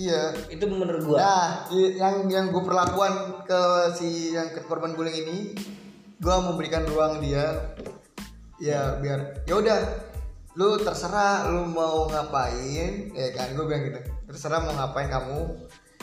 Iya. 0.00 0.22
Itu 0.50 0.64
menurut 0.70 1.02
gua. 1.06 1.18
Nah, 1.18 1.46
yang 1.74 2.26
yang 2.30 2.44
gue 2.50 2.62
perlakuan 2.62 3.44
ke 3.46 3.62
si 3.94 4.32
yang 4.34 4.48
ke 4.50 4.64
korban 4.64 4.96
bullying 4.96 5.26
ini, 5.26 5.38
gue 6.18 6.34
memberikan 6.40 6.86
ruang 6.88 7.20
dia, 7.22 7.74
ya 8.60 9.00
biar 9.00 9.48
ya 9.48 9.56
udah, 9.56 9.78
lu 10.54 10.76
terserah 10.78 11.48
lu 11.48 11.66
mau 11.72 12.06
ngapain, 12.12 13.10
ya 13.16 13.28
kan? 13.32 13.56
Gue 13.56 13.64
bilang 13.64 13.88
gitu, 13.88 14.00
terserah 14.28 14.60
mau 14.60 14.76
ngapain 14.76 15.08
kamu, 15.08 15.40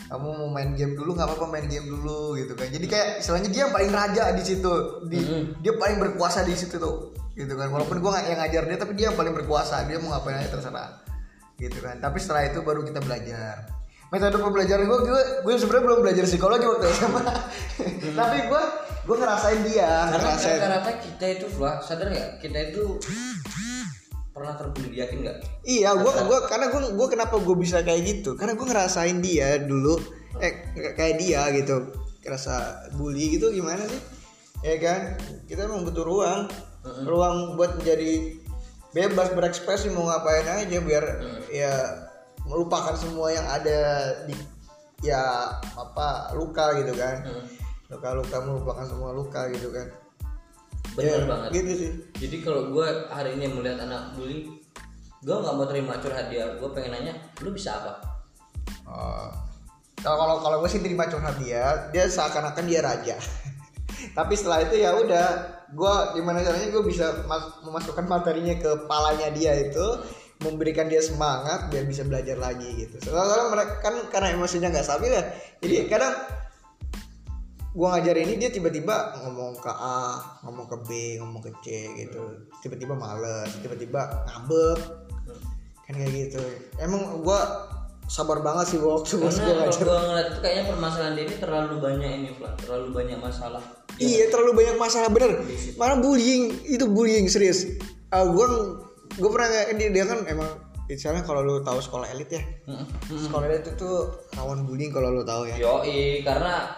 kamu 0.10 0.28
mau 0.28 0.50
main 0.50 0.74
game 0.74 0.98
dulu 0.98 1.14
nggak 1.14 1.30
apa-apa 1.30 1.48
main 1.48 1.68
game 1.70 1.86
dulu 1.86 2.34
gitu 2.36 2.58
kan, 2.58 2.68
jadi 2.68 2.86
kayak 2.90 3.08
istilahnya 3.22 3.50
dia 3.54 3.62
yang 3.70 3.74
paling 3.76 3.92
raja 3.94 4.24
di 4.34 4.44
situ, 4.44 4.74
di 5.06 5.20
dia 5.62 5.74
paling 5.78 6.02
berkuasa 6.02 6.42
di 6.42 6.58
situ 6.58 6.82
tuh, 6.82 7.14
gitu 7.38 7.54
kan, 7.54 7.70
walaupun 7.70 8.02
gue 8.02 8.10
nggak 8.10 8.26
yang 8.26 8.40
ngajar 8.42 8.64
dia 8.66 8.78
tapi 8.82 8.94
dia 8.98 9.06
yang 9.14 9.18
paling 9.20 9.38
berkuasa, 9.38 9.86
dia 9.86 10.02
mau 10.02 10.18
ngapain 10.18 10.42
aja 10.42 10.50
terserah 10.58 10.90
gitu 11.58 11.82
kan. 11.82 11.98
Tapi 11.98 12.18
setelah 12.22 12.46
itu 12.46 12.62
baru 12.62 12.86
kita 12.86 13.02
belajar 13.02 13.77
metode 14.08 14.40
pembelajaran 14.40 14.88
gue 14.88 15.00
gue 15.04 15.22
gue 15.44 15.54
sebenarnya 15.60 15.84
belum 15.84 16.00
belajar 16.00 16.24
psikologi 16.24 16.64
waktu 16.64 16.88
SMA 16.96 17.24
tapi 18.20 18.38
gue 18.48 18.64
gue 19.08 19.16
ngerasain 19.16 19.62
dia. 19.64 20.12
Karena 20.12 20.36
ngerasain. 20.36 20.60
rata-rata 20.60 20.92
kita 21.00 21.26
itu 21.40 21.46
Flah, 21.48 21.80
sadar 21.80 22.12
nggak? 22.12 22.30
Kita 22.44 22.60
itu 22.60 22.84
pernah 24.36 24.54
terbully 24.54 25.00
yakin 25.00 25.18
nggak? 25.24 25.38
Iya 25.64 25.96
gue 25.98 26.12
gue 26.28 26.40
karena 26.52 26.66
gue 26.70 26.82
gue 26.94 27.08
kenapa 27.08 27.36
gue 27.40 27.56
bisa 27.56 27.82
kayak 27.82 28.04
gitu? 28.04 28.36
Karena 28.36 28.60
gue 28.60 28.68
ngerasain 28.68 29.18
dia 29.24 29.64
dulu. 29.64 29.96
Eh 30.44 30.76
kayak 30.76 31.16
dia 31.24 31.48
gitu. 31.56 31.96
Kerasa 32.20 32.84
bully 33.00 33.40
gitu 33.40 33.48
gimana 33.56 33.88
sih? 33.88 34.02
Ya 34.62 34.76
kan? 34.84 35.16
Kita 35.48 35.66
emang 35.66 35.88
butuh 35.88 36.04
ruang. 36.04 36.52
Ruang 37.08 37.56
buat 37.56 37.80
menjadi 37.80 38.44
bebas 38.92 39.32
berekspresi 39.32 39.92
mau 39.96 40.08
ngapain 40.08 40.48
aja 40.48 40.78
biar 40.84 41.04
ya 41.52 41.72
melupakan 42.48 42.96
semua 42.96 43.28
yang 43.30 43.46
ada 43.46 43.80
di 44.26 44.34
ya 45.04 45.52
apa 45.76 46.34
luka 46.34 46.74
gitu 46.80 46.96
kan. 46.96 47.22
Luka-luka 47.88 48.38
melupakan 48.42 48.84
semua 48.84 49.12
luka 49.12 49.48
gitu 49.52 49.70
kan. 49.70 49.88
Bener 50.96 51.24
Ya, 51.24 51.28
banget. 51.28 51.50
gitu 51.54 51.72
sih. 51.78 51.92
Jadi 52.18 52.36
kalau 52.42 52.74
gue 52.74 52.88
hari 53.08 53.38
ini 53.38 53.48
melihat 53.48 53.86
anak 53.86 54.16
bully 54.16 54.50
gue 55.18 55.36
nggak 55.36 55.54
mau 55.54 55.68
terima 55.68 56.00
curhat 56.00 56.28
dia. 56.28 56.58
Gue 56.58 56.70
pengen 56.72 56.96
nanya 56.96 57.14
lu 57.40 57.52
bisa 57.52 57.78
apa? 57.78 57.94
Oh. 58.88 59.30
Kalau 59.98 60.16
kalau 60.16 60.36
kalau 60.40 60.58
gue 60.62 60.70
sih 60.70 60.80
terima 60.80 61.06
curhat 61.06 61.36
dia, 61.38 61.90
dia 61.90 62.06
seakan-akan 62.06 62.66
dia 62.66 62.80
raja. 62.82 63.18
Tapi 64.18 64.34
setelah 64.34 64.62
itu 64.62 64.78
ya 64.78 64.94
udah, 64.94 65.28
gue 65.70 65.94
gimana 66.14 66.42
caranya 66.42 66.70
gue 66.70 66.84
bisa 66.86 67.26
mas- 67.26 67.58
memasukkan 67.62 68.06
materinya 68.06 68.54
ke 68.56 68.70
kepalanya 68.86 69.34
dia 69.34 69.58
itu, 69.58 69.86
memberikan 70.48 70.88
dia 70.88 71.04
semangat 71.04 71.68
biar 71.68 71.84
bisa 71.84 72.08
belajar 72.08 72.40
lagi 72.40 72.68
gitu. 72.88 72.98
Soalnya 73.04 73.52
mereka 73.52 73.74
kan 73.84 73.96
karena 74.08 74.28
emosinya 74.34 74.72
nggak 74.72 74.88
stabil 74.88 75.12
ya, 75.12 75.24
jadi 75.60 75.76
kadang 75.92 76.14
gue 77.78 77.88
ngajar 77.88 78.16
ini 78.18 78.34
dia 78.42 78.50
tiba-tiba 78.50 79.22
ngomong 79.22 79.60
ke 79.62 79.70
A, 79.70 80.18
ngomong 80.48 80.66
ke 80.66 80.78
B, 80.88 80.90
ngomong 81.22 81.42
ke 81.46 81.52
C 81.62 81.68
gitu, 81.94 82.50
tiba-tiba 82.66 82.98
males, 82.98 83.54
tiba-tiba 83.62 84.26
ngambek, 84.26 84.80
kan 85.86 85.94
kayak 85.94 86.12
gitu. 86.16 86.42
Emang 86.82 87.22
gue 87.22 87.40
sabar 88.08 88.40
banget 88.40 88.74
sih 88.74 88.80
waktu 88.80 89.20
gue 89.20 89.30
ngajar. 89.30 89.84
gue 89.84 90.00
ngeliat 90.00 90.28
itu 90.32 90.40
kayaknya 90.40 90.64
permasalahan 90.72 91.14
dia 91.14 91.24
ini 91.28 91.36
terlalu 91.38 91.76
banyak 91.84 92.10
ini 92.24 92.30
Flah. 92.40 92.56
terlalu 92.56 92.88
banyak 92.96 93.20
masalah 93.20 93.64
Iya 93.98 94.30
terlalu 94.30 94.52
banyak 94.62 94.76
masalah 94.78 95.10
bener. 95.10 95.42
Malah 95.76 95.98
bullying 95.98 96.54
itu 96.70 96.86
bullying 96.86 97.26
serius. 97.26 97.66
Uh, 98.14 98.30
gue 98.30 98.48
gue 99.18 99.30
pernah 99.34 99.48
nggak 99.50 99.66
dia, 99.82 99.90
dia 99.90 100.06
kan 100.06 100.20
emang 100.30 100.50
misalnya 100.88 101.26
kalau 101.26 101.42
lu 101.44 101.60
tahu 101.66 101.82
sekolah 101.84 102.08
elit 102.16 102.32
ya, 102.32 102.44
Mm-mm. 102.70 102.88
sekolah 103.12 103.50
elit 103.50 103.68
itu 103.68 103.90
rawan 104.38 104.64
bullying 104.64 104.94
kalau 104.94 105.12
lu 105.12 105.26
tahu 105.26 105.50
ya. 105.50 105.60
Yoi, 105.60 106.24
karena 106.24 106.70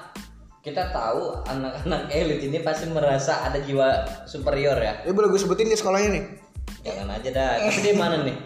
kita 0.65 0.89
tahu 0.89 1.45
anak-anak 1.45 2.09
elit 2.09 2.41
ini 2.41 2.63
pasti 2.65 2.89
merasa 2.89 3.45
ada 3.45 3.61
jiwa 3.61 4.07
superior 4.25 4.79
ya. 4.81 5.05
Ya 5.05 5.13
boleh 5.13 5.29
gue 5.29 5.37
sebutin 5.37 5.69
nih 5.69 5.77
sekolahnya 5.77 6.09
nih. 6.15 6.23
Jangan 6.81 7.21
aja 7.21 7.29
dah. 7.29 7.49
Tapi 7.69 7.79
dia 7.85 7.93
mana 7.93 8.17
nih? 8.23 8.37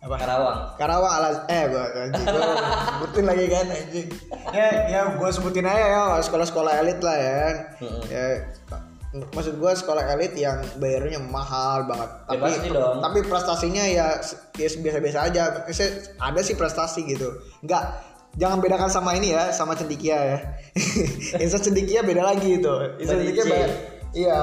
Apa? 0.00 0.16
Karawang. 0.16 0.58
Karawang 0.80 1.12
alas 1.12 1.36
eh 1.52 1.64
gua 1.68 1.84
anjing 1.92 2.24
gua 2.24 2.48
sebutin 2.88 3.24
lagi 3.28 3.44
kan 3.52 3.66
anjing. 3.68 4.08
Ya 4.48 4.68
ya 4.88 5.00
gua 5.20 5.28
sebutin 5.28 5.68
aja 5.68 5.84
ya 5.86 6.02
sekolah-sekolah 6.24 6.72
elit 6.80 7.00
lah 7.04 7.16
ya. 7.20 7.44
Mm-mm. 7.84 8.02
Ya 8.08 8.26
maksud 9.10 9.58
gua 9.58 9.74
sekolah 9.74 10.06
elit 10.14 10.38
yang 10.38 10.62
bayarnya 10.78 11.18
mahal 11.18 11.82
banget. 11.90 12.10
Ya, 12.10 12.24
Tapi 12.30 12.40
pasti 12.46 12.68
dong. 12.70 12.96
tapi 13.02 13.18
prestasinya 13.26 13.84
ya 13.86 14.06
ya 14.54 14.68
biasa-biasa 14.70 15.18
aja. 15.26 15.42
Maksudnya 15.66 15.90
ada 16.22 16.40
sih 16.46 16.54
prestasi 16.54 17.00
gitu. 17.04 17.28
Enggak 17.60 18.06
jangan 18.38 18.62
bedakan 18.62 18.86
sama 18.86 19.18
ini 19.18 19.34
ya, 19.34 19.50
sama 19.50 19.74
cendikia 19.74 20.14
ya. 20.14 20.38
Insan 21.42 21.58
cendikia 21.66 22.06
beda 22.06 22.22
lagi 22.22 22.62
itu. 22.62 22.74
Insan 23.02 23.18
cendikia 23.26 23.44
bayar 23.50 23.70
Iya, 24.10 24.34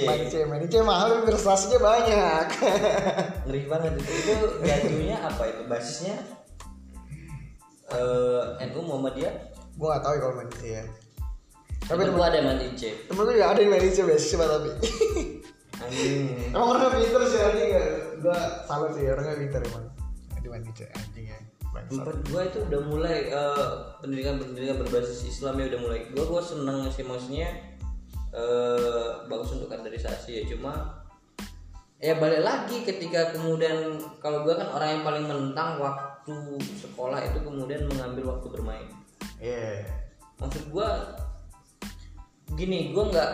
Manice. 0.00 0.48
manice, 0.48 0.80
mahal 0.80 1.12
tapi 1.12 1.28
prestasinya 1.28 1.76
banyak. 1.76 2.44
Ngeri 3.44 3.68
banget 3.68 3.92
itu. 4.00 4.12
Itu 4.16 4.34
jatuhnya 4.64 5.16
apa 5.20 5.42
itu? 5.44 5.60
Basisnya 5.68 6.16
eh 7.90 8.64
NU 8.70 8.80
Muhammadiyah. 8.80 9.34
gua 9.76 9.96
gak 9.96 10.02
tahu 10.04 10.12
ya 10.12 10.20
kalau 10.20 10.34
manice 10.40 10.66
ya. 10.66 10.84
Tapi 11.90 12.06
Tapi 12.06 12.14
gua 12.14 12.26
ada 12.30 12.38
mandi 12.46 12.66
C. 12.78 12.82
temen 13.10 13.26
gue 13.26 13.42
ada 13.42 13.58
yang 13.58 13.74
manajer 13.74 14.04
beasiswa 14.06 14.44
tapi 14.46 14.70
Anjing. 15.80 16.54
emang 16.54 16.68
orangnya 16.76 16.90
pinter 16.94 17.22
sih 17.26 17.40
anjing 17.42 17.70
ya 17.74 17.84
gue 18.20 18.38
salut 18.68 18.90
sih 18.94 19.04
orangnya 19.10 19.34
pinter 19.42 19.60
emang 19.66 19.84
di 20.38 20.48
manajer 20.48 20.86
anjing 20.94 21.26
ya. 21.34 21.38
Tempat 21.70 22.16
gua 22.30 22.42
itu 22.50 22.58
udah 22.66 22.80
mulai 22.82 23.30
eh, 23.30 23.70
pendidikan-pendidikan 24.02 24.82
berbasis 24.82 25.22
Islam 25.22 25.54
ya 25.62 25.70
udah 25.70 25.80
mulai. 25.86 26.00
Gua 26.10 26.24
gua 26.26 26.42
seneng 26.42 26.82
sih 26.90 27.06
maksudnya 27.06 27.46
eh 28.30 29.10
bagus 29.26 29.54
untuk 29.54 29.70
kaderisasi 29.70 30.30
ya 30.38 30.42
cuma 30.50 31.02
ya 31.98 32.18
balik 32.18 32.42
lagi 32.42 32.82
ketika 32.86 33.34
kemudian 33.34 33.98
kalau 34.18 34.42
gua 34.42 34.58
kan 34.58 34.66
orang 34.70 34.88
yang 34.98 35.02
paling 35.06 35.24
menentang 35.30 35.78
waktu 35.78 36.34
sekolah 36.74 37.18
itu 37.22 37.38
kemudian 37.42 37.86
mengambil 37.86 38.34
waktu 38.34 38.46
bermain. 38.50 38.86
iya 39.38 39.86
Maksud 40.42 40.74
gua 40.74 41.14
gini, 42.60 42.92
gua 42.92 43.08
nggak 43.08 43.30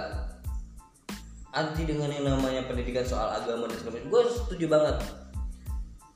anti 1.57 1.89
dengan 1.89 2.13
yang 2.13 2.29
namanya 2.29 2.69
pendidikan 2.69 3.03
soal 3.03 3.33
agama 3.33 3.65
dan 3.65 3.81
segala 3.81 3.97
macam. 3.97 4.09
Gue 4.13 4.23
setuju 4.29 4.67
banget. 4.69 4.97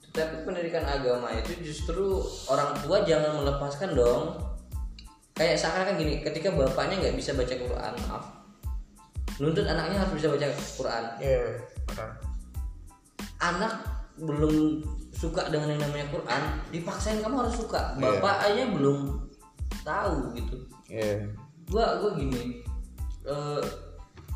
Tetapi 0.05 0.37
pendidikan 0.45 0.85
agama 0.85 1.33
itu 1.33 1.57
justru 1.65 2.21
orang 2.53 2.77
tua 2.85 3.01
jangan 3.09 3.41
melepaskan 3.41 3.97
dong. 3.97 4.37
Kayak 5.33 5.57
seakan-akan 5.57 5.97
gini, 5.97 6.21
ketika 6.21 6.53
bapaknya 6.53 7.01
nggak 7.01 7.17
bisa 7.17 7.33
baca 7.33 7.55
Quran, 7.57 7.93
maaf, 8.05 8.25
nuntut 9.41 9.65
anaknya 9.65 10.05
harus 10.05 10.21
bisa 10.21 10.29
baca 10.29 10.47
Quran. 10.77 11.05
iya 11.17 11.41
benar 11.89 12.11
Anak 13.41 13.73
belum 14.21 14.85
suka 15.17 15.49
dengan 15.49 15.73
yang 15.73 15.81
namanya 15.81 16.13
Quran, 16.13 16.43
dipaksain 16.69 17.25
kamu 17.25 17.41
harus 17.41 17.57
suka. 17.57 17.97
Iya. 17.97 18.21
Bapaknya 18.21 18.65
belum 18.69 18.99
tahu 19.81 20.37
gitu. 20.37 20.57
iya 20.93 21.25
gua 21.71 22.03
gua 22.03 22.11
gini 22.19 22.61
eh, 23.31 23.63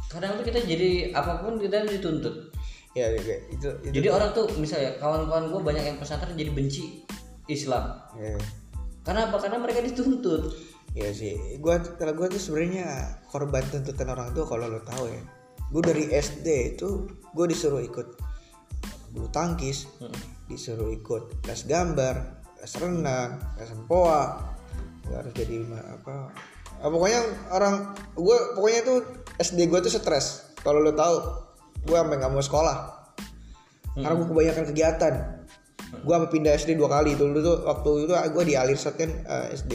kadang 0.08 0.38
tuh 0.38 0.46
kita 0.46 0.62
jadi 0.62 1.10
apa 1.10 1.42
pun 1.42 1.58
kita 1.58 1.82
dituntut. 1.90 2.54
Iya 2.94 3.10
itu 3.18 3.34
itu 3.50 3.68
jadi 3.90 4.08
orang 4.14 4.30
tuh 4.30 4.46
misalnya 4.62 4.94
kawan-kawan 5.02 5.50
gua 5.50 5.60
banyak 5.66 5.82
yang 5.82 5.98
pesantren 5.98 6.38
jadi 6.38 6.54
benci 6.54 7.02
Islam. 7.50 7.98
Iya. 8.14 8.38
Karena 9.02 9.28
apa? 9.28 9.36
Karena 9.42 9.58
mereka 9.58 9.82
dituntut. 9.82 10.54
Iya 10.94 11.10
sih, 11.10 11.58
gua 11.58 11.82
kalau 11.98 12.14
gua 12.14 12.30
tuh 12.30 12.38
sebenarnya 12.38 13.18
korban 13.26 13.66
tuntutan 13.66 14.14
orang 14.14 14.30
tua 14.30 14.46
kalau 14.46 14.70
lo 14.70 14.78
tahu 14.86 15.10
ya. 15.10 15.22
Gua 15.74 15.82
dari 15.82 16.06
SD 16.06 16.78
itu 16.78 17.10
gua 17.34 17.50
disuruh 17.50 17.82
ikut 17.82 18.14
bulu 19.10 19.26
tangkis, 19.34 19.90
disuruh 20.46 20.94
ikut 20.94 21.42
les 21.50 21.62
gambar, 21.66 22.14
les 22.62 22.74
renang, 22.78 23.42
les 23.58 23.70
empoa. 23.74 24.54
Gua 25.10 25.18
harus 25.18 25.34
jadi 25.34 25.66
apa? 25.82 26.30
Ah, 26.84 26.90
pokoknya 26.92 27.20
orang 27.48 27.74
gua 28.12 28.36
pokoknya 28.52 28.80
tuh 28.84 28.98
SD 29.40 29.66
gue 29.72 29.80
tuh 29.80 29.90
stres. 29.90 30.54
Kalau 30.60 30.84
lo 30.84 30.92
tahu 30.92 31.16
gue 31.88 31.96
sampai 31.96 32.16
nggak 32.20 32.32
mau 32.32 32.44
sekolah. 32.44 32.76
Karena 33.96 34.14
gue 34.20 34.26
kebanyakan 34.28 34.64
kegiatan. 34.68 35.14
Gue 36.04 36.12
sampai 36.12 36.30
pindah 36.30 36.52
SD 36.54 36.76
dua 36.76 36.92
kali. 36.92 37.16
Itu 37.16 37.26
dulu 37.26 37.40
tuh 37.40 37.56
waktu 37.66 37.90
itu 38.04 38.12
gue 38.12 38.44
di 38.44 38.54
Alirsat 38.54 38.94
kan 39.00 39.10
eh, 39.10 39.56
SD 39.56 39.72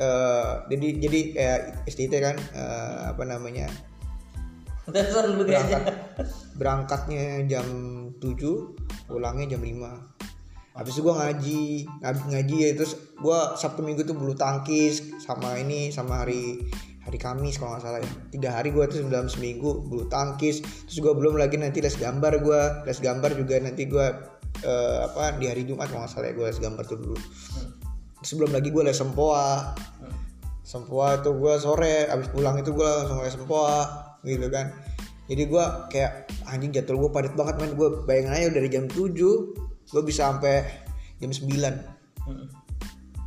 Eh, 0.00 0.52
jadi 0.72 0.86
jadi 0.96 1.20
kayak 1.36 1.60
SDT 1.84 2.12
kan 2.24 2.36
eh, 2.56 3.00
apa 3.12 3.22
namanya? 3.28 3.68
Berangkat. 4.90 5.82
berangkatnya 6.56 7.44
jam 7.46 7.66
7 8.18 9.06
pulangnya 9.06 9.54
jam 9.54 9.62
5 9.62 10.29
habis 10.70 10.94
itu 10.94 11.02
gue 11.02 11.14
ngaji 11.14 11.62
ngaji, 11.98 12.20
ngaji 12.30 12.56
ya 12.62 12.68
terus 12.78 12.94
gue 13.18 13.38
sabtu 13.58 13.82
minggu 13.82 14.06
tuh 14.06 14.14
bulu 14.14 14.38
tangkis 14.38 15.02
sama 15.18 15.58
ini 15.58 15.90
sama 15.90 16.22
hari 16.22 16.62
hari 17.10 17.18
Kamis 17.18 17.58
kalau 17.58 17.74
nggak 17.74 17.82
salah 17.82 18.00
ya. 18.00 18.10
Tiga 18.30 18.50
hari 18.54 18.70
gue 18.70 18.84
tuh 18.86 19.02
dalam 19.08 19.26
seminggu 19.26 19.82
bulu 19.82 20.06
tangkis. 20.06 20.62
Terus 20.62 20.98
gue 21.00 21.12
belum 21.16 21.34
lagi 21.40 21.56
nanti 21.56 21.82
les 21.82 21.96
gambar 21.96 22.38
gue 22.44 22.60
les 22.86 22.98
gambar 23.00 23.30
juga 23.34 23.58
nanti 23.58 23.88
gue 23.88 24.06
eh, 24.62 24.98
apa 25.10 25.40
di 25.40 25.50
hari 25.50 25.66
Jumat 25.66 25.90
kalau 25.90 26.06
nggak 26.06 26.12
salah 26.12 26.28
ya 26.30 26.34
gue 26.38 26.46
les 26.46 26.60
gambar 26.60 26.84
tuh 26.86 26.98
dulu. 27.00 27.16
Terus 28.20 28.32
belum 28.36 28.50
lagi 28.52 28.68
gue 28.70 28.82
les 28.86 28.94
sempoa. 28.94 29.74
Sempoa 30.62 31.18
itu 31.18 31.30
gue 31.34 31.54
sore 31.58 32.06
abis 32.06 32.28
pulang 32.30 32.54
itu 32.60 32.70
gue 32.70 32.86
langsung 32.86 33.18
les 33.24 33.34
sempoa 33.34 33.90
gitu 34.22 34.46
kan. 34.52 34.70
Jadi 35.26 35.42
gue 35.46 35.64
kayak 35.90 36.30
anjing 36.46 36.70
jadwal 36.70 37.08
gue 37.08 37.10
padat 37.10 37.34
banget 37.34 37.58
men. 37.58 37.74
Gue 37.74 38.06
bayangin 38.06 38.30
aja 38.36 38.48
dari 38.54 38.68
jam 38.70 38.86
7 38.86 39.69
gue 39.90 40.02
bisa 40.02 40.28
sampai 40.28 40.62
jam 41.18 41.30
9 41.30 41.98
Hmm. 42.20 42.46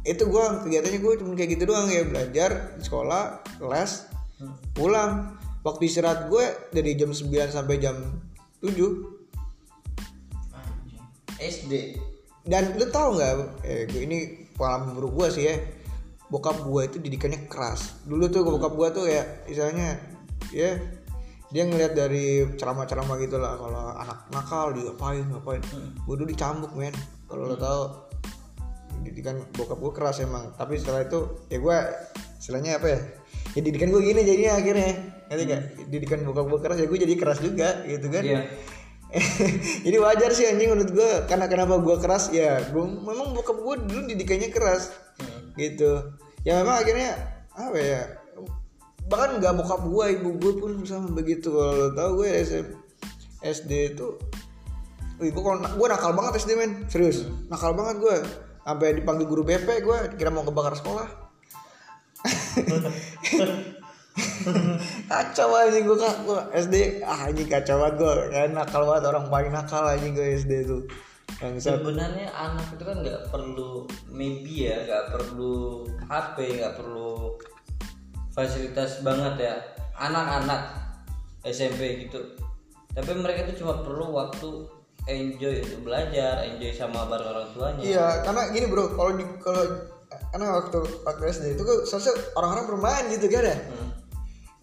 itu 0.03 0.23
gue 0.23 0.45
kegiatannya 0.63 0.99
gue 0.99 1.13
cuma 1.17 1.33
kayak 1.33 1.51
gitu 1.51 1.63
doang 1.65 1.87
ya 1.87 2.03
belajar 2.03 2.49
di 2.75 2.83
sekolah 2.83 3.23
les 3.65 3.91
Hmm. 4.33 4.53
pulang 4.71 5.11
waktu 5.61 5.87
istirahat 5.87 6.27
gue 6.27 6.45
dari 6.69 6.93
jam 6.93 7.09
9 7.09 7.23
sampai 7.49 7.77
jam 7.77 7.95
7 8.59 8.75
Anjing. 10.51 11.03
SD. 11.37 11.73
dan 12.43 12.75
lu 12.75 12.85
tau 12.87 13.15
nggak 13.15 13.31
eh 13.63 13.87
gue 13.87 14.01
ini 14.03 14.17
pengalaman 14.53 14.93
buruk 14.93 15.13
gue 15.15 15.27
sih 15.31 15.43
ya 15.47 15.55
bokap 16.27 16.59
gue 16.61 16.81
itu 16.83 16.97
didikannya 16.99 17.47
keras 17.47 18.03
dulu 18.03 18.27
tuh 18.27 18.43
bokap 18.43 18.73
gue 18.73 18.87
tuh 18.91 19.05
ya 19.07 19.23
misalnya 19.45 19.95
ya 20.51 20.75
dia 21.53 21.69
ngeliat 21.69 21.93
dari 21.93 22.49
ceramah-ceramah 22.57 23.15
gitu 23.21 23.37
lah 23.37 23.53
kalau 23.61 23.93
anak 23.93 24.19
nakal 24.33 24.73
diapain 24.73 25.21
ngapain. 25.29 25.61
Gue 26.01 26.15
dulu 26.17 26.25
dicambuk 26.25 26.73
men. 26.73 26.93
Kalau 27.29 27.45
lo 27.45 27.55
tau 27.55 27.81
didikan 29.05 29.37
bokap 29.53 29.77
gue 29.77 29.93
keras 29.93 30.17
emang. 30.25 30.49
Tapi 30.57 30.81
setelah 30.81 31.05
itu 31.05 31.45
ya 31.53 31.61
gue 31.61 31.77
istilahnya 32.41 32.81
apa 32.81 32.87
ya 32.89 32.99
ya 33.53 33.61
didikan 33.61 33.93
gue 33.93 34.01
gini 34.01 34.25
jadinya 34.25 34.53
akhirnya. 34.57 34.91
Ngerti 35.29 35.43
gak 35.45 35.61
didikan 35.93 36.19
bokap 36.25 36.45
gue 36.49 36.59
keras 36.65 36.77
ya 36.81 36.87
gue 36.89 36.99
jadi 37.05 37.15
keras 37.21 37.39
juga 37.39 37.69
gitu 37.85 38.07
kan. 38.09 38.23
Iya. 38.25 38.41
jadi 39.85 39.97
wajar 40.01 40.33
sih 40.33 40.49
anjing 40.49 40.73
menurut 40.73 40.89
gue 40.89 41.11
karena 41.29 41.45
kenapa 41.45 41.77
gue 41.77 41.95
keras 42.01 42.33
ya 42.33 42.65
gue 42.65 42.81
memang 42.81 43.37
bokap 43.37 43.61
gue 43.61 43.75
dulu 43.85 44.01
didikannya 44.09 44.49
keras 44.49 44.89
Hmm. 45.13 45.53
gitu. 45.53 46.17
Ya 46.41 46.65
memang 46.65 46.81
akhirnya 46.81 47.13
apa 47.53 47.77
ya 47.77 48.01
bahkan 49.11 49.39
nggak 49.39 49.53
bokap 49.59 49.81
gue 49.83 50.05
ibu 50.19 50.29
gue 50.39 50.53
pun 50.59 50.71
sama 50.87 51.11
begitu 51.11 51.51
kalau 51.51 51.91
tau 51.91 52.11
gue 52.23 52.29
SM, 52.31 52.67
SD 53.43 53.71
itu 53.95 54.15
Wih, 55.21 55.29
kalau 55.29 55.61
gue 55.61 55.87
nakal 55.87 56.17
banget 56.17 56.41
SD 56.41 56.57
men. 56.57 56.89
Serius 56.89 57.29
nakal 57.47 57.77
banget 57.77 58.01
gue 58.01 58.17
sampai 58.63 58.95
dipanggil 58.97 59.27
guru 59.29 59.43
BP 59.45 59.85
gue 59.85 59.97
kira 60.17 60.33
mau 60.33 60.41
kebakar 60.41 60.73
sekolah. 60.73 61.07
Kacau 65.09 65.49
anjing 65.53 65.85
gue 65.85 65.97
kak. 65.97 66.15
Gue 66.25 66.39
SD 66.53 67.05
ah 67.05 67.29
anjing 67.29 67.49
kacau 67.49 67.77
banget 67.81 67.95
gue 68.01 68.13
kayak 68.33 68.49
nakal 68.57 68.83
banget 68.89 69.03
orang 69.09 69.25
paling 69.29 69.51
nakal 69.53 69.85
anjing 69.85 70.17
gue 70.17 70.27
SD 70.33 70.65
tuh. 70.65 70.81
Bangsat. 71.39 71.81
Sebenarnya 71.81 72.29
anak 72.35 72.67
itu 72.77 72.83
kan 72.83 72.97
nggak 73.01 73.31
perlu 73.31 73.87
maybe 74.11 74.69
ya, 74.69 74.85
nggak 74.85 75.17
perlu 75.17 75.87
HP, 76.05 76.61
nggak 76.61 76.73
perlu 76.77 77.37
fasilitas 78.33 79.01
banget 79.01 79.47
ya. 79.47 79.55
Anak-anak 79.93 80.61
SMP 81.45 82.09
gitu. 82.09 82.19
Tapi 82.93 83.09
mereka 83.13 83.45
itu 83.47 83.61
cuma 83.61 83.81
perlu 83.81 84.13
waktu 84.13 84.65
enjoy 85.05 85.59
untuk 85.61 85.81
belajar, 85.85 86.45
enjoy 86.45 86.71
sama 86.71 87.05
bareng 87.05 87.27
orang 87.27 87.47
tuanya. 87.51 87.81
Iya, 87.83 88.07
karena 88.23 88.41
gini 88.49 88.65
bro, 88.69 88.93
kalau 88.93 89.11
di 89.17 89.25
kalau 89.41 89.63
karena 90.29 90.47
waktu 90.61 90.77
waktu 91.03 91.23
SD 91.29 91.45
itu 91.57 91.63
kan 91.65 91.77
seharusnya 91.83 92.15
orang-orang 92.37 92.65
bermain 92.69 93.05
gitu 93.11 93.25
kan 93.27 93.43
ya. 93.43 93.57
Hmm. 93.57 93.89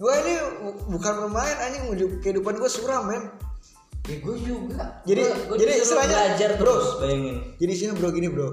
Gue 0.01 0.15
ini 0.25 0.35
bu- 0.65 0.81
bukan 0.97 1.13
bermain, 1.27 1.57
anjing 1.61 1.85
hidup- 1.93 2.19
kehidupan 2.25 2.57
gue 2.57 2.71
suram 2.71 3.05
men. 3.05 3.29
Ya 4.09 4.17
gue 4.17 4.37
juga. 4.41 4.85
Jadi- 5.05 5.23
Gua- 5.29 5.45
gua 5.45 5.57
jadi 5.61 5.73
istilahnya, 5.77 6.17
belajar 6.17 6.51
bro. 6.57 6.65
terus, 6.65 6.87
bayangin. 7.05 7.37
Jadi 7.61 7.73
sini 7.77 7.93
bro 7.93 8.09
gini 8.09 8.29
bro, 8.33 8.49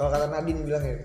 kalau 0.00 0.08
kata 0.08 0.26
Nadine 0.32 0.64
bilang 0.64 0.80
ya, 0.80 0.96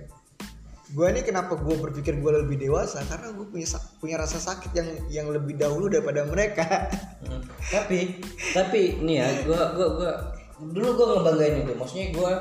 gue 0.93 1.05
ini 1.09 1.21
kenapa 1.25 1.57
gue 1.57 1.73
berpikir 1.73 2.21
gue 2.21 2.31
lebih 2.45 2.61
dewasa 2.61 3.01
karena 3.09 3.33
gue 3.33 3.49
punya 3.49 3.65
punya 3.97 4.15
rasa 4.21 4.37
sakit 4.37 4.71
yang 4.77 4.89
yang 5.09 5.27
lebih 5.33 5.57
dahulu 5.57 5.89
daripada 5.89 6.21
mereka. 6.29 6.65
Hmm. 7.25 7.41
tapi 7.73 8.21
tapi 8.53 9.01
nih 9.01 9.23
ya 9.23 9.27
gua 9.47 9.73
gua 9.73 9.87
gua 9.97 10.11
dulu 10.59 10.89
gua 10.99 11.07
ngebanggain 11.17 11.65
itu 11.65 11.73
maksudnya 11.73 12.07
gua 12.13 12.31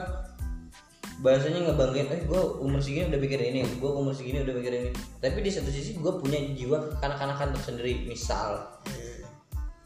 bahasanya 1.23 1.71
ngebanggain 1.71 2.11
eh 2.11 2.23
gua 2.27 2.59
umur 2.59 2.83
segini 2.83 3.09
udah 3.09 3.21
mikir 3.23 3.39
ini 3.39 3.63
gua 3.79 3.95
umur 3.95 4.13
segini 4.13 4.43
udah 4.43 4.55
mikir 4.59 4.73
ini 4.75 4.91
tapi 5.23 5.39
di 5.41 5.51
satu 5.55 5.71
sisi 5.71 5.97
gua 6.03 6.19
punya 6.19 6.43
jiwa 6.59 6.99
kanak-kanakan 6.99 7.55
tersendiri 7.55 8.05
misal 8.11 8.59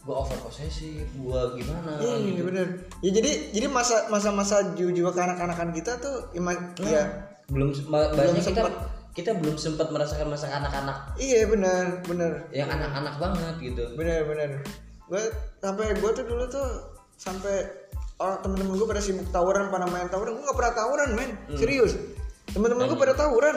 gua 0.03 0.25
over 0.25 0.39
posesif 0.41 1.05
gua 1.21 1.53
gimana 1.53 2.01
Iya 2.01 2.14
gitu 2.25 2.41
bener. 2.49 2.67
Ya 3.05 3.11
jadi 3.21 3.31
jadi 3.53 3.67
masa 3.69 4.09
masa 4.09 4.33
masa 4.33 4.57
jiwa 4.75 5.12
kanak-kanakan 5.12 5.77
kita 5.77 6.01
tuh 6.01 6.33
ima, 6.33 6.57
ya 6.81 7.36
belum 7.47 7.69
bahasanya 7.89 8.43
kita 8.43 8.63
kita 9.17 9.31
belum 9.33 9.57
sempat 9.57 9.89
merasakan 9.89 10.29
masa 10.29 10.53
kanak-kanak 10.53 11.17
iya 11.17 11.49
bener 11.49 12.05
bener 12.05 12.45
yang 12.53 12.69
anak-anak 12.69 13.17
banget 13.17 13.55
gitu. 13.73 13.85
Bener 13.97 14.29
bener. 14.29 14.61
Gue 15.09 15.23
sampai 15.63 15.97
gue 15.97 16.11
tuh 16.13 16.25
dulu 16.29 16.45
tuh 16.53 16.69
sampai 17.17 17.65
orang 18.21 18.45
temen-temen 18.45 18.77
gue 18.77 18.89
pada 18.89 19.01
sibuk 19.01 19.25
tawuran 19.33 19.73
pada 19.73 19.89
main 19.89 20.13
tawuran. 20.13 20.37
Gue 20.37 20.45
nggak 20.45 20.59
pernah 20.59 20.75
tawuran 20.77 21.09
men. 21.17 21.31
Serius. 21.57 21.97
Temen-temen 22.53 22.93
gue 22.93 22.99
pada 23.01 23.17
tawuran. 23.17 23.57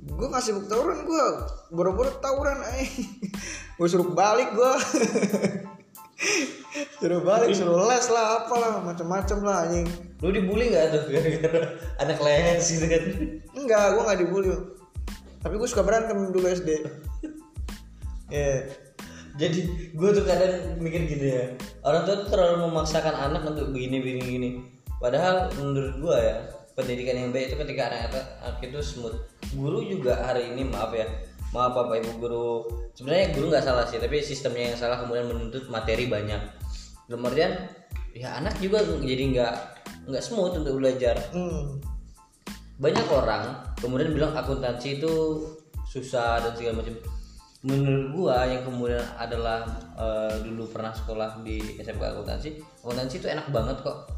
Gue 0.00 0.26
nggak 0.32 0.44
sibuk 0.48 0.64
tawuran 0.64 1.04
gue 1.04 1.24
boro-boro 1.70 2.10
tawuran 2.18 2.58
ay 2.74 2.88
gue 3.78 3.88
suruh 3.88 4.10
balik 4.10 4.50
gue 4.52 4.72
suruh 7.00 7.22
balik 7.22 7.54
suruh 7.54 7.86
les 7.86 8.06
lah 8.10 8.26
apalah 8.42 8.82
macam-macam 8.82 9.38
lah 9.46 9.56
anjing 9.70 9.88
lu 10.20 10.28
dibully 10.32 10.68
nggak 10.68 10.92
tuh 10.92 11.02
gara-gara 11.08 11.60
anak 12.04 12.18
les 12.20 12.64
gitu 12.64 12.86
kan 12.86 13.02
enggak 13.56 13.84
gue 13.96 14.02
nggak 14.04 14.20
dibully 14.20 14.52
tapi 15.40 15.54
gue 15.56 15.68
suka 15.68 15.80
berantem 15.80 16.28
dulu 16.28 16.44
SD 16.44 16.70
ya 18.28 18.68
jadi 19.38 19.58
gue 19.96 20.10
tuh 20.10 20.24
kadang 20.26 20.76
mikir 20.82 21.06
gini 21.06 21.28
ya. 21.32 21.44
Orang 21.86 22.04
tua 22.04 22.26
tuh 22.26 22.28
terlalu 22.34 22.66
memaksakan 22.66 23.14
anak 23.14 23.46
untuk 23.46 23.70
begini 23.70 24.02
begini 24.02 24.20
begini. 24.20 24.50
Padahal 25.00 25.48
menurut 25.56 25.96
gue 25.96 26.16
ya 26.18 26.36
pendidikan 26.76 27.16
yang 27.16 27.30
baik 27.32 27.52
itu 27.52 27.56
ketika 27.56 27.88
anak-anak 27.88 28.24
anak 28.44 28.60
itu 28.60 28.78
smooth. 28.82 29.16
Guru 29.56 29.86
juga 29.86 30.20
hari 30.28 30.50
ini 30.52 30.68
maaf 30.68 30.92
ya 30.92 31.08
maaf 31.56 31.72
bapak 31.72 32.04
ibu 32.04 32.12
guru. 32.20 32.50
Sebenarnya 32.92 33.32
guru 33.32 33.54
nggak 33.54 33.64
salah 33.64 33.88
sih 33.88 33.96
tapi 33.96 34.20
sistemnya 34.20 34.74
yang 34.74 34.78
salah 34.78 35.00
kemudian 35.00 35.30
menuntut 35.30 35.70
materi 35.70 36.04
banyak. 36.10 36.42
Artian 37.10 37.52
ya 38.14 38.38
anak 38.38 38.58
juga 38.58 38.82
jadi 39.02 39.22
nggak 39.34 39.54
nggak 40.08 40.24
smooth 40.24 40.60
untuk 40.60 40.80
belajar. 40.80 41.16
Hmm. 41.34 41.80
banyak 42.80 43.04
orang 43.12 43.60
kemudian 43.76 44.16
bilang 44.16 44.32
akuntansi 44.32 44.96
itu 44.96 45.44
susah 45.84 46.40
dan 46.40 46.52
segala 46.56 46.80
macam. 46.80 46.96
Menurut 47.60 48.06
gua 48.16 48.48
yang 48.48 48.64
kemudian 48.64 49.04
adalah 49.20 49.68
eh, 50.00 50.40
dulu 50.40 50.64
pernah 50.72 50.88
sekolah 50.88 51.44
di 51.44 51.60
SMK 51.76 52.00
akuntansi 52.00 52.56
akuntansi 52.80 53.20
itu 53.20 53.28
enak 53.28 53.52
banget 53.52 53.76
kok. 53.84 54.08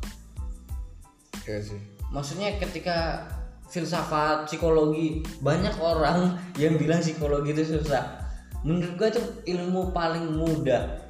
Iya 1.42 1.58
sih. 1.58 1.80
Maksudnya 2.14 2.54
ketika 2.62 3.26
filsafat 3.66 4.46
psikologi 4.46 5.26
banyak 5.42 5.74
orang 5.82 6.38
yang 6.62 6.78
bilang 6.78 7.02
psikologi 7.02 7.50
itu 7.50 7.80
susah. 7.80 8.22
Menurut 8.62 8.94
gua 8.94 9.08
itu 9.10 9.22
ilmu 9.58 9.90
paling 9.90 10.38
mudah. 10.38 11.02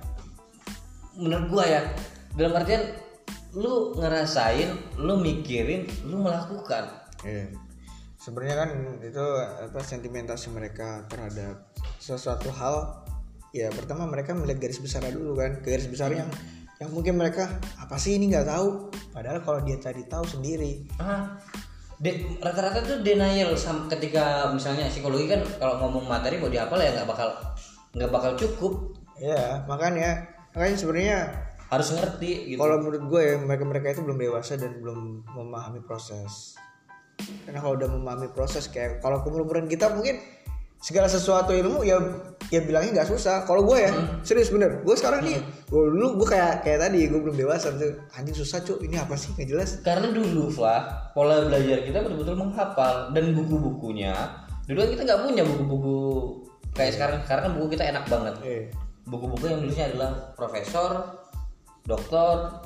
Menurut 1.20 1.52
gua 1.52 1.64
ya. 1.68 1.82
Dalam 2.32 2.56
artian 2.56 2.96
lu 3.52 3.92
ngerasain 3.96 4.96
lu 4.96 5.20
mikirin 5.20 5.84
lu 6.08 6.24
melakukan. 6.24 6.88
Iya. 7.24 7.52
Sebenarnya 8.16 8.56
kan 8.56 8.70
itu 9.02 9.24
apa 9.42 9.80
sentimentasi 9.82 10.54
mereka 10.54 11.04
terhadap 11.10 11.68
sesuatu 11.98 12.48
hal. 12.54 13.04
Ya 13.52 13.68
pertama 13.68 14.08
mereka 14.08 14.32
melihat 14.32 14.64
garis 14.64 14.80
besar 14.80 15.04
dulu 15.12 15.36
kan. 15.36 15.60
Garis 15.60 15.90
besar 15.90 16.14
yang 16.14 16.30
yang 16.80 16.90
mungkin 16.90 17.20
mereka 17.20 17.60
apa 17.76 18.00
sih 18.00 18.16
ini 18.16 18.32
nggak 18.32 18.48
tahu? 18.48 18.88
Padahal 19.12 19.44
kalau 19.44 19.60
dia 19.60 19.76
cari 19.76 20.02
tahu 20.08 20.24
sendiri. 20.24 20.88
Ah 20.96 21.36
rata-rata 22.42 22.82
tuh 22.82 22.98
denial 23.06 23.54
ketika 23.86 24.50
misalnya 24.50 24.90
psikologi 24.90 25.30
kan 25.30 25.38
kalau 25.62 25.78
ngomong 25.78 26.10
materi 26.10 26.34
mau 26.42 26.50
dihafal 26.50 26.82
ya 26.82 26.90
nggak 26.98 27.06
bakal 27.06 27.30
nggak 27.94 28.10
bakal 28.10 28.32
cukup. 28.34 28.72
Ya 29.22 29.62
makanya 29.70 30.26
makanya 30.50 30.76
sebenarnya 30.76 31.18
harus 31.72 31.88
ngerti 31.96 32.52
gitu. 32.52 32.60
Kalau 32.60 32.84
menurut 32.84 33.02
gue 33.08 33.20
ya 33.24 33.34
mereka 33.40 33.64
mereka 33.64 33.86
itu 33.96 34.04
belum 34.04 34.20
dewasa 34.20 34.60
dan 34.60 34.76
belum 34.84 35.24
memahami 35.32 35.80
proses. 35.80 36.60
Karena 37.48 37.64
kalau 37.64 37.80
udah 37.80 37.88
memahami 37.88 38.28
proses 38.36 38.68
kayak 38.68 39.00
kalau 39.00 39.24
keumuran 39.24 39.64
kita 39.64 39.88
mungkin 39.88 40.20
segala 40.82 41.06
sesuatu 41.06 41.54
ilmu 41.54 41.86
ya 41.86 41.96
ya 42.52 42.60
bilangnya 42.60 43.00
nggak 43.00 43.08
susah. 43.08 43.48
Kalau 43.48 43.64
gue 43.64 43.88
ya 43.88 43.92
serius 44.20 44.52
bener. 44.52 44.84
Gue 44.84 45.00
sekarang 45.00 45.24
nih 45.24 45.40
gue 45.72 45.82
dulu 45.96 46.20
gue 46.20 46.36
kayak 46.36 46.60
kayak 46.60 46.84
tadi 46.84 47.08
gue 47.08 47.20
belum 47.24 47.40
dewasa. 47.40 47.72
Tuh 47.72 48.04
anjing 48.20 48.36
susah 48.36 48.60
cuk. 48.60 48.84
Ini 48.84 49.00
apa 49.00 49.16
sih? 49.16 49.32
Nggak 49.32 49.48
jelas. 49.48 49.70
Karena 49.80 50.12
dulu 50.12 50.52
Flah 50.52 51.08
pola 51.16 51.40
belajar 51.48 51.88
kita 51.88 52.04
betul-betul 52.04 52.36
menghafal. 52.36 53.16
Dan 53.16 53.32
buku-bukunya 53.32 54.12
dulu 54.68 54.84
kan 54.84 54.88
kita 54.92 55.02
nggak 55.08 55.20
punya 55.24 55.42
buku-buku 55.48 55.96
kayak 56.76 56.92
sekarang 57.00 57.16
sekarang. 57.24 57.42
Kan 57.48 57.52
buku 57.56 57.66
kita 57.80 57.84
enak 57.96 58.04
banget. 58.12 58.34
Eh 58.44 58.62
buku-buku 59.08 59.48
yang 59.48 59.64
nulisnya 59.64 59.88
adalah 59.88 60.36
profesor 60.36 61.21
dokter 61.86 62.62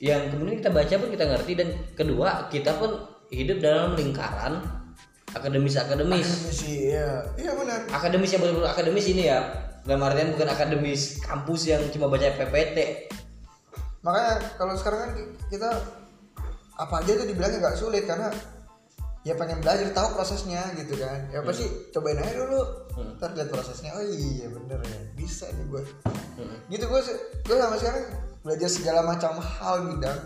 yang 0.00 0.32
kemudian 0.32 0.60
kita 0.64 0.70
baca 0.72 0.94
pun 0.96 1.08
kita 1.12 1.24
ngerti 1.28 1.52
dan 1.56 1.68
kedua 1.92 2.48
kita 2.48 2.72
pun 2.80 3.04
hidup 3.28 3.60
dalam 3.60 3.92
lingkaran 3.96 4.64
akademis 5.36 5.76
akademis 5.76 6.28
sih 6.50 6.90
iya. 6.90 7.22
Iya 7.38 7.52
benar. 7.54 7.86
Akademis 7.94 8.30
yang 8.34 8.42
betul-betul 8.42 8.70
akademis 8.72 9.06
ini 9.12 9.22
ya 9.30 9.38
dalam 9.86 10.02
artian 10.04 10.34
bukan 10.34 10.48
akademis 10.50 11.22
kampus 11.22 11.70
yang 11.70 11.82
cuma 11.92 12.10
baca 12.10 12.26
PPT 12.36 13.08
makanya 14.00 14.34
kalau 14.56 14.74
sekarang 14.74 15.00
kan 15.04 15.12
kita 15.52 15.70
apa 16.80 16.94
aja 17.04 17.12
tuh 17.20 17.28
dibilangnya 17.28 17.60
nggak 17.60 17.76
sulit 17.76 18.08
karena 18.08 18.32
ya 19.20 19.36
pengen 19.36 19.60
belajar 19.60 19.84
tahu 19.92 20.16
prosesnya 20.16 20.64
gitu 20.80 20.96
kan. 20.96 21.28
Ya 21.28 21.44
pasti 21.44 21.68
cobain 21.92 22.16
aja 22.16 22.40
dulu. 22.40 22.60
Ntar 23.20 23.36
lihat 23.36 23.52
prosesnya. 23.52 23.92
Oh 23.92 24.00
iya 24.00 24.48
bener 24.48 24.80
ya. 24.80 25.00
Bisa 25.12 25.44
nih 25.52 25.68
gue 25.68 25.84
gitu 26.72 26.84
gue 26.88 27.00
gue 27.44 27.56
sama 27.60 27.76
sekarang 27.76 28.29
belajar 28.40 28.68
segala 28.72 29.04
macam 29.04 29.36
hal 29.36 29.84
bidang 29.84 30.20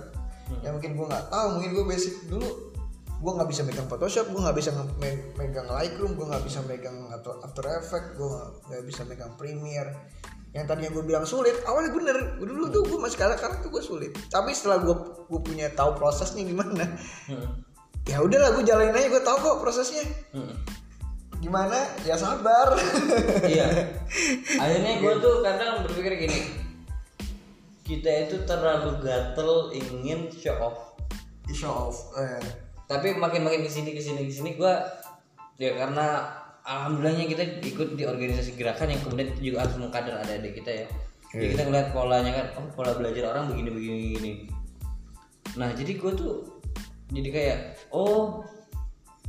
yang 0.63 0.77
mungkin 0.77 0.93
gue 0.95 1.07
nggak 1.09 1.27
tahu 1.33 1.47
mungkin 1.59 1.71
gue 1.73 1.85
basic 1.89 2.15
dulu 2.29 2.49
gue 3.25 3.33
nggak 3.33 3.49
bisa 3.49 3.63
megang 3.65 3.89
Photoshop 3.89 4.29
gue 4.29 4.37
nggak 4.37 4.57
bisa 4.61 4.71
me- 5.01 5.33
megang 5.35 5.65
Lightroom 5.65 6.13
gue 6.13 6.27
nggak 6.29 6.45
bisa 6.45 6.61
megang 6.69 7.09
After 7.15 7.65
Effects 7.81 8.21
gue 8.21 8.29
nggak- 8.69 8.85
bisa 8.85 9.03
megang 9.09 9.33
Premiere. 9.41 10.13
Yang 10.55 10.65
tadinya 10.71 10.91
gue 10.95 11.03
bilang 11.03 11.27
sulit 11.27 11.57
awalnya 11.67 11.91
bener 11.91 12.39
Gua 12.39 12.47
dulu 12.47 12.71
tuh 12.71 12.87
gue 12.87 12.99
masih 13.01 13.19
sekarang 13.19 13.37
sekarang 13.41 13.57
tuh 13.65 13.71
gue 13.73 13.83
sulit. 13.83 14.13
Tapi 14.29 14.53
setelah 14.55 14.79
gue 14.85 14.95
gue 15.27 15.41
punya 15.41 15.67
tahu 15.73 15.97
prosesnya 15.97 16.45
gimana 16.45 16.85
ya 18.05 18.21
udahlah 18.21 18.53
gue 18.53 18.63
jalanin 18.63 18.93
aja 18.93 19.09
gue 19.09 19.23
tahu 19.25 19.37
kok 19.41 19.57
prosesnya. 19.65 20.05
Gimana? 21.41 21.77
Ya 22.05 22.15
sabar. 22.15 22.77
Iya. 23.43 23.67
Akhirnya 24.63 25.01
gue 25.01 25.13
tuh 25.19 25.41
kadang 25.41 25.83
berpikir 25.89 26.29
gini 26.29 26.64
kita 27.85 28.29
itu 28.29 28.37
terlalu 28.49 28.99
gatel 29.05 29.71
ingin 29.77 30.33
show 30.33 30.57
off. 30.59 30.97
Show 31.53 31.93
off 31.93 31.97
eh. 32.17 32.41
tapi 32.89 33.17
makin 33.17 33.45
makin 33.45 33.65
ke 33.65 33.71
sini 33.71 33.93
ke 33.93 34.01
sini 34.01 34.29
ke 34.29 34.33
sini 34.33 34.51
gue 34.57 34.75
ya 35.61 35.77
karena 35.77 36.25
alhamdulillahnya 36.65 37.29
kita 37.29 37.43
ikut 37.61 37.97
di 37.97 38.05
organisasi 38.09 38.57
gerakan 38.57 38.93
yang 38.97 39.01
kemudian 39.05 39.29
juga 39.41 39.69
harus 39.69 39.77
mengkader 39.77 40.17
adik-adik 40.21 40.65
kita 40.65 40.71
ya. 40.73 40.87
Jadi 41.35 41.47
kita 41.59 41.63
ngeliat 41.67 41.89
polanya 41.91 42.31
kan 42.31 42.47
oh 42.63 42.67
pola 42.73 42.95
belajar 42.95 43.35
orang 43.35 43.51
begini 43.51 43.71
begini 43.75 43.97
begini 44.01 44.33
nah 45.55 45.71
jadi 45.71 45.93
gue 45.99 46.13
tuh 46.15 46.35
jadi 47.15 47.29
kayak 47.31 47.59
oh 47.95 48.43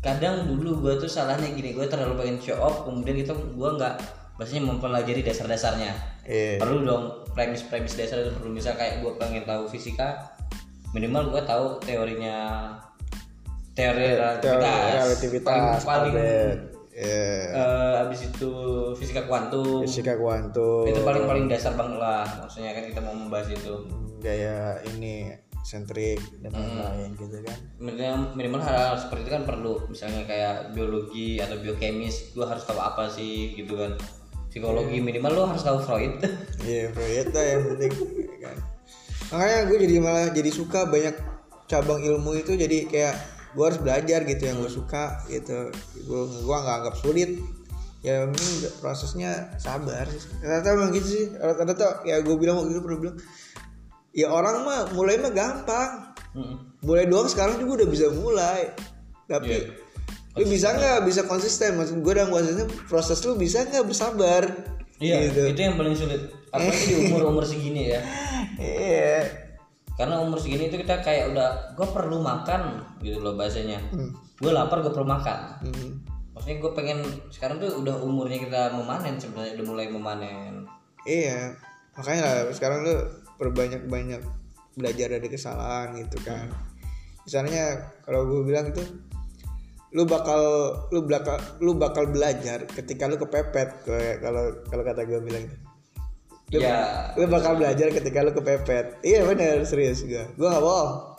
kadang 0.01 0.45
dulu 0.49 0.86
gue 0.86 0.93
tuh 1.01 1.10
salahnya 1.10 1.49
gini 1.53 1.74
gue 1.74 1.86
terlalu 1.86 2.22
pengen 2.22 2.38
show 2.41 2.58
off 2.62 2.86
kemudian 2.86 3.22
kita 3.22 3.34
gue 3.34 3.70
nggak 3.78 3.95
maksudnya 4.36 4.63
mempelajari 4.67 5.21
dasar-dasarnya. 5.23 6.15
Iya. 6.25 6.57
perlu 6.57 6.81
dong 6.81 7.03
premis-premis 7.38 7.93
dasar 7.99 8.25
itu 8.25 8.31
perlu. 8.33 8.49
Misal 8.49 8.73
kayak 8.73 9.05
gue 9.05 9.13
pengen 9.21 9.45
tahu 9.45 9.69
fisika 9.69 10.36
minimal 10.95 11.27
gue 11.36 11.43
tahu 11.43 11.77
teorinya 11.83 12.71
teori 13.75 14.15
relativitas, 14.15 15.03
relativitas 15.03 15.83
paling, 15.83 15.83
paling 15.83 16.13
Albert. 16.15 16.59
ya 16.95 17.27
eh, 17.51 17.93
habis 17.99 18.31
itu 18.31 18.51
fisika 18.95 19.27
kuantum. 19.27 19.83
Fisika 19.83 20.15
kuantum. 20.15 20.88
Itu 20.88 21.03
paling 21.03 21.27
paling 21.27 21.45
dasar 21.51 21.75
banget 21.75 21.99
lah. 21.99 22.23
Maksudnya 22.39 22.71
kan 22.71 22.88
kita 22.88 23.03
mau 23.03 23.11
membahas 23.11 23.51
itu. 23.51 23.83
Gaya 24.23 24.79
ini 24.95 25.36
sentrik 25.67 26.23
dan 26.39 26.55
lain-lain 26.55 27.11
gitu 27.19 27.43
kan. 27.43 27.57
Minimal, 27.83 28.31
minimal 28.39 28.61
hal-hal 28.63 28.95
seperti 28.95 29.27
itu 29.27 29.31
kan 29.36 29.43
perlu. 29.43 29.75
Misalnya 29.91 30.23
kayak 30.23 30.71
biologi 30.71 31.43
atau 31.43 31.59
biokemis 31.59 32.31
gue 32.31 32.45
harus 32.47 32.63
tahu 32.63 32.79
apa 32.79 33.11
sih 33.11 33.51
gitu 33.59 33.75
kan 33.75 33.91
psikologi 34.56 35.03
minimal 35.03 35.32
lo 35.36 35.43
harus 35.51 35.68
tahu 35.68 35.84
Freud. 35.84 36.16
Iya 36.64 36.88
Freud 36.95 37.28
lah 37.36 37.43
yang 37.43 37.62
penting 37.76 37.91
kan. 38.39 38.58
Makanya 39.36 39.60
gue 39.68 39.78
jadi 39.84 39.95
malah 39.99 40.28
jadi 40.32 40.47
suka 40.47 40.88
banyak 40.88 41.16
cabang 41.68 41.99
ilmu 41.99 42.39
itu 42.39 42.56
jadi 42.56 42.88
kayak 42.88 43.16
gue 43.51 43.66
harus 43.68 43.84
belajar 43.84 44.24
gitu 44.24 44.43
yang 44.47 44.64
gue 44.64 44.72
suka 44.72 45.28
gitu. 45.28 45.76
Gue 46.08 46.22
gue 46.39 46.56
nggak 46.56 46.76
anggap 46.80 46.95
sulit. 47.03 47.36
Ya 47.99 48.24
mungkin 48.24 48.47
prosesnya 48.80 49.51
sabar 49.60 50.08
ternyata 50.39 50.68
emang 50.72 50.95
gitu 50.95 51.08
sih. 51.12 51.26
Ternyata 51.36 52.08
ya 52.08 52.24
gue 52.24 52.36
bilang 52.39 52.64
waktu 52.64 52.80
itu 52.80 52.82
pernah 52.82 52.99
bilang 53.03 53.18
ya 54.16 54.32
orang 54.32 54.64
mah 54.64 54.80
mulai 54.95 55.20
mah 55.20 55.36
gampang. 55.36 56.16
Mm. 56.36 56.84
mulai 56.84 57.08
doang 57.08 57.32
sekarang 57.32 57.60
juga 57.60 57.84
udah 57.84 57.89
bisa 57.91 58.12
mulai. 58.12 58.72
Tapi 59.28 59.72
lu 60.36 60.43
bisa 60.47 60.75
nggak 60.75 61.07
bisa 61.07 61.23
konsisten? 61.23 61.79
Maksud 61.79 62.03
gue 62.03 62.13
dalam 62.13 62.31
konsisten 62.31 62.67
proses 62.91 63.19
lu 63.23 63.39
bisa 63.39 63.63
nggak 63.63 63.88
bersabar? 63.88 64.43
Iya 64.99 65.31
gitu. 65.31 65.51
itu 65.51 65.59
yang 65.59 65.75
paling 65.75 65.95
sulit. 65.95 66.21
Apalagi 66.51 66.83
di 66.88 66.95
umur 67.07 67.31
umur 67.31 67.43
segini 67.47 67.91
ya. 67.91 68.01
Iya. 68.59 69.23
Karena 69.95 70.19
umur 70.19 70.39
segini 70.39 70.67
itu 70.67 70.75
kita 70.79 70.99
kayak 70.99 71.31
udah 71.31 71.75
gue 71.75 71.88
perlu 71.88 72.19
makan 72.19 72.83
gitu 72.99 73.23
loh 73.23 73.39
bahasanya. 73.39 73.79
Gue 74.39 74.51
lapar 74.51 74.83
gue 74.83 74.91
perlu 74.91 75.07
makan. 75.07 75.39
Hmm. 75.63 75.91
maksudnya 76.36 76.59
gue 76.59 76.71
pengen 76.75 76.99
sekarang 77.31 77.63
tuh 77.63 77.79
udah 77.79 77.95
umurnya 78.03 78.36
kita 78.43 78.75
memanen 78.75 79.15
sebenarnya 79.15 79.55
udah 79.55 79.65
mulai 79.71 79.88
memanen. 79.88 80.67
Iya. 81.07 81.55
Makanya 81.95 82.21
lah 82.27 82.36
sekarang 82.51 82.83
lu 82.83 82.95
perbanyak 83.39 83.88
banyak 83.88 84.19
belajar 84.75 85.15
dari 85.15 85.27
kesalahan 85.31 85.95
gitu 85.95 86.19
kan. 86.27 86.51
Misalnya 87.23 87.88
kalau 88.03 88.27
gue 88.27 88.43
bilang 88.43 88.67
itu 88.67 88.83
lu 89.95 90.03
bakal 90.03 90.41
lu 90.91 91.07
bakal 91.07 91.39
lu 91.63 91.71
bakal 91.79 92.03
belajar 92.11 92.67
ketika 92.67 93.07
lu 93.07 93.15
kepepet 93.15 93.87
kayak 93.87 94.19
kalau 94.19 94.51
kalau 94.67 94.83
kata 94.83 95.07
gue 95.07 95.19
bilang. 95.23 95.47
Lu, 96.51 96.61
ya 96.61 97.09
lu 97.15 97.25
bakal 97.31 97.55
belajar 97.55 97.89
ketika 97.95 98.19
lu 98.19 98.35
kepepet. 98.35 98.99
Iya 99.07 99.23
bener 99.23 99.63
serius 99.63 100.03
gue 100.03 100.19
gue 100.35 100.47
gak 100.51 100.59
bohong. 100.59 101.15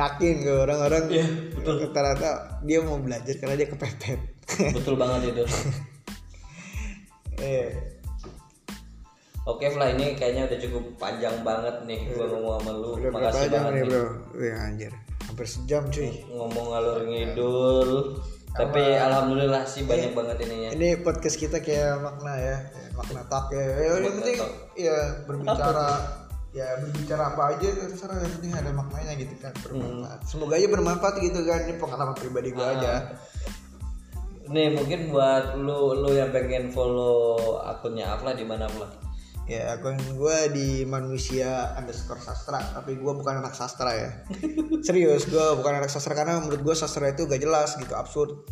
Yakin 0.00 0.34
gue 0.46 0.58
orang-orang 0.64 1.04
Iya, 1.12 1.26
betul. 1.60 1.74
rata-rata 1.84 2.30
dia 2.64 2.78
mau 2.80 2.96
belajar 2.96 3.34
karena 3.36 3.54
dia 3.60 3.68
kepepet. 3.68 4.20
Betul 4.80 4.96
banget 4.96 5.36
itu. 5.36 5.44
Eh 7.44 7.68
oke 9.44 9.68
Fla 9.68 9.92
ini 9.92 10.16
kayaknya 10.16 10.48
udah 10.48 10.58
cukup 10.64 10.84
panjang 10.96 11.36
banget 11.44 11.84
nih 11.84 12.00
gue 12.16 12.24
ngomong 12.32 12.64
sama 12.64 12.72
lu. 12.72 12.96
Udah 12.96 13.12
makasih 13.12 13.48
banget 13.52 13.72
nih. 13.76 13.84
Bro? 13.84 14.04
Wih 14.40 14.56
anjir 14.56 14.92
hampir 15.38 15.54
sejam 15.54 15.86
cuy. 15.86 16.10
Ngomong 16.34 16.66
ngalur 16.74 16.98
ngidul. 17.06 17.90
Tapi 18.50 18.82
alhamdulillah 18.98 19.62
sih 19.70 19.86
banyak 19.86 20.18
banget 20.18 20.50
ininya. 20.50 20.74
ini 20.74 20.98
podcast 20.98 21.38
kita 21.38 21.62
kayak 21.62 22.02
makna 22.02 22.34
ya 22.34 22.56
makna 22.98 23.22
tak 23.30 23.54
ya. 23.54 23.62
Ya 23.62 24.02
yang 24.02 24.18
penting 24.18 24.34
talk. 24.34 24.52
ya 24.74 24.98
berbicara 25.30 25.88
ya 26.50 26.66
berbicara 26.82 27.22
apa 27.38 27.42
aja 27.54 27.68
terserah. 27.70 28.18
Yang 28.18 28.32
penting 28.42 28.52
ada 28.58 28.70
maknanya 28.74 29.12
gitu 29.14 29.34
kan 29.38 29.54
bermanfaat. 29.62 30.20
Semoga 30.26 30.58
aja 30.58 30.66
bermanfaat 30.74 31.14
gitu 31.22 31.40
kan. 31.46 31.60
Ini 31.70 31.74
pengalaman 31.78 32.16
pribadi 32.18 32.50
gue 32.50 32.66
aja. 32.66 33.14
Nih 34.50 34.74
mungkin 34.74 35.14
buat 35.14 35.54
lu 35.54 36.02
lu 36.02 36.18
yang 36.18 36.34
pengen 36.34 36.74
follow 36.74 37.62
akunnya 37.62 38.10
Afla 38.10 38.34
di 38.34 38.42
mana 38.42 38.66
Afla 38.66 38.90
ya 39.48 39.80
akun 39.80 39.96
gue 39.96 40.38
di 40.52 40.68
manusia 40.84 41.72
underscore 41.72 42.20
sastra 42.20 42.60
tapi 42.60 43.00
gue 43.00 43.12
bukan 43.16 43.40
anak 43.40 43.56
sastra 43.56 43.96
ya. 43.96 44.10
Serius 44.86 45.24
gue 45.24 45.46
bukan 45.56 45.80
anak 45.80 45.88
sastra 45.88 46.12
karena 46.12 46.36
menurut 46.36 46.60
gue 46.60 46.74
sastra 46.76 47.08
itu 47.08 47.24
gak 47.24 47.40
jelas 47.40 47.80
gitu 47.80 47.96
absurd. 47.96 48.44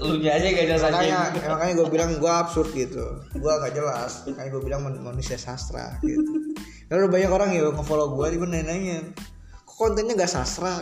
Lu 0.00 0.16
aja 0.16 0.40
gak 0.40 0.64
jelas 0.64 0.80
aja 0.80 0.96
makanya 0.96 1.18
ya, 1.36 1.48
makanya 1.52 1.74
gue 1.76 1.88
bilang 1.92 2.10
gue 2.16 2.32
absurd 2.32 2.72
gitu. 2.72 3.04
Gue 3.36 3.52
gak 3.52 3.76
jelas 3.76 4.24
makanya 4.24 4.50
gue 4.56 4.62
bilang 4.64 4.80
man- 4.80 5.12
manusia 5.12 5.36
sastra 5.36 6.00
gitu. 6.00 6.56
Lalu 6.88 7.06
banyak 7.12 7.30
orang 7.30 7.50
ya 7.52 7.68
ngefollow 7.68 8.16
gue 8.16 8.26
di 8.32 8.38
mana 8.40 8.64
nanya 8.64 9.12
kok 9.68 9.76
kontennya 9.76 10.16
gak 10.24 10.32
sastra? 10.40 10.80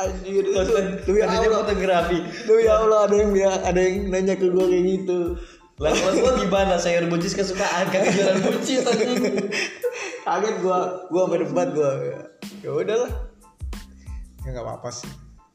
Anjir. 0.00 0.48
Itu 0.48 0.72
demi 1.04 1.20
Allah. 1.20 1.60
fotografi. 1.68 2.16
Demi 2.48 2.64
Allah 2.64 3.04
ada 3.04 3.12
yang 3.12 3.36
ada 3.44 3.76
yang 3.84 4.08
nanya 4.08 4.34
ke 4.40 4.48
gue 4.48 4.64
kayak 4.64 4.84
gitu 4.88 5.36
lah 5.80 5.96
kalau 5.96 6.12
gua 6.20 6.32
gimana? 6.36 6.76
Sayur 6.76 7.08
buncis 7.08 7.32
kesukaan 7.32 7.88
kan 7.88 8.04
jualan 8.12 8.36
buncis 8.44 8.84
anjing. 8.84 9.48
Kaget 10.28 10.56
gue 10.60 10.80
gue 11.08 11.24
berdebat 11.24 11.68
gue 11.72 11.90
ya 12.60 12.70
udahlah. 12.70 13.08
Ya 14.44 14.48
nggak 14.52 14.64
apa 14.68 14.72
apa 14.76 14.90
sih. 14.92 15.08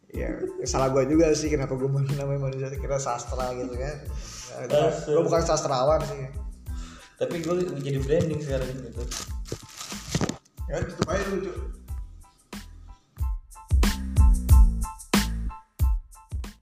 Ya 0.10 0.34
salah 0.66 0.90
gue 0.90 1.06
juga 1.06 1.30
sih 1.38 1.54
kenapa 1.54 1.78
gue 1.78 1.86
namanya 2.18 2.42
manusia 2.50 2.74
kira 2.74 2.98
sastra 2.98 3.54
gitu 3.54 3.78
kan. 3.78 3.96
Sastra. 4.66 5.14
gue 5.14 5.22
bukan 5.22 5.44
sastrawan 5.46 6.02
sih. 6.10 6.26
Tapi 7.22 7.46
gue 7.46 7.56
jadi 7.86 8.02
branding 8.02 8.42
sekarang 8.42 8.70
gitu. 8.82 9.02
Ya 10.66 10.82
tutup 10.82 11.08
aja 11.14 11.24
dulu. 11.30 11.54